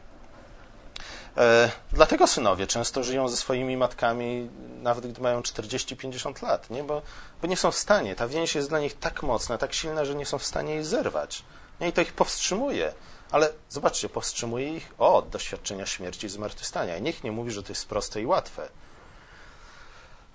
E, 1.37 1.71
dlatego 1.91 2.27
synowie 2.27 2.67
często 2.67 3.03
żyją 3.03 3.27
ze 3.27 3.37
swoimi 3.37 3.77
matkami, 3.77 4.49
nawet 4.81 5.07
gdy 5.07 5.21
mają 5.21 5.41
40-50 5.41 6.43
lat, 6.43 6.69
nie? 6.69 6.83
Bo, 6.83 7.01
bo 7.41 7.47
nie 7.47 7.57
są 7.57 7.71
w 7.71 7.75
stanie. 7.75 8.15
Ta 8.15 8.27
więź 8.27 8.55
jest 8.55 8.69
dla 8.69 8.79
nich 8.79 8.99
tak 8.99 9.23
mocna, 9.23 9.57
tak 9.57 9.73
silna, 9.73 10.05
że 10.05 10.15
nie 10.15 10.25
są 10.25 10.37
w 10.37 10.45
stanie 10.45 10.73
jej 10.73 10.83
zerwać. 10.83 11.43
Nie? 11.81 11.87
I 11.87 11.93
to 11.93 12.01
ich 12.01 12.13
powstrzymuje. 12.13 12.93
Ale 13.31 13.53
zobaczcie, 13.69 14.09
powstrzymuje 14.09 14.75
ich 14.75 14.93
od 14.97 15.29
doświadczenia 15.29 15.85
śmierci 15.85 16.27
i 16.27 16.29
zmartwychwstania. 16.29 16.97
I 16.97 17.01
niech 17.01 17.23
nie 17.23 17.31
mówi, 17.31 17.51
że 17.51 17.63
to 17.63 17.69
jest 17.69 17.87
proste 17.87 18.21
i 18.21 18.25
łatwe. 18.25 18.69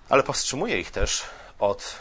Ale 0.08 0.22
powstrzymuje 0.22 0.80
ich 0.80 0.90
też 0.90 1.22
od 1.58 1.94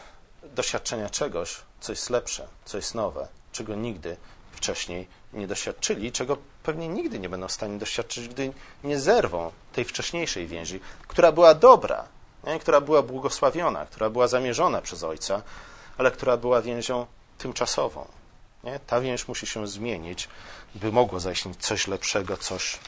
doświadczenia 0.43 1.09
czegoś, 1.09 1.55
co 1.79 1.91
jest 1.91 2.09
lepsze, 2.09 2.47
co 2.65 2.77
jest 2.77 2.95
nowe, 2.95 3.27
czego 3.51 3.75
nigdy 3.75 4.17
wcześniej 4.51 5.07
nie 5.33 5.47
doświadczyli, 5.47 6.11
czego 6.11 6.37
pewnie 6.63 6.87
nigdy 6.87 7.19
nie 7.19 7.29
będą 7.29 7.47
w 7.47 7.51
stanie 7.51 7.77
doświadczyć, 7.77 8.27
gdy 8.27 8.53
nie 8.83 8.99
zerwą 8.99 9.51
tej 9.73 9.85
wcześniejszej 9.85 10.47
więzi, 10.47 10.79
która 11.07 11.31
była 11.31 11.53
dobra, 11.53 12.07
nie? 12.43 12.59
która 12.59 12.81
była 12.81 13.01
błogosławiona, 13.01 13.85
która 13.85 14.09
była 14.09 14.27
zamierzona 14.27 14.81
przez 14.81 15.03
Ojca, 15.03 15.41
ale 15.97 16.11
która 16.11 16.37
była 16.37 16.61
więzią 16.61 17.05
tymczasową. 17.37 18.07
Nie? 18.63 18.79
Ta 18.79 19.01
więź 19.01 19.27
musi 19.27 19.47
się 19.47 19.67
zmienić, 19.67 20.29
by 20.75 20.91
mogło 20.91 21.19
zaistnieć 21.19 21.57
coś 21.57 21.87
lepszego, 21.87 22.37
coś 22.37 22.79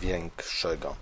większego. 0.00 0.96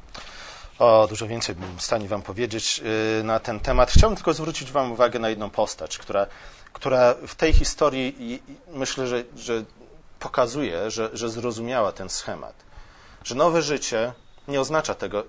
O, 0.80 1.06
dużo 1.08 1.26
więcej 1.26 1.54
bym 1.54 1.76
w 1.76 1.82
stanie 1.82 2.08
Wam 2.08 2.22
powiedzieć 2.22 2.80
y, 3.20 3.24
na 3.24 3.40
ten 3.40 3.60
temat. 3.60 3.90
Chciałbym 3.90 4.16
tylko 4.16 4.34
zwrócić 4.34 4.72
Wam 4.72 4.92
uwagę 4.92 5.18
na 5.18 5.28
jedną 5.28 5.50
postać, 5.50 5.98
która, 5.98 6.26
która 6.72 7.14
w 7.26 7.34
tej 7.34 7.52
historii 7.52 8.42
myślę, 8.68 9.06
że, 9.06 9.24
że 9.36 9.64
pokazuje, 10.18 10.90
że, 10.90 11.10
że 11.12 11.28
zrozumiała 11.28 11.92
ten 11.92 12.08
schemat. 12.08 12.54
Że 13.24 13.34
nowe 13.34 13.62
życie 13.62 14.12
nie 14.48 14.60
oznacza 14.60 14.94
tego, 14.94 15.24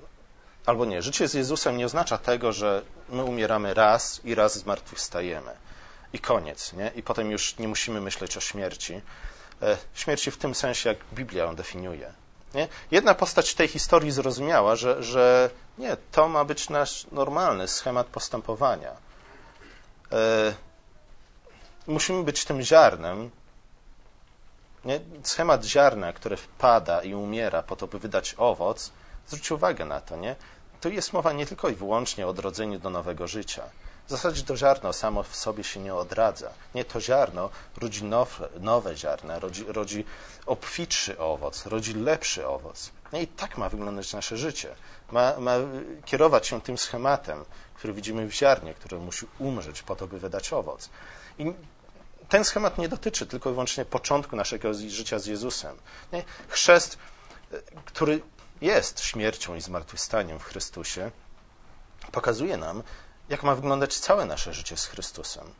albo 0.66 0.86
nie, 0.86 1.02
życie 1.02 1.28
z 1.28 1.34
Jezusem 1.34 1.78
nie 1.78 1.86
oznacza 1.86 2.18
tego, 2.18 2.52
że 2.52 2.82
my 3.10 3.24
umieramy 3.24 3.74
raz 3.74 4.22
i 4.24 4.36
raz 4.36 4.58
zmartwychwstajemy. 4.58 5.52
I 6.14 6.20
koniec, 6.20 6.74
nie? 6.74 6.92
I 6.96 7.04
potem 7.04 7.32
już 7.32 7.58
nie 7.58 7.68
musimy 7.68 8.02
myśleć 8.02 8.38
o 8.38 8.40
śmierci. 8.40 9.02
E, 9.62 9.78
śmierci 9.94 10.32
w 10.32 10.38
tym 10.38 10.56
sensie, 10.56 10.90
jak 10.90 10.98
Biblia 11.14 11.44
ją 11.44 11.56
definiuje. 11.56 12.21
Nie? 12.54 12.68
Jedna 12.92 13.16
postać 13.16 13.56
tej 13.56 13.68
historii 13.68 14.12
zrozumiała, 14.12 14.76
że, 14.76 15.04
że 15.04 15.50
nie, 15.78 15.98
to 16.12 16.28
ma 16.28 16.46
być 16.46 16.70
nasz 16.70 17.08
normalny 17.12 17.68
schemat 17.68 18.08
postępowania. 18.08 18.92
E, 20.12 20.54
musimy 21.88 22.24
być 22.24 22.46
tym 22.46 22.62
ziarnem. 22.62 23.30
Nie? 24.86 25.00
Schemat 25.24 25.64
ziarna, 25.64 26.14
które 26.14 26.38
wpada 26.38 27.02
i 27.02 27.14
umiera 27.14 27.64
po 27.64 27.76
to, 27.76 27.88
by 27.88 28.00
wydać 28.00 28.36
owoc, 28.38 28.92
zwróćcie 29.28 29.56
uwagę 29.56 29.86
na 29.86 30.02
to, 30.02 30.18
nie? 30.18 30.36
Tu 30.82 30.90
jest 30.90 31.14
mowa 31.14 31.34
nie 31.34 31.46
tylko 31.46 31.70
i 31.70 31.76
wyłącznie 31.76 32.26
o 32.26 32.30
odrodzeniu 32.30 32.80
do 32.80 32.90
nowego 32.90 33.28
życia. 33.28 33.64
W 34.08 34.10
zasadzie 34.10 34.44
to 34.44 34.58
ziarno 34.58 34.94
samo 34.94 35.24
w 35.24 35.36
sobie 35.36 35.64
się 35.64 35.80
nie 35.80 35.96
odradza. 35.96 36.50
Nie, 36.76 36.86
to 36.86 37.02
ziarno 37.02 37.50
rodzi 37.78 38.04
nowe, 38.04 38.50
nowe 38.60 38.98
ziarna, 38.98 39.40
rodzi, 39.40 39.66
rodzi 39.68 40.06
obfitszy 40.46 41.20
owoc, 41.20 41.66
rodzi 41.66 41.94
lepszy 41.94 42.48
owoc. 42.48 42.92
No 43.12 43.20
i 43.20 43.28
tak 43.28 43.58
ma 43.58 43.70
wyglądać 43.70 44.14
nasze 44.14 44.38
życie. 44.38 44.76
Ma, 45.12 45.40
ma 45.40 45.56
kierować 46.06 46.48
się 46.48 46.62
tym 46.62 46.78
schematem, 46.78 47.46
który 47.76 47.94
widzimy 47.94 48.28
w 48.28 48.34
ziarnie, 48.34 48.74
które 48.74 48.98
musi 48.98 49.28
umrzeć 49.40 49.82
po 49.82 49.96
to, 49.96 50.08
by 50.08 50.20
wydać 50.20 50.54
owoc. 50.54 50.90
I 51.40 51.54
ten 52.30 52.46
schemat 52.46 52.78
nie 52.78 52.90
dotyczy 52.90 53.28
tylko 53.28 53.50
i 53.50 53.54
wyłącznie 53.54 53.86
początku 53.86 54.36
naszego 54.36 54.74
życia 54.74 55.20
z 55.20 55.26
Jezusem. 55.26 55.78
Nie? 56.14 56.24
Chrzest, 56.48 56.98
który 57.86 58.22
jest 58.62 59.00
śmiercią 59.00 59.56
i 59.56 59.62
zmartwychwstaniem 59.62 60.40
w 60.40 60.44
Chrystusie, 60.44 61.12
pokazuje 62.12 62.58
nam, 62.58 62.84
jak 63.32 63.44
ma 63.44 63.56
wyglądać 63.56 64.00
całe 64.00 64.26
nasze 64.26 64.54
życie 64.54 64.78
z 64.78 64.86
Chrystusem. 64.86 65.54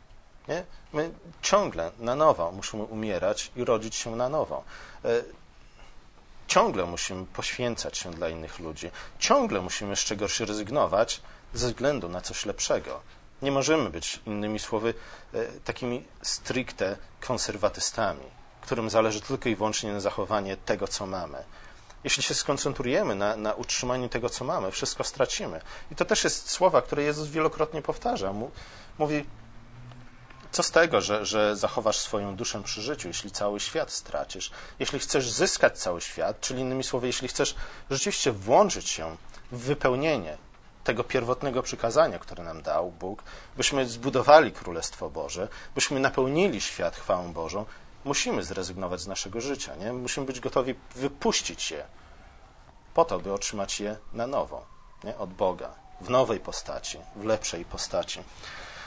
Nie? 0.48 0.64
My 0.92 1.10
ciągle 1.42 1.90
na 1.98 2.14
nowo 2.14 2.52
musimy 2.52 2.82
umierać 2.82 3.50
i 3.56 3.64
rodzić 3.64 3.94
się 3.94 4.16
na 4.16 4.28
nowo. 4.28 4.64
E, 5.04 5.08
ciągle 6.46 6.84
musimy 6.86 7.26
poświęcać 7.26 7.98
się 7.98 8.10
dla 8.10 8.28
innych 8.28 8.58
ludzi. 8.58 8.90
Ciągle 9.18 9.60
musimy 9.60 9.96
z 9.96 10.00
czegoś 10.00 10.40
rezygnować 10.40 11.20
ze 11.54 11.66
względu 11.66 12.08
na 12.08 12.20
coś 12.20 12.46
lepszego. 12.46 13.00
Nie 13.42 13.52
możemy 13.52 13.90
być, 13.90 14.20
innymi 14.26 14.58
słowy, 14.58 14.94
e, 15.34 15.44
takimi 15.64 16.04
stricte 16.22 16.96
konserwatystami, 17.20 18.26
którym 18.60 18.90
zależy 18.90 19.20
tylko 19.20 19.48
i 19.48 19.56
wyłącznie 19.56 19.92
na 19.92 20.00
zachowanie 20.00 20.56
tego, 20.56 20.88
co 20.88 21.06
mamy. 21.06 21.44
Jeśli 22.04 22.22
się 22.22 22.34
skoncentrujemy 22.34 23.14
na, 23.14 23.36
na 23.36 23.52
utrzymaniu 23.52 24.08
tego, 24.08 24.28
co 24.28 24.44
mamy, 24.44 24.70
wszystko 24.70 25.04
stracimy. 25.04 25.60
I 25.90 25.96
to 25.96 26.04
też 26.04 26.24
jest 26.24 26.50
słowa, 26.50 26.82
które 26.82 27.02
Jezus 27.02 27.28
wielokrotnie 27.28 27.82
powtarza. 27.82 28.32
Mówi, 28.98 29.24
co 30.52 30.62
z 30.62 30.70
tego, 30.70 31.00
że, 31.00 31.26
że 31.26 31.56
zachowasz 31.56 31.98
swoją 31.98 32.36
duszę 32.36 32.62
przy 32.62 32.82
życiu, 32.82 33.08
jeśli 33.08 33.30
cały 33.30 33.60
świat 33.60 33.92
stracisz? 33.92 34.50
Jeśli 34.78 34.98
chcesz 34.98 35.30
zyskać 35.30 35.78
cały 35.78 36.00
świat, 36.00 36.40
czyli 36.40 36.60
innymi 36.60 36.84
słowy, 36.84 37.06
jeśli 37.06 37.28
chcesz 37.28 37.54
rzeczywiście 37.90 38.32
włączyć 38.32 38.88
się 38.88 39.16
w 39.52 39.58
wypełnienie 39.58 40.38
tego 40.84 41.04
pierwotnego 41.04 41.62
przykazania, 41.62 42.18
które 42.18 42.44
nam 42.44 42.62
dał 42.62 42.90
Bóg, 42.90 43.22
byśmy 43.56 43.88
zbudowali 43.88 44.52
Królestwo 44.52 45.10
Boże, 45.10 45.48
byśmy 45.74 46.00
napełnili 46.00 46.60
świat 46.60 46.96
chwałą 46.96 47.32
Bożą, 47.32 47.64
musimy 48.04 48.42
zrezygnować 48.42 49.00
z 49.00 49.06
naszego 49.06 49.40
życia. 49.40 49.76
Nie? 49.76 49.92
Musimy 49.92 50.26
być 50.26 50.40
gotowi 50.40 50.74
wypuścić 50.94 51.70
je 51.70 51.84
po 52.94 53.04
to, 53.04 53.18
by 53.18 53.32
otrzymać 53.32 53.80
je 53.80 53.96
na 54.12 54.26
nowo, 54.26 54.66
nie? 55.04 55.18
od 55.18 55.34
Boga, 55.34 55.74
w 56.00 56.10
nowej 56.10 56.40
postaci, 56.40 56.98
w 57.16 57.24
lepszej 57.24 57.64
postaci. 57.64 58.20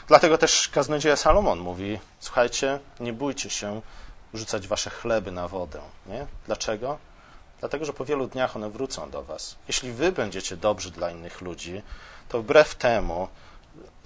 Dlatego 0.08 0.38
też 0.38 0.68
kaznodzieja 0.68 1.16
Salomon 1.16 1.60
mówi: 1.60 2.00
Słuchajcie, 2.20 2.80
nie 3.00 3.14
bójcie 3.14 3.50
się 3.50 3.82
rzucać 4.34 4.68
wasze 4.68 4.90
chleby 4.90 5.32
na 5.32 5.48
wodę. 5.48 5.82
Nie? 6.06 6.28
Dlaczego? 6.46 6.98
Dlatego, 7.60 7.86
że 7.86 7.94
po 7.94 8.06
wielu 8.06 8.28
dniach 8.28 8.56
one 8.56 8.70
wrócą 8.70 9.10
do 9.10 9.24
was. 9.24 9.56
Jeśli 9.68 9.92
wy 9.92 10.12
będziecie 10.12 10.58
dobrzy 10.58 10.92
dla 10.92 11.12
innych 11.12 11.42
ludzi, 11.42 11.82
to 12.30 12.42
wbrew 12.42 12.76
temu, 12.76 13.28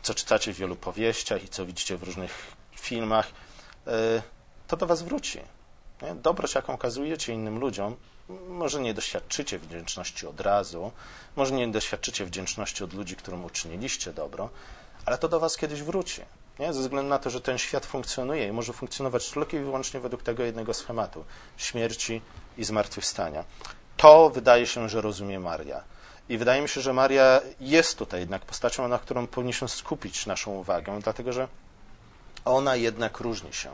co 0.02 0.14
czytacie 0.14 0.54
w 0.54 0.58
wielu 0.58 0.76
powieściach 0.76 1.44
i 1.44 1.50
co 1.50 1.66
widzicie 1.66 1.98
w 1.98 2.04
różnych 2.04 2.52
filmach, 2.76 3.28
y, 3.88 4.22
to 4.70 4.78
do 4.78 4.86
Was 4.86 5.02
wróci. 5.02 5.40
Nie? 6.02 6.16
Dobroć, 6.16 6.56
jaką 6.56 6.74
okazujecie 6.74 7.34
innym 7.34 7.60
ludziom, 7.60 7.96
może 8.48 8.82
nie 8.82 8.94
doświadczycie 8.94 9.60
wdzięczności 9.60 10.28
od 10.28 10.42
razu, 10.42 10.92
może 11.36 11.54
nie 11.54 11.68
doświadczycie 11.68 12.26
wdzięczności 12.26 12.84
od 12.84 12.94
ludzi, 12.94 13.16
którym 13.16 13.46
uczyniliście 13.46 14.14
dobro, 14.14 14.50
ale 15.06 15.18
to 15.18 15.30
do 15.30 15.40
Was 15.40 15.58
kiedyś 15.58 15.84
wróci. 15.84 16.22
Nie? 16.60 16.74
Ze 16.74 16.82
względu 16.82 17.10
na 17.10 17.20
to, 17.20 17.30
że 17.30 17.42
ten 17.42 17.58
świat 17.58 17.86
funkcjonuje 17.86 18.48
i 18.48 18.52
może 18.52 18.74
funkcjonować 18.74 19.30
tylko 19.30 19.58
i 19.58 19.60
wyłącznie 19.60 20.00
według 20.00 20.24
tego 20.24 20.44
jednego 20.44 20.74
schematu 20.74 21.26
śmierci 21.58 22.22
i 22.58 22.64
zmartwychwstania. 22.64 23.44
To 23.98 24.30
wydaje 24.30 24.68
się, 24.68 24.90
że 24.90 25.02
rozumie 25.02 25.40
Maria. 25.40 25.84
I 26.30 26.38
wydaje 26.38 26.62
mi 26.62 26.70
się, 26.70 26.82
że 26.82 26.94
Maria 26.94 27.42
jest 27.60 27.98
tutaj 27.98 28.20
jednak 28.20 28.46
postacią, 28.46 28.88
na 28.88 29.00
którą 29.00 29.28
powinniśmy 29.28 29.68
skupić 29.70 30.26
naszą 30.26 30.52
uwagę, 30.52 31.00
dlatego 31.04 31.34
że 31.34 31.48
ona 32.46 32.76
jednak 32.76 33.20
różni 33.20 33.54
się 33.54 33.70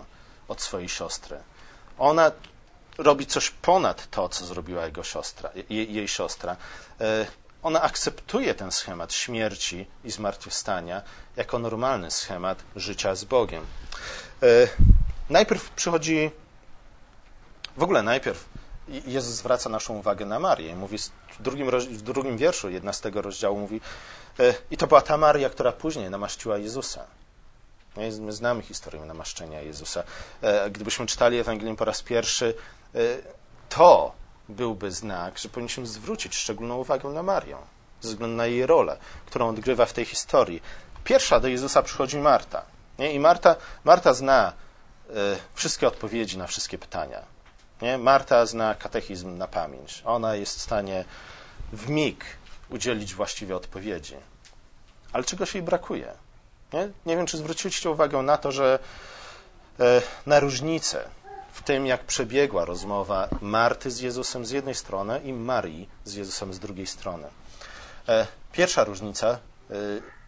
od 0.48 0.62
swojej 0.62 0.90
siostry. 0.90 1.38
Ona 1.98 2.32
robi 2.98 3.26
coś 3.26 3.50
ponad 3.50 4.10
to, 4.10 4.30
co 4.30 4.46
zrobiła 4.46 4.86
jego 4.86 5.04
siostra, 5.04 5.50
jej, 5.70 5.94
jej 5.94 6.08
siostra. 6.08 6.58
E, 7.02 7.26
ona 7.64 7.82
akceptuje 7.82 8.56
ten 8.56 8.72
schemat 8.72 9.14
śmierci 9.14 9.88
i 10.04 10.12
zmartwychwstania 10.12 11.02
jako 11.36 11.60
normalny 11.60 12.12
schemat 12.12 12.64
życia 12.76 13.16
z 13.16 13.24
Bogiem. 13.24 13.66
E, 14.44 14.48
najpierw 15.30 15.70
przychodzi, 15.70 16.32
w 17.78 17.84
ogóle 17.84 18.04
najpierw 18.04 18.46
Jezus 18.88 19.34
zwraca 19.34 19.70
naszą 19.70 19.98
uwagę 19.98 20.26
na 20.26 20.40
Marię. 20.40 20.76
Mówi 20.76 20.98
w 21.40 21.42
drugim, 21.42 21.72
w 21.72 22.02
drugim 22.02 22.38
wierszu 22.38 22.70
11 22.70 23.12
rozdziału 23.16 23.60
mówi 23.60 23.82
e, 24.40 24.54
i 24.72 24.78
to 24.78 24.88
była 24.88 25.02
ta 25.02 25.18
Maria, 25.18 25.50
która 25.50 25.72
później 25.72 26.10
namaściła 26.10 26.58
Jezusa. 26.58 27.06
My 27.98 28.32
znamy 28.34 28.64
historię 28.64 29.06
namaszczenia 29.06 29.62
Jezusa. 29.62 30.04
E, 30.42 30.70
gdybyśmy 30.70 31.06
czytali 31.06 31.38
Ewangelię 31.38 31.76
po 31.76 31.86
raz 31.86 32.02
pierwszy, 32.02 32.54
e, 32.96 33.00
to 33.70 34.12
byłby 34.50 34.92
znak, 34.92 35.38
że 35.38 35.50
powinniśmy 35.50 35.88
zwrócić 35.88 36.36
szczególną 36.36 36.78
uwagę 36.78 37.10
na 37.10 37.24
Marię, 37.24 37.58
ze 38.02 38.10
względu 38.10 38.38
na 38.38 38.46
jej 38.46 38.66
rolę, 38.66 38.98
którą 39.26 39.50
odgrywa 39.50 39.86
w 39.86 39.94
tej 39.94 40.06
historii. 40.06 40.62
Pierwsza 41.04 41.40
do 41.40 41.48
Jezusa 41.48 41.82
przychodzi 41.82 42.18
Marta. 42.18 42.66
Nie? 43.00 43.14
I 43.14 43.20
Marta, 43.20 43.56
Marta 43.84 44.14
zna 44.14 44.54
e, 45.10 45.14
wszystkie 45.54 45.88
odpowiedzi 45.88 46.38
na 46.38 46.48
wszystkie 46.48 46.78
pytania. 46.78 47.22
Nie? 47.82 47.98
Marta 47.98 48.46
zna 48.46 48.76
katechizm 48.76 49.38
na 49.38 49.48
pamięć. 49.48 50.02
Ona 50.06 50.36
jest 50.36 50.58
w 50.58 50.62
stanie 50.62 51.06
w 51.74 51.90
mig 51.90 52.24
udzielić 52.70 53.14
właściwie 53.14 53.56
odpowiedzi. 53.56 54.16
Ale 55.14 55.24
czegoś 55.24 55.54
jej 55.54 55.64
brakuje. 55.64 56.25
Nie? 56.76 56.90
nie 57.06 57.18
wiem, 57.18 57.26
czy 57.26 57.38
zwróciliście 57.38 57.90
uwagę 57.90 58.22
na 58.22 58.38
to, 58.38 58.52
że 58.52 58.80
e, 59.80 60.02
na 60.26 60.40
różnicę 60.40 61.10
w 61.54 61.64
tym, 61.64 61.86
jak 61.86 62.04
przebiegła 62.04 62.66
rozmowa 62.66 63.30
Marty 63.42 63.92
z 63.92 64.00
Jezusem 64.00 64.46
z 64.46 64.52
jednej 64.52 64.76
strony 64.76 65.20
i 65.20 65.34
Marii 65.34 65.90
z 66.06 66.14
Jezusem 66.14 66.54
z 66.54 66.60
drugiej 66.60 66.88
strony. 66.88 67.28
E, 68.08 68.28
pierwsza 68.52 68.84
różnica 68.84 69.28
e, 69.30 69.40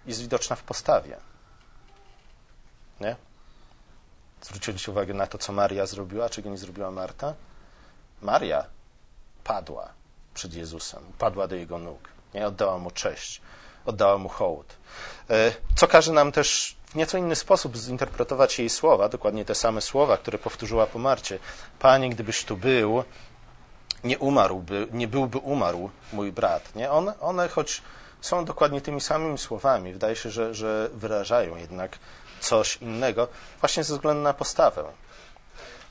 jest 0.06 0.22
widoczna 0.22 0.56
w 0.56 0.64
postawie. 0.64 1.18
Nie? 3.00 3.16
Zwróciliście 4.41 4.91
uwagę 4.91 5.14
na 5.14 5.28
to, 5.28 5.38
co 5.38 5.54
Maria 5.54 5.86
zrobiła, 5.86 6.30
czego 6.30 6.50
nie 6.50 6.58
zrobiła 6.58 6.91
Marta? 6.91 7.34
Maria 8.22 8.66
padła 9.43 9.89
przed 10.34 10.54
Jezusem, 10.54 11.04
padła 11.18 11.48
do 11.48 11.56
jego 11.56 11.78
nóg, 11.78 12.10
nie 12.34 12.48
oddała 12.48 12.78
mu 12.78 12.91
cześć 12.91 13.41
oddała 13.88 14.17
mu 14.17 14.29
hołd. 14.29 14.75
E, 15.29 15.53
co 15.75 15.88
każe 15.88 16.11
nam 16.11 16.31
też 16.31 16.77
w 16.85 16.95
nieco 16.95 17.17
inny 17.17 17.35
sposób 17.35 17.77
zinterpretować 17.77 18.59
jej 18.59 18.69
słowa, 18.69 19.09
dokładnie 19.09 19.45
te 19.45 19.55
same 19.55 19.81
słowa, 19.81 20.17
które 20.17 20.38
powtórzyła 20.38 20.88
po 20.88 20.99
Marcie. 20.99 21.39
Panie, 21.79 22.09
gdybyś 22.09 22.45
tu 22.45 22.57
był, 22.57 23.03
nie 24.03 24.17
umarłby, 24.17 24.88
nie 24.91 25.07
byłby 25.07 25.38
umarł 25.38 25.89
mój 26.13 26.31
brat. 26.31 26.75
Nie? 26.75 26.91
One, 26.91 27.19
one 27.19 27.49
choć 27.49 27.81
są 28.21 28.45
dokładnie 28.45 28.81
tymi 28.81 29.01
samymi 29.01 29.38
słowami, 29.38 29.93
wydaje 29.93 30.15
się, 30.15 30.29
że, 30.29 30.53
że 30.53 30.89
wyrażają 30.93 31.55
jednak 31.55 31.99
coś 32.39 32.77
innego, 32.77 33.27
właśnie 33.59 33.83
ze 33.83 33.93
względu 33.93 34.23
na 34.23 34.33
postawę. 34.33 34.83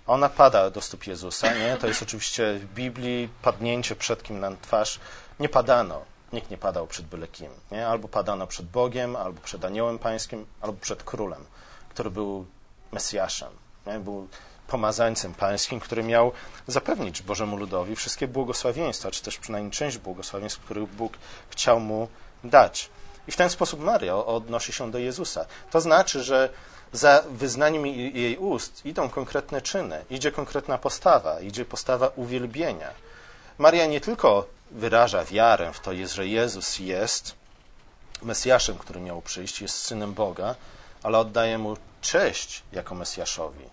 Ona 0.07 0.29
pada 0.29 0.71
do 0.71 0.81
stóp 0.81 1.07
Jezusa, 1.07 1.55
nie? 1.55 1.77
To 1.77 1.87
jest 1.87 2.03
oczywiście 2.03 2.55
w 2.55 2.65
Biblii 2.75 3.29
padnięcie 3.43 3.97
przed 3.97 4.23
kim 4.23 4.41
na 4.41 4.57
twarz. 4.57 5.01
Nie 5.41 5.49
padano. 5.49 6.05
Nikt 6.33 6.51
nie 6.51 6.59
padał 6.59 6.87
przed 6.87 7.07
byle 7.07 7.29
kim. 7.29 7.51
Nie? 7.71 7.87
Albo 7.89 8.09
padano 8.09 8.47
przed 8.47 8.67
Bogiem, 8.67 9.17
albo 9.17 9.41
przed 9.41 9.65
aniołem 9.65 9.99
pańskim, 9.99 10.47
albo 10.61 10.79
przed 10.81 11.03
królem, 11.03 11.45
który 11.89 12.11
był 12.11 12.47
Mesjaszem. 12.93 13.51
Nie? 13.87 13.99
Był 13.99 14.29
pomazańcem 14.67 15.35
pańskim, 15.35 15.81
który 15.81 16.03
miał 16.03 16.33
zapewnić 16.67 17.23
Bożemu 17.23 17.57
ludowi 17.57 17.97
wszystkie 17.97 18.29
błogosławieństwa, 18.29 19.11
czy 19.11 19.23
też 19.23 19.39
przynajmniej 19.39 19.73
część 19.73 19.99
błogosławieństw, 19.99 20.61
których 20.61 20.89
Bóg 20.89 21.13
chciał 21.51 21.81
mu 21.81 22.09
dać. 22.45 22.91
I 23.29 23.33
w 23.33 23.37
ten 23.37 23.51
sposób 23.51 23.81
Maria 23.81 24.17
odnosi 24.17 24.73
się 24.73 24.91
do 24.91 24.99
Jezusa. 24.99 25.47
To 25.71 25.81
znaczy, 25.81 26.23
że 26.23 26.49
za 26.93 27.23
wyznaniem 27.31 27.87
jej 27.87 28.37
ust 28.37 28.87
idą 28.87 29.09
konkretne 29.09 29.63
czyny, 29.63 30.05
idzie 30.11 30.33
konkretna 30.33 30.79
postawa, 30.79 31.41
idzie 31.41 31.65
postawa 31.65 32.11
uwielbienia. 32.17 32.91
Maria 33.59 33.87
nie 33.87 34.01
tylko 34.01 34.47
wyraża 34.77 35.25
wiarę 35.25 35.73
w 35.73 35.81
to, 35.81 35.91
że 36.15 36.27
Jezus 36.27 36.79
jest 36.79 37.35
Mesjaszem, 38.23 38.79
który 38.79 39.01
miał 39.01 39.23
przyjść, 39.23 39.61
jest 39.61 39.83
synem 39.83 40.15
Boga, 40.15 40.55
ale 41.03 41.19
oddaje 41.19 41.59
mu 41.59 41.77
cześć 42.01 42.63
jako 42.73 42.95
Mesjaszowi. 42.95 43.65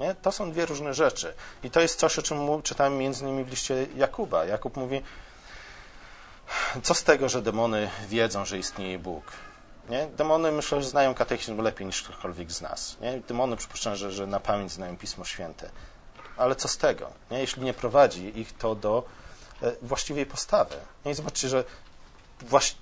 Nie? 0.00 0.14
To 0.14 0.32
są 0.32 0.52
dwie 0.52 0.66
różne 0.66 0.94
rzeczy. 0.94 1.34
I 1.64 1.70
to 1.70 1.80
jest 1.80 1.98
coś, 1.98 2.18
o 2.18 2.22
czym 2.22 2.62
czytamy 2.62 2.96
między 2.96 3.24
innymi 3.24 3.44
w 3.44 3.50
liście 3.50 3.86
Jakuba. 3.96 4.44
Jakub 4.44 4.76
mówi, 4.76 5.02
co 6.82 6.94
z 6.94 7.04
tego, 7.04 7.28
że 7.28 7.42
demony 7.42 7.90
wiedzą, 8.08 8.44
że 8.44 8.58
istnieje 8.58 8.98
Bóg? 8.98 9.24
Nie? 9.88 10.06
Demony 10.06 10.52
myślę, 10.52 10.82
że 10.82 10.88
znają 10.88 11.14
katechizm 11.14 11.62
lepiej 11.62 11.86
niż 11.86 12.02
ktokolwiek 12.02 12.52
z 12.52 12.60
nas. 12.60 12.96
Nie? 13.00 13.20
Demony 13.20 13.56
przypuszczam, 13.56 13.96
że, 13.96 14.12
że 14.12 14.26
na 14.26 14.40
pamięć 14.40 14.72
znają 14.72 14.96
Pismo 14.96 15.24
Święte. 15.24 15.70
Ale 16.36 16.56
co 16.56 16.68
z 16.68 16.76
tego, 16.76 17.10
nie? 17.30 17.38
jeśli 17.38 17.62
nie 17.62 17.74
prowadzi 17.74 18.38
ich 18.38 18.56
to 18.56 18.74
do 18.74 19.04
właściwej 19.82 20.26
postawy? 20.26 20.76
Nie? 21.04 21.12
I 21.12 21.14
zobaczcie, 21.14 21.48
że 21.48 21.64
właś... 22.40 22.74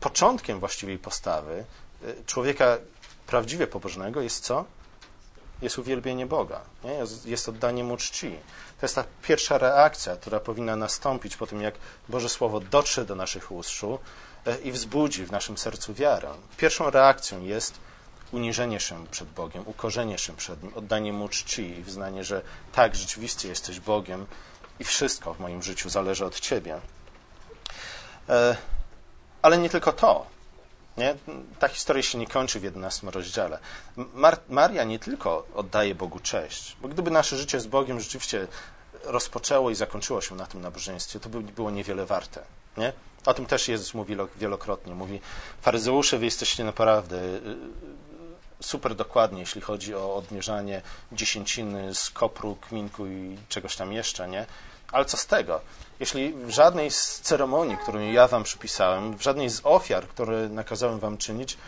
początkiem 0.00 0.60
właściwej 0.60 0.98
postawy 0.98 1.64
e, 2.04 2.24
człowieka 2.26 2.78
prawdziwie 3.26 3.66
pobożnego 3.66 4.20
jest 4.20 4.44
co? 4.44 4.64
Jest 5.62 5.78
uwielbienie 5.78 6.26
Boga, 6.26 6.60
nie? 6.84 6.92
Jest, 6.92 7.26
jest 7.26 7.48
oddanie 7.48 7.84
mu 7.84 7.96
czci. 7.96 8.30
To 8.80 8.86
jest 8.86 8.94
ta 8.94 9.04
pierwsza 9.22 9.58
reakcja, 9.58 10.16
która 10.16 10.40
powinna 10.40 10.76
nastąpić 10.76 11.36
po 11.36 11.46
tym, 11.46 11.60
jak 11.60 11.74
Boże 12.08 12.28
Słowo 12.28 12.60
dotrze 12.60 13.04
do 13.04 13.14
naszych 13.14 13.52
uszu, 13.52 13.98
E, 14.46 14.58
i 14.58 14.72
wzbudzi 14.72 15.24
w 15.24 15.32
naszym 15.32 15.58
sercu 15.58 15.94
wiarę. 15.94 16.28
Pierwszą 16.56 16.90
reakcją 16.90 17.42
jest 17.42 17.74
uniżenie 18.32 18.80
się 18.80 19.06
przed 19.10 19.28
Bogiem, 19.28 19.62
ukorzenie 19.66 20.18
się 20.18 20.36
przed 20.36 20.62
Nim, 20.62 20.72
oddanie 20.74 21.12
Mu 21.12 21.28
czci 21.28 21.78
i 21.78 21.82
wyznanie, 21.82 22.24
że 22.24 22.42
tak, 22.72 22.94
rzeczywiście 22.94 23.48
jesteś 23.48 23.80
Bogiem 23.80 24.26
i 24.82 24.84
wszystko 24.84 25.34
w 25.34 25.40
moim 25.40 25.62
życiu 25.62 25.90
zależy 25.90 26.24
od 26.24 26.40
Ciebie. 26.40 26.80
E, 28.28 28.56
ale 29.42 29.58
nie 29.58 29.70
tylko 29.70 29.92
to. 29.92 30.26
Nie? 30.96 31.14
Ta 31.58 31.68
historia 31.68 32.02
się 32.02 32.18
nie 32.18 32.26
kończy 32.26 32.60
w 32.60 32.64
11 32.64 33.10
rozdziale. 33.10 33.58
Mar 33.96 34.38
Maria 34.48 34.84
nie 34.84 34.98
tylko 34.98 35.46
oddaje 35.54 35.94
Bogu 35.94 36.18
cześć, 36.18 36.76
bo 36.80 36.88
gdyby 36.88 37.10
nasze 37.10 37.36
życie 37.36 37.60
z 37.60 37.66
Bogiem 37.66 38.00
rzeczywiście 38.00 38.46
rozpoczęło 39.04 39.70
i 39.70 39.74
zakończyło 39.74 40.20
się 40.20 40.34
na 40.34 40.46
tym 40.46 40.60
nabożeństwie, 40.60 41.20
to 41.20 41.28
by 41.28 41.40
było 41.40 41.70
niewiele 41.70 42.06
warte. 42.06 42.42
Nie? 42.76 42.92
O 43.26 43.34
tym 43.34 43.46
też 43.46 43.68
Jezus 43.68 43.94
mówi 43.94 44.16
wielokrotnie. 44.36 44.94
Mówi, 44.94 45.20
faryzeusze, 45.60 46.18
wy 46.18 46.24
jesteście 46.24 46.64
naprawdę 46.64 47.16
y, 47.16 47.40
y, 48.60 48.62
super 48.62 48.94
dokładnie, 48.94 49.40
jeśli 49.40 49.60
chodzi 49.60 49.94
o 49.94 50.14
odmierzanie 50.16 50.82
dziesięciny 51.12 51.94
z 51.94 52.10
kopru, 52.10 52.56
kminku 52.56 53.06
i 53.06 53.38
czegoś 53.48 53.76
tam 53.76 53.92
jeszcze, 53.92 54.28
nie? 54.28 54.46
Ale 54.92 55.04
co 55.04 55.16
z 55.16 55.26
tego? 55.26 55.60
Jeśli 56.00 56.32
w 56.32 56.50
żadnej 56.50 56.90
z 56.90 57.20
ceremonii, 57.20 57.76
którą 57.76 58.00
ja 58.00 58.28
wam 58.28 58.42
przypisałem, 58.42 59.16
w 59.16 59.22
żadnej 59.22 59.50
z 59.50 59.60
ofiar, 59.64 60.08
które 60.08 60.48
nakazałem 60.48 60.98
wam 60.98 61.18
czynić, 61.18 61.58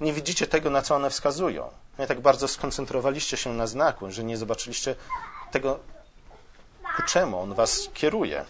nie 0.00 0.12
widzicie 0.12 0.46
tego, 0.46 0.70
na 0.70 0.82
co 0.82 0.94
one 0.94 1.10
wskazują. 1.10 1.70
Nie 1.98 2.06
tak 2.06 2.20
bardzo 2.20 2.48
skoncentrowaliście 2.48 3.36
się 3.36 3.52
na 3.52 3.66
znaku, 3.66 4.10
że 4.10 4.24
nie 4.24 4.36
zobaczyliście 4.36 4.94
tego, 5.50 5.78
ku 6.96 7.02
czemu 7.02 7.40
on 7.40 7.54
was 7.54 7.88
kieruje 7.94 8.44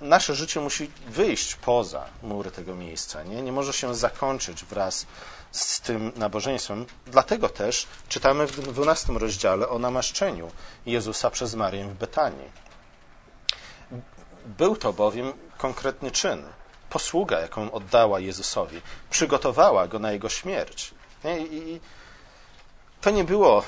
nasze 0.00 0.34
życie 0.34 0.60
musi 0.60 0.90
wyjść 1.06 1.54
poza 1.54 2.04
mury 2.22 2.50
tego 2.50 2.74
miejsca. 2.74 3.22
Nie, 3.22 3.42
nie 3.42 3.52
może 3.52 3.72
się 3.72 3.94
zakończyć 3.94 4.64
wraz 4.64 5.06
z 5.52 5.80
tym 5.80 6.12
nabożeństwem. 6.16 6.86
Dlatego 7.06 7.48
też 7.48 7.86
czytamy 8.08 8.46
w 8.46 8.72
12 8.72 9.12
rozdziale 9.12 9.68
o 9.68 9.78
namaszczeniu 9.78 10.50
Jezusa 10.86 11.30
przez 11.30 11.54
Marię 11.54 11.84
w 11.84 11.94
Betanii. 11.94 12.69
Był 14.46 14.76
to 14.76 14.92
bowiem 14.92 15.32
konkretny 15.58 16.10
czyn, 16.10 16.42
posługa, 16.90 17.40
jaką 17.40 17.72
oddała 17.72 18.20
Jezusowi, 18.20 18.80
przygotowała 19.10 19.88
go 19.88 19.98
na 19.98 20.12
jego 20.12 20.28
śmierć. 20.28 20.94
I 21.50 21.80
to 23.00 23.10
nie 23.10 23.24
było 23.24 23.62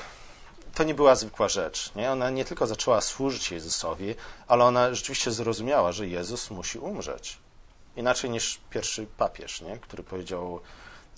to 0.73 0.83
nie 0.83 0.93
była 0.93 1.15
zwykła 1.15 1.49
rzecz. 1.49 1.95
Nie? 1.95 2.11
Ona 2.11 2.29
nie 2.29 2.45
tylko 2.45 2.67
zaczęła 2.67 3.01
służyć 3.01 3.51
Jezusowi, 3.51 4.15
ale 4.47 4.63
ona 4.65 4.95
rzeczywiście 4.95 5.31
zrozumiała, 5.31 5.91
że 5.91 6.07
Jezus 6.07 6.51
musi 6.51 6.79
umrzeć. 6.79 7.37
Inaczej 7.95 8.29
niż 8.29 8.59
pierwszy 8.69 9.07
papież, 9.17 9.61
nie? 9.61 9.77
który 9.77 10.03
powiedział: 10.03 10.59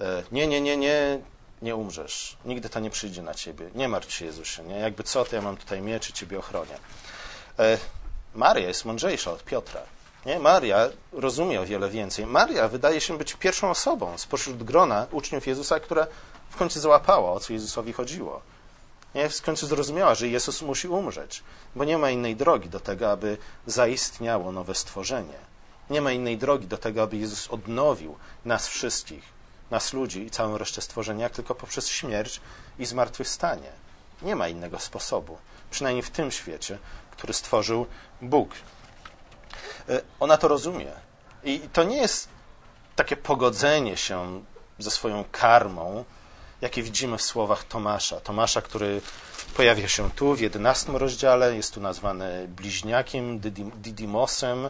e, 0.01 0.23
Nie, 0.31 0.47
nie, 0.47 0.61
nie, 0.61 0.77
nie, 0.77 1.19
nie 1.61 1.75
umrzesz. 1.75 2.37
Nigdy 2.45 2.69
to 2.69 2.79
nie 2.79 2.89
przyjdzie 2.89 3.21
na 3.21 3.33
ciebie. 3.33 3.69
Nie 3.75 3.89
martw 3.89 4.11
się, 4.13 4.25
Jezusie. 4.25 4.63
Nie? 4.63 4.75
Jakby 4.75 5.03
co, 5.03 5.25
to 5.25 5.35
ja 5.35 5.41
mam 5.41 5.57
tutaj 5.57 5.81
miecz 5.81 6.09
i 6.09 6.13
ciebie 6.13 6.39
ochronię. 6.39 6.77
Maria 8.35 8.67
jest 8.67 8.85
mądrzejsza 8.85 9.31
od 9.31 9.43
Piotra. 9.43 9.81
Nie? 10.25 10.39
Maria 10.39 10.89
rozumie 11.11 11.61
o 11.61 11.65
wiele 11.65 11.89
więcej. 11.89 12.25
Maria 12.25 12.67
wydaje 12.67 13.01
się 13.01 13.17
być 13.17 13.33
pierwszą 13.33 13.69
osobą 13.69 14.17
spośród 14.17 14.63
grona 14.63 15.07
uczniów 15.11 15.47
Jezusa, 15.47 15.79
która 15.79 16.07
w 16.49 16.55
końcu 16.55 16.79
załapała, 16.79 17.31
o 17.31 17.39
co 17.39 17.53
Jezusowi 17.53 17.93
chodziło 17.93 18.41
nie, 19.15 19.29
w 19.29 19.41
końcu 19.41 19.67
zrozumiała, 19.67 20.15
że 20.15 20.27
Jezus 20.27 20.61
musi 20.61 20.87
umrzeć, 20.87 21.43
bo 21.75 21.83
nie 21.83 21.97
ma 21.97 22.09
innej 22.09 22.35
drogi 22.35 22.69
do 22.69 22.79
tego, 22.79 23.11
aby 23.11 23.37
zaistniało 23.65 24.51
nowe 24.51 24.75
stworzenie. 24.75 25.37
Nie 25.89 26.01
ma 26.01 26.11
innej 26.11 26.37
drogi 26.37 26.67
do 26.67 26.77
tego, 26.77 27.03
aby 27.03 27.17
Jezus 27.17 27.47
odnowił 27.47 28.15
nas 28.45 28.67
wszystkich, 28.67 29.23
nas 29.71 29.93
ludzi 29.93 30.25
i 30.25 30.31
całą 30.31 30.57
resztę 30.57 30.81
stworzenia, 30.81 31.29
tylko 31.29 31.55
poprzez 31.55 31.87
śmierć 31.87 32.41
i 32.79 32.85
zmartwychwstanie. 32.85 33.71
Nie 34.21 34.35
ma 34.35 34.47
innego 34.47 34.79
sposobu, 34.79 35.37
przynajmniej 35.71 36.03
w 36.03 36.09
tym 36.09 36.31
świecie, 36.31 36.77
który 37.17 37.33
stworzył 37.33 37.85
Bóg. 38.21 38.49
E, 39.89 40.01
ona 40.19 40.37
to 40.37 40.47
rozumie. 40.47 40.91
I 41.43 41.59
to 41.59 41.83
nie 41.83 41.97
jest 41.97 42.27
takie 42.95 43.17
pogodzenie 43.17 43.97
się 43.97 44.43
ze 44.79 44.91
swoją 44.91 45.23
karmą, 45.31 46.05
jakie 46.61 46.83
widzimy 46.83 47.17
w 47.17 47.21
słowach 47.21 47.63
Tomasza. 47.63 48.19
Tomasza, 48.19 48.61
który 48.61 49.01
pojawia 49.55 49.87
się 49.87 50.11
tu 50.11 50.35
w 50.35 50.39
11 50.39 50.91
rozdziale, 50.91 51.55
jest 51.55 51.73
tu 51.73 51.81
nazwany 51.81 52.47
bliźniakiem, 52.47 53.39
Didymosem, 53.75 54.69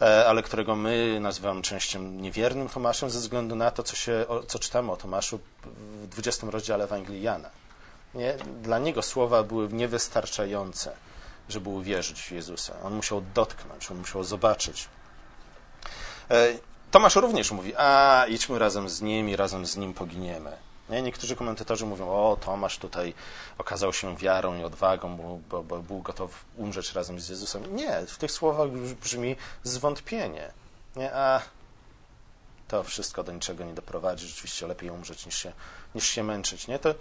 e, 0.00 0.26
ale 0.26 0.42
którego 0.42 0.76
my 0.76 1.18
nazywamy 1.20 1.62
częścią 1.62 2.02
niewiernym 2.02 2.68
Tomaszem 2.68 3.10
ze 3.10 3.18
względu 3.18 3.56
na 3.56 3.70
to, 3.70 3.82
co, 3.82 3.96
się, 3.96 4.26
co 4.48 4.58
czytamy 4.58 4.92
o 4.92 4.96
Tomaszu 4.96 5.40
w 6.02 6.08
20 6.08 6.46
rozdziale 6.50 6.84
Ewangelii 6.84 7.22
Jana. 7.22 7.50
Nie? 8.14 8.34
Dla 8.62 8.78
niego 8.78 9.02
słowa 9.02 9.42
były 9.42 9.68
niewystarczające, 9.68 10.92
żeby 11.50 11.68
uwierzyć 11.68 12.22
w 12.22 12.30
Jezusa. 12.30 12.74
On 12.82 12.94
musiał 12.94 13.22
dotknąć, 13.34 13.90
on 13.90 13.98
musiał 13.98 14.24
zobaczyć. 14.24 14.88
E, 16.30 16.54
Tomasz 16.90 17.16
również 17.16 17.50
mówi, 17.50 17.76
a 17.76 18.24
idźmy 18.28 18.58
razem 18.58 18.88
z 18.88 19.02
nim 19.02 19.28
i 19.28 19.36
razem 19.36 19.66
z 19.66 19.76
nim 19.76 19.94
poginiemy. 19.94 20.56
Nie? 20.88 21.02
Niektórzy 21.02 21.36
komentatorzy 21.36 21.86
mówią, 21.86 22.08
o 22.08 22.36
Tomasz 22.40 22.78
tutaj 22.78 23.14
okazał 23.58 23.92
się 23.92 24.16
wiarą 24.16 24.58
i 24.58 24.64
odwagą, 24.64 25.16
bo, 25.16 25.62
bo, 25.62 25.78
był 25.78 26.02
gotów 26.02 26.44
umrzeć 26.56 26.92
razem 26.92 27.20
z 27.20 27.28
Jezusem. 27.28 27.76
Nie, 27.76 28.06
w 28.06 28.18
tych 28.18 28.32
słowach 28.32 28.70
brzmi 29.02 29.36
zwątpienie. 29.62 30.52
Nie? 30.96 31.14
A 31.14 31.40
to 32.68 32.82
wszystko 32.82 33.22
do 33.22 33.32
niczego 33.32 33.64
nie 33.64 33.74
doprowadzi. 33.74 34.26
Rzeczywiście 34.26 34.66
lepiej 34.66 34.90
umrzeć 34.90 35.26
niż 35.26 35.38
się, 35.38 35.52
niż 35.94 36.08
się 36.08 36.22
męczyć. 36.22 36.68
Nie? 36.68 36.78
To, 36.78 36.94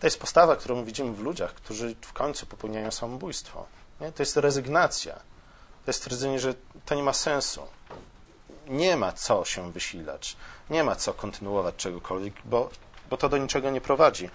to 0.00 0.06
jest 0.06 0.20
postawa, 0.20 0.56
którą 0.56 0.84
widzimy 0.84 1.12
w 1.12 1.20
ludziach, 1.20 1.54
którzy 1.54 1.94
w 2.00 2.12
końcu 2.12 2.46
popełniają 2.46 2.90
samobójstwo. 2.90 3.66
Nie? 4.00 4.12
To 4.12 4.22
jest 4.22 4.36
rezygnacja. 4.36 5.14
To 5.14 5.90
jest 5.90 5.98
stwierdzenie, 5.98 6.40
że 6.40 6.54
to 6.84 6.94
nie 6.94 7.02
ma 7.02 7.12
sensu. 7.12 7.62
Nie 8.66 8.96
ma 8.96 9.12
co 9.12 9.44
się 9.44 9.72
wysilać. 9.72 10.36
Nie 10.70 10.84
ma 10.84 10.96
co 10.96 11.14
kontynuować 11.14 11.76
czegokolwiek, 11.76 12.34
bo 12.44 12.70
bo 13.10 13.16
to 13.16 13.28
do 13.28 13.38
niczego 13.38 13.70
nie 13.70 13.80
prowadzi. 13.80 14.30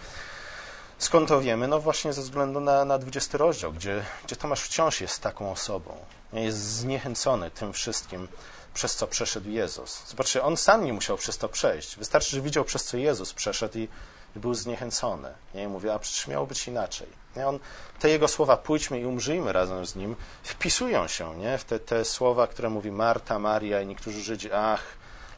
Skąd 0.97 1.29
to 1.29 1.41
wiemy? 1.41 1.67
No 1.67 1.79
właśnie 1.79 2.13
ze 2.13 2.21
względu 2.21 2.59
na, 2.59 2.85
na 2.85 2.97
20 2.97 3.37
rozdział, 3.37 3.73
gdzie, 3.73 4.05
gdzie 4.25 4.35
Tomasz 4.35 4.61
wciąż 4.61 5.01
jest 5.01 5.21
taką 5.21 5.51
osobą. 5.51 5.97
Jest 6.33 6.57
zniechęcony 6.57 7.51
tym 7.51 7.73
wszystkim, 7.73 8.27
przez 8.73 8.95
co 8.95 9.07
przeszedł 9.07 9.49
Jezus. 9.49 10.07
Zobaczcie, 10.07 10.43
on 10.43 10.57
sam 10.57 10.85
nie 10.85 10.93
musiał 10.93 11.17
przez 11.17 11.37
to 11.37 11.49
przejść. 11.49 11.97
Wystarczy, 11.97 12.31
że 12.31 12.41
widział, 12.41 12.63
przez 12.63 12.83
co 12.83 12.97
Jezus 12.97 13.33
przeszedł 13.33 13.77
i, 13.77 13.87
i 14.35 14.39
był 14.39 14.53
zniechęcony. 14.53 15.33
Nie? 15.53 15.63
I 15.63 15.67
mówi, 15.67 15.89
a 15.89 15.99
przecież 15.99 16.27
miało 16.27 16.45
być 16.45 16.67
inaczej. 16.67 17.07
Nie? 17.35 17.47
On, 17.47 17.59
te 17.99 18.09
jego 18.09 18.27
słowa, 18.27 18.57
pójdźmy 18.57 18.99
i 18.99 19.05
umrzyjmy 19.05 19.51
razem 19.51 19.85
z 19.85 19.95
nim, 19.95 20.15
wpisują 20.43 21.07
się 21.07 21.37
nie? 21.37 21.57
w 21.57 21.63
te, 21.63 21.79
te 21.79 22.05
słowa, 22.05 22.47
które 22.47 22.69
mówi 22.69 22.91
Marta, 22.91 23.39
Maria 23.39 23.81
i 23.81 23.87
niektórzy 23.87 24.21
Żydzi. 24.21 24.51
Ach, 24.53 24.83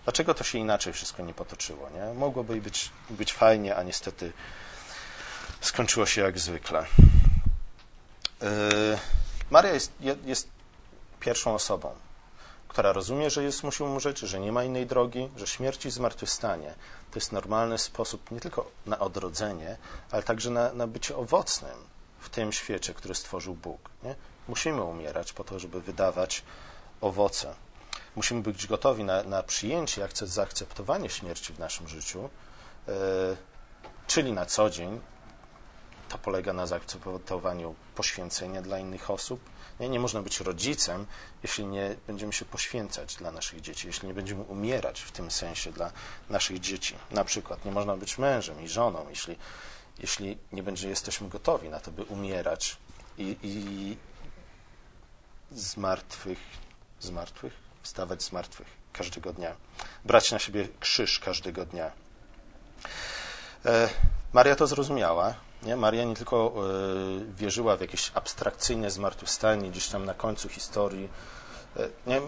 dlaczego 0.04 0.34
to 0.34 0.44
się 0.44 0.58
inaczej 0.58 0.94
wszystko 0.94 1.24
nie 1.24 1.34
potoczyło? 1.34 1.90
Nie? 1.90 2.14
Mogłoby 2.14 2.62
być, 2.62 2.92
być 3.10 3.34
fajnie, 3.34 3.76
a 3.76 3.84
niestety 3.84 4.34
skończyło 5.62 6.06
się 6.06 6.22
jak 6.22 6.40
zwykle. 6.40 6.86
Yy, 8.42 8.48
Maria 9.50 9.74
jest, 9.74 9.92
jest 10.26 10.48
pierwszą 11.20 11.56
osobą, 11.56 11.96
która 12.68 12.92
rozumie, 12.92 13.30
że 13.30 13.44
Jezus 13.44 13.64
musi 13.64 13.84
umrzeć, 13.84 14.20
że 14.20 14.40
nie 14.40 14.52
ma 14.52 14.64
innej 14.64 14.86
drogi, 14.86 15.30
że 15.38 15.48
śmierć 15.48 15.86
i 15.86 15.92
zmartwychwstanie 15.92 16.74
to 17.14 17.20
jest 17.20 17.32
normalny 17.32 17.78
sposób 17.78 18.32
nie 18.32 18.40
tylko 18.40 18.72
na 18.86 19.00
odrodzenie, 19.00 19.78
ale 20.12 20.24
także 20.24 20.50
na, 20.50 20.74
na 20.74 20.88
bycie 20.88 21.18
owocnym 21.18 21.78
w 22.20 22.30
tym 22.30 22.52
świecie, 22.52 22.94
który 22.94 23.16
stworzył 23.16 23.54
Bóg. 23.56 23.90
Nie? 24.04 24.16
Musimy 24.48 24.84
umierać 24.84 25.34
po 25.34 25.44
to, 25.44 25.60
żeby 25.60 25.82
wydawać 25.82 26.44
owoce. 27.02 27.56
Musimy 28.16 28.42
być 28.42 28.68
gotowi 28.68 29.04
na, 29.04 29.24
na 29.24 29.44
przyjęcie, 29.44 30.08
zaakceptowanie 30.22 31.10
śmierci 31.10 31.54
w 31.54 31.60
naszym 31.60 31.88
życiu, 31.88 32.30
yy, 32.88 32.94
czyli 34.08 34.32
na 34.32 34.46
co 34.46 34.70
dzień. 34.70 35.02
To 36.10 36.18
polega 36.18 36.54
na 36.54 36.68
zaakceptowaniu 36.68 37.76
poświęcenia 37.96 38.62
dla 38.62 38.80
innych 38.80 39.12
osób, 39.12 39.40
nie, 39.80 39.90
nie 39.90 40.00
można 40.00 40.22
być 40.22 40.40
rodzicem, 40.40 41.06
jeśli 41.44 41.66
nie 41.66 41.96
będziemy 42.08 42.34
się 42.34 42.46
poświęcać 42.46 43.16
dla 43.16 43.32
naszych 43.32 43.62
dzieci, 43.62 43.88
jeśli 43.88 44.08
nie 44.08 44.14
będziemy 44.14 44.44
umierać 44.44 45.02
w 45.02 45.12
tym 45.12 45.32
sensie 45.32 45.72
dla 45.72 45.92
naszych 46.30 46.60
dzieci. 46.60 46.96
Na 47.12 47.24
przykład 47.24 47.66
nie 47.66 47.72
można 47.72 47.98
być 47.98 48.18
mężem 48.18 48.62
i 48.62 48.68
żoną, 48.68 49.06
jeśli, 49.10 49.36
jeśli 50.00 50.38
nie 50.52 50.64
będzie, 50.64 50.90
jesteśmy 50.90 51.30
gotowi 51.30 51.70
na 51.70 51.80
to, 51.80 51.92
by 51.92 52.04
umierać 52.04 52.78
i, 53.18 53.38
i 53.44 53.98
z 55.52 55.78
martwych, 55.78 56.40
z 57.00 57.10
martwych, 57.10 57.54
wstawać 57.82 58.24
z 58.24 58.32
martwych 58.32 58.68
każdego 58.94 59.34
dnia, 59.34 59.56
brać 60.06 60.32
na 60.32 60.40
siebie 60.40 60.68
krzyż 60.80 61.20
każdego 61.20 61.66
dnia. 61.66 61.92
E, 63.66 63.90
Maria 64.34 64.56
to 64.56 64.68
zrozumiała 64.68 65.36
nie? 65.66 65.76
Maria 65.76 66.04
nie 66.04 66.16
tylko 66.16 66.54
y, 67.22 67.34
wierzyła 67.36 67.78
w 67.78 67.82
jakieś 67.82 68.12
abstrakcyjne 68.14 68.92
zmartwychwstanie 68.92 69.72
gdzieś 69.72 69.88
tam 69.88 70.06
na 70.06 70.14
końcu 70.14 70.50
historii. 70.50 71.10
Y, 71.78 71.90
nie? 72.08 72.22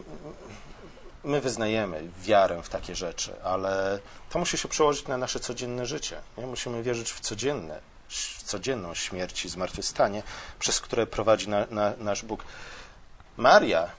My 1.24 1.42
wyznajemy 1.42 2.10
wiarę 2.18 2.64
w 2.64 2.70
takie 2.70 2.96
rzeczy, 2.96 3.44
ale 3.44 4.00
to 4.30 4.40
musi 4.40 4.58
się 4.58 4.68
przełożyć 4.68 5.08
na 5.08 5.18
nasze 5.18 5.40
codzienne 5.40 5.86
życie. 5.86 6.22
Nie? 6.38 6.48
Musimy 6.48 6.84
wierzyć 6.84 7.12
w 7.12 7.20
codzienne, 7.20 7.80
w 8.10 8.44
codzienną 8.44 8.94
śmierć 8.94 9.46
i 9.46 9.50
zmartwychwstanie, 9.50 10.24
przez 10.60 10.82
które 10.82 11.08
prowadzi 11.08 11.50
na, 11.50 11.66
na, 11.72 11.94
nasz 11.98 12.24
Bóg. 12.26 12.44
Maria 13.38 13.90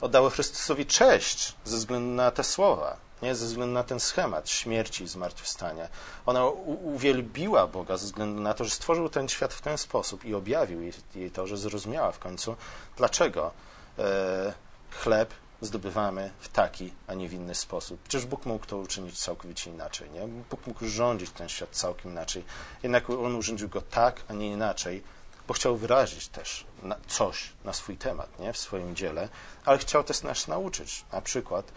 oddała 0.00 0.30
Chrystusowi 0.30 0.86
cześć 0.86 1.54
ze 1.64 1.76
względu 1.76 2.14
na 2.14 2.30
te 2.30 2.44
słowa 2.44 3.09
nie? 3.22 3.34
ze 3.34 3.46
względu 3.46 3.74
na 3.74 3.84
ten 3.84 4.00
schemat 4.00 4.50
śmierci 4.50 5.04
i 5.04 5.08
zmartwychwstania. 5.08 5.88
Ona 6.26 6.46
uwielbiła 6.84 7.66
Boga 7.66 7.96
ze 7.96 8.06
względu 8.06 8.40
na 8.40 8.54
to, 8.54 8.64
że 8.64 8.70
stworzył 8.70 9.08
ten 9.08 9.28
świat 9.28 9.54
w 9.54 9.60
ten 9.60 9.78
sposób 9.78 10.24
i 10.24 10.34
objawił 10.34 10.80
jej, 11.14 11.30
to, 11.30 11.46
że 11.46 11.56
zrozumiała 11.56 12.12
w 12.12 12.18
końcu, 12.18 12.56
dlaczego 12.96 13.50
e, 13.98 14.52
chleb 14.90 15.34
zdobywamy 15.60 16.30
w 16.40 16.48
taki, 16.48 16.92
a 17.06 17.14
nie 17.14 17.28
w 17.28 17.32
inny 17.32 17.54
sposób. 17.54 18.00
Przecież 18.02 18.26
Bóg 18.26 18.46
mógł 18.46 18.66
to 18.66 18.78
uczynić 18.78 19.18
całkowicie 19.18 19.70
inaczej. 19.70 20.10
Nie? 20.10 20.28
Bóg 20.50 20.66
mógł 20.66 20.86
rządzić 20.86 21.30
ten 21.30 21.48
świat 21.48 21.70
całkiem 21.70 22.12
inaczej. 22.12 22.44
Jednak 22.82 23.10
On 23.10 23.36
urządził 23.36 23.68
go 23.68 23.80
tak, 23.80 24.22
a 24.28 24.32
nie 24.32 24.46
inaczej, 24.46 25.02
bo 25.48 25.54
chciał 25.54 25.76
wyrazić 25.76 26.28
też 26.28 26.64
coś 27.08 27.52
na 27.64 27.72
swój 27.72 27.96
temat 27.96 28.38
nie? 28.38 28.52
w 28.52 28.58
swoim 28.58 28.96
dziele, 28.96 29.28
ale 29.64 29.78
chciał 29.78 30.04
też 30.04 30.22
nas 30.22 30.48
nauczyć. 30.48 31.04
Na 31.12 31.20
przykład 31.20 31.72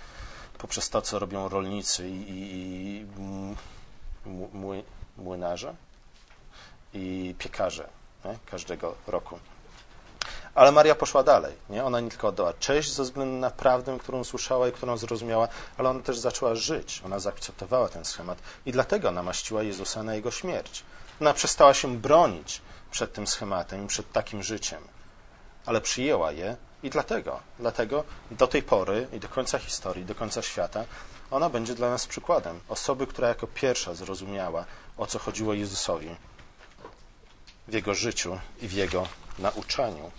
poprzez 0.57 0.89
to, 0.89 1.01
co 1.01 1.19
robią 1.19 1.49
rolnicy 1.49 2.09
i, 2.09 2.29
i, 2.29 2.99
i 2.99 3.05
młynarze 5.17 5.75
i 6.93 7.35
piekarze 7.37 7.89
nie? 8.25 8.37
każdego 8.45 8.95
roku. 9.07 9.39
Ale 10.55 10.71
Maria 10.71 10.95
poszła 10.95 11.23
dalej. 11.23 11.55
Nie? 11.69 11.83
Ona 11.83 11.99
nie 11.99 12.09
tylko 12.09 12.27
oddała 12.27 12.53
cześć 12.53 12.93
ze 12.93 13.03
względu 13.03 13.37
na 13.37 13.49
prawdę, 13.49 13.97
którą 13.99 14.23
słyszała 14.23 14.67
i 14.67 14.71
którą 14.71 14.97
zrozumiała, 14.97 15.47
ale 15.77 15.89
ona 15.89 15.99
też 15.99 16.17
zaczęła 16.17 16.55
żyć. 16.55 17.01
Ona 17.05 17.19
zaakceptowała 17.19 17.89
ten 17.89 18.05
schemat 18.05 18.37
i 18.65 18.71
dlatego 18.71 19.11
namaściła 19.11 19.63
Jezusa 19.63 20.03
na 20.03 20.15
jego 20.15 20.31
śmierć. 20.31 20.83
Ona 21.21 21.33
przestała 21.33 21.73
się 21.73 21.97
bronić 21.97 22.61
przed 22.91 23.13
tym 23.13 23.27
schematem 23.27 23.85
i 23.85 23.87
przed 23.87 24.11
takim 24.11 24.43
życiem, 24.43 24.83
ale 25.65 25.81
przyjęła 25.81 26.31
je 26.31 26.57
i 26.83 26.89
dlatego, 26.89 27.39
dlatego 27.59 28.03
do 28.31 28.47
tej 28.47 28.63
pory 28.63 29.07
i 29.13 29.19
do 29.19 29.29
końca 29.29 29.59
historii, 29.59 30.05
do 30.05 30.15
końca 30.15 30.41
świata, 30.41 30.85
ona 31.31 31.49
będzie 31.49 31.75
dla 31.75 31.89
nas 31.89 32.07
przykładem 32.07 32.59
osoby, 32.69 33.07
która 33.07 33.27
jako 33.27 33.47
pierwsza 33.47 33.93
zrozumiała, 33.93 34.65
o 34.97 35.07
co 35.07 35.19
chodziło 35.19 35.53
Jezusowi 35.53 36.15
w 37.67 37.73
jego 37.73 37.93
życiu 37.93 38.39
i 38.61 38.67
w 38.67 38.73
jego 38.73 39.07
nauczaniu. 39.39 40.11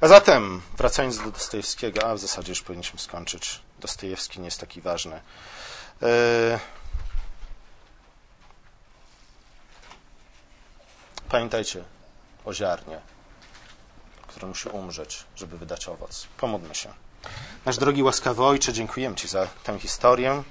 A 0.00 0.08
zatem, 0.08 0.62
wracając 0.76 1.18
do 1.18 1.30
Dostojewskiego, 1.30 2.06
a 2.06 2.14
w 2.14 2.18
zasadzie 2.18 2.52
już 2.52 2.62
powinniśmy 2.62 2.98
skończyć. 2.98 3.60
Dostojewski 3.78 4.40
nie 4.40 4.44
jest 4.44 4.60
taki 4.60 4.80
ważny. 4.80 5.20
Yy... 6.00 6.08
Pamiętajcie 11.28 11.84
o 12.44 12.54
ziarnie 12.54 13.00
który 14.28 14.46
musi 14.46 14.68
umrzeć, 14.68 15.24
żeby 15.36 15.58
wydać 15.58 15.88
owoc. 15.88 16.26
Pomódlmy 16.36 16.74
się. 16.74 16.92
Nasz 17.66 17.78
drogi 17.78 18.02
łaskawy 18.02 18.44
Ojcze, 18.44 18.72
dziękujemy 18.72 19.16
Ci 19.16 19.28
za 19.28 19.46
tę 19.46 19.78
historię. 19.78 20.42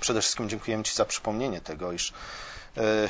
Przede 0.00 0.20
wszystkim 0.20 0.48
dziękujemy 0.48 0.84
Ci 0.84 0.94
za 0.94 1.04
przypomnienie 1.04 1.60
tego, 1.60 1.92
iż 1.92 2.12
e, 2.76 3.08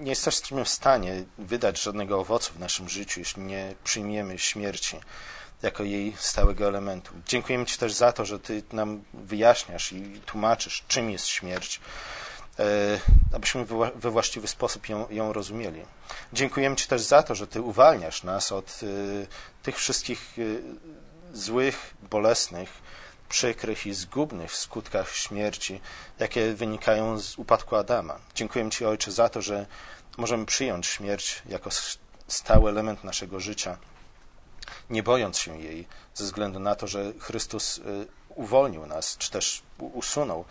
nie 0.00 0.10
jesteśmy 0.10 0.64
w 0.64 0.68
stanie 0.68 1.24
wydać 1.38 1.82
żadnego 1.82 2.20
owocu 2.20 2.52
w 2.52 2.58
naszym 2.58 2.88
życiu, 2.88 3.20
jeśli 3.20 3.42
nie 3.42 3.74
przyjmiemy 3.84 4.38
śmierci 4.38 5.00
jako 5.62 5.82
jej 5.82 6.14
stałego 6.18 6.68
elementu. 6.68 7.12
Dziękujemy 7.26 7.66
Ci 7.66 7.78
też 7.78 7.92
za 7.92 8.12
to, 8.12 8.24
że 8.24 8.38
Ty 8.38 8.62
nam 8.72 9.04
wyjaśniasz 9.14 9.92
i 9.92 10.20
tłumaczysz, 10.26 10.84
czym 10.88 11.10
jest 11.10 11.26
śmierć, 11.26 11.80
abyśmy 13.32 13.66
we 13.94 14.10
właściwy 14.10 14.48
sposób 14.48 14.88
ją, 14.88 15.10
ją 15.10 15.32
rozumieli. 15.32 15.82
Dziękujemy 16.32 16.76
Ci 16.76 16.88
też 16.88 17.02
za 17.02 17.22
to, 17.22 17.34
że 17.34 17.46
Ty 17.46 17.62
uwalniasz 17.62 18.22
nas 18.22 18.52
od 18.52 18.80
e, 18.82 18.86
tych 19.62 19.76
wszystkich 19.76 20.36
e, 20.38 20.42
złych, 21.36 21.94
bolesnych, 22.10 22.70
przykrych 23.28 23.86
i 23.86 23.94
zgubnych 23.94 24.52
skutkach 24.52 25.14
śmierci, 25.14 25.80
jakie 26.18 26.54
wynikają 26.54 27.18
z 27.18 27.38
upadku 27.38 27.76
Adama. 27.76 28.18
Dziękujemy 28.34 28.70
Ci, 28.70 28.84
Ojcze, 28.84 29.12
za 29.12 29.28
to, 29.28 29.42
że 29.42 29.66
możemy 30.16 30.46
przyjąć 30.46 30.86
śmierć 30.86 31.42
jako 31.48 31.70
stały 32.28 32.70
element 32.70 33.04
naszego 33.04 33.40
życia, 33.40 33.78
nie 34.90 35.02
bojąc 35.02 35.38
się 35.38 35.58
jej, 35.58 35.88
ze 36.14 36.24
względu 36.24 36.60
na 36.60 36.74
to, 36.74 36.86
że 36.86 37.12
Chrystus 37.20 37.80
uwolnił 38.28 38.86
nas, 38.86 39.16
czy 39.18 39.30
też 39.30 39.62
usunął 39.78 40.44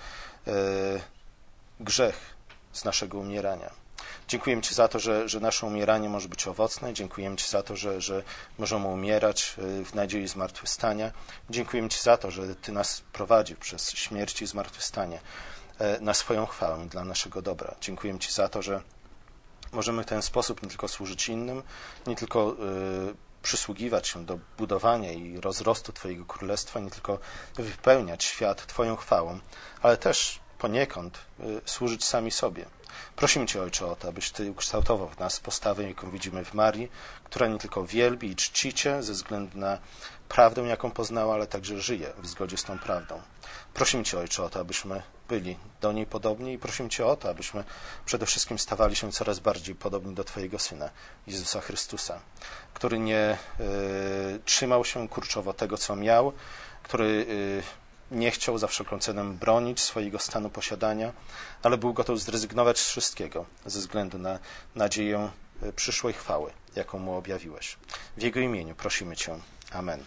grzech 1.80 2.36
z 2.74 2.86
naszego 2.86 3.18
umierania. 3.18 3.86
Dziękujemy 4.28 4.62
Ci 4.62 4.76
za 4.76 4.88
to, 4.88 5.00
że, 5.00 5.30
że 5.30 5.40
nasze 5.40 5.66
umieranie 5.66 6.10
może 6.10 6.30
być 6.30 6.48
owocne. 6.48 6.94
Dziękujemy 6.94 7.36
Ci 7.36 7.50
za 7.50 7.64
to, 7.64 7.76
że, 7.76 8.02
że 8.02 8.24
możemy 8.58 8.88
umierać 8.88 9.56
y, 9.82 9.86
w 9.86 9.96
nadziei 9.96 10.28
zmartwychwstania. 10.28 11.12
Dziękujemy 11.50 11.90
Ci 11.90 12.02
za 12.02 12.18
to, 12.18 12.32
że 12.32 12.56
Ty 12.56 12.72
nas 12.72 13.02
prowadzi 13.14 13.56
przez 13.56 13.92
śmierć 13.92 14.42
i 14.42 14.48
zmartwychwstanie 14.48 15.20
e, 15.80 16.00
na 16.00 16.14
swoją 16.14 16.46
chwałę 16.46 16.86
dla 16.86 17.06
naszego 17.06 17.42
dobra. 17.42 17.76
Dziękujemy 17.82 18.20
Ci 18.20 18.32
za 18.32 18.48
to, 18.48 18.62
że 18.62 18.82
możemy 19.72 20.04
w 20.04 20.06
ten 20.06 20.22
sposób 20.22 20.64
nie 20.64 20.70
tylko 20.70 20.88
służyć 20.88 21.30
innym, 21.30 21.64
nie 22.08 22.16
tylko 22.16 22.52
y, 23.12 23.16
przysługiwać 23.42 24.08
się 24.08 24.26
do 24.26 24.40
budowania 24.58 25.12
i 25.12 25.40
rozrostu 25.40 25.94
Twojego 25.94 26.26
królestwa, 26.26 26.80
nie 26.80 26.92
tylko 26.92 27.20
wypełniać 27.56 28.24
świat 28.24 28.68
Twoją 28.68 28.96
chwałą, 28.96 29.40
ale 29.82 29.98
też 29.98 30.40
poniekąd 30.58 31.18
y, 31.40 31.62
służyć 31.66 32.06
sami 32.06 32.32
sobie. 32.32 32.66
Prosimy 33.16 33.46
Cię, 33.46 33.62
Ojcze, 33.62 33.86
o 33.86 33.96
to, 33.96 34.08
abyś 34.08 34.32
Ty 34.32 34.52
ukształtował 34.52 35.10
w 35.10 35.20
nas 35.20 35.40
postawę, 35.40 35.84
jaką 35.84 36.12
widzimy 36.12 36.46
w 36.46 36.54
Marii, 36.54 36.92
która 37.24 37.48
nie 37.48 37.58
tylko 37.58 37.86
wielbi 37.86 38.32
i 38.32 38.36
czci 38.36 38.74
Cię 38.74 39.04
ze 39.04 39.14
względu 39.14 39.58
na 39.58 39.78
prawdę, 40.30 40.62
jaką 40.62 40.92
poznała, 40.92 41.34
ale 41.34 41.48
także 41.48 41.82
żyje 41.82 42.14
w 42.18 42.28
zgodzie 42.28 42.58
z 42.58 42.64
tą 42.64 42.80
prawdą. 42.80 43.22
Prosimy 43.74 44.04
Cię, 44.04 44.20
Ojcze, 44.20 44.44
o 44.44 44.50
to, 44.50 44.60
abyśmy 44.60 45.02
byli 45.30 45.58
do 45.82 45.92
niej 45.92 46.06
podobni 46.06 46.54
i 46.54 46.58
prosimy 46.58 46.90
Cię 46.90 47.06
o 47.06 47.16
to, 47.16 47.30
abyśmy 47.30 47.64
przede 48.06 48.26
wszystkim 48.26 48.60
stawali 48.60 48.96
się 48.96 49.12
coraz 49.12 49.40
bardziej 49.40 49.76
podobni 49.76 50.16
do 50.16 50.24
Twojego 50.24 50.60
Syna, 50.60 50.90
Jezusa 51.28 51.62
Chrystusa, 51.62 52.20
który 52.74 53.00
nie 53.00 53.38
y, 53.60 54.40
trzymał 54.46 54.86
się 54.86 55.10
kurczowo 55.10 55.54
tego, 55.54 55.78
co 55.78 55.96
miał, 55.96 56.34
który 56.84 57.06
y, 57.06 57.85
nie 58.12 58.32
chciał 58.32 58.58
za 58.58 58.68
wszelką 58.68 59.00
cenę 59.00 59.24
bronić 59.34 59.80
swojego 59.80 60.20
stanu 60.20 60.50
posiadania, 60.50 61.14
ale 61.64 61.78
był 61.78 61.94
gotów 61.94 62.22
zrezygnować 62.22 62.80
z 62.80 62.90
wszystkiego 62.90 63.46
ze 63.66 63.80
względu 63.80 64.18
na 64.18 64.40
nadzieję 64.76 65.30
przyszłej 65.76 66.14
chwały, 66.14 66.52
jaką 66.76 67.00
mu 67.00 67.16
objawiłeś. 67.16 67.78
W 68.18 68.22
Jego 68.22 68.40
imieniu 68.40 68.76
prosimy 68.76 69.16
Cię. 69.16 69.40
Amen. 69.72 70.04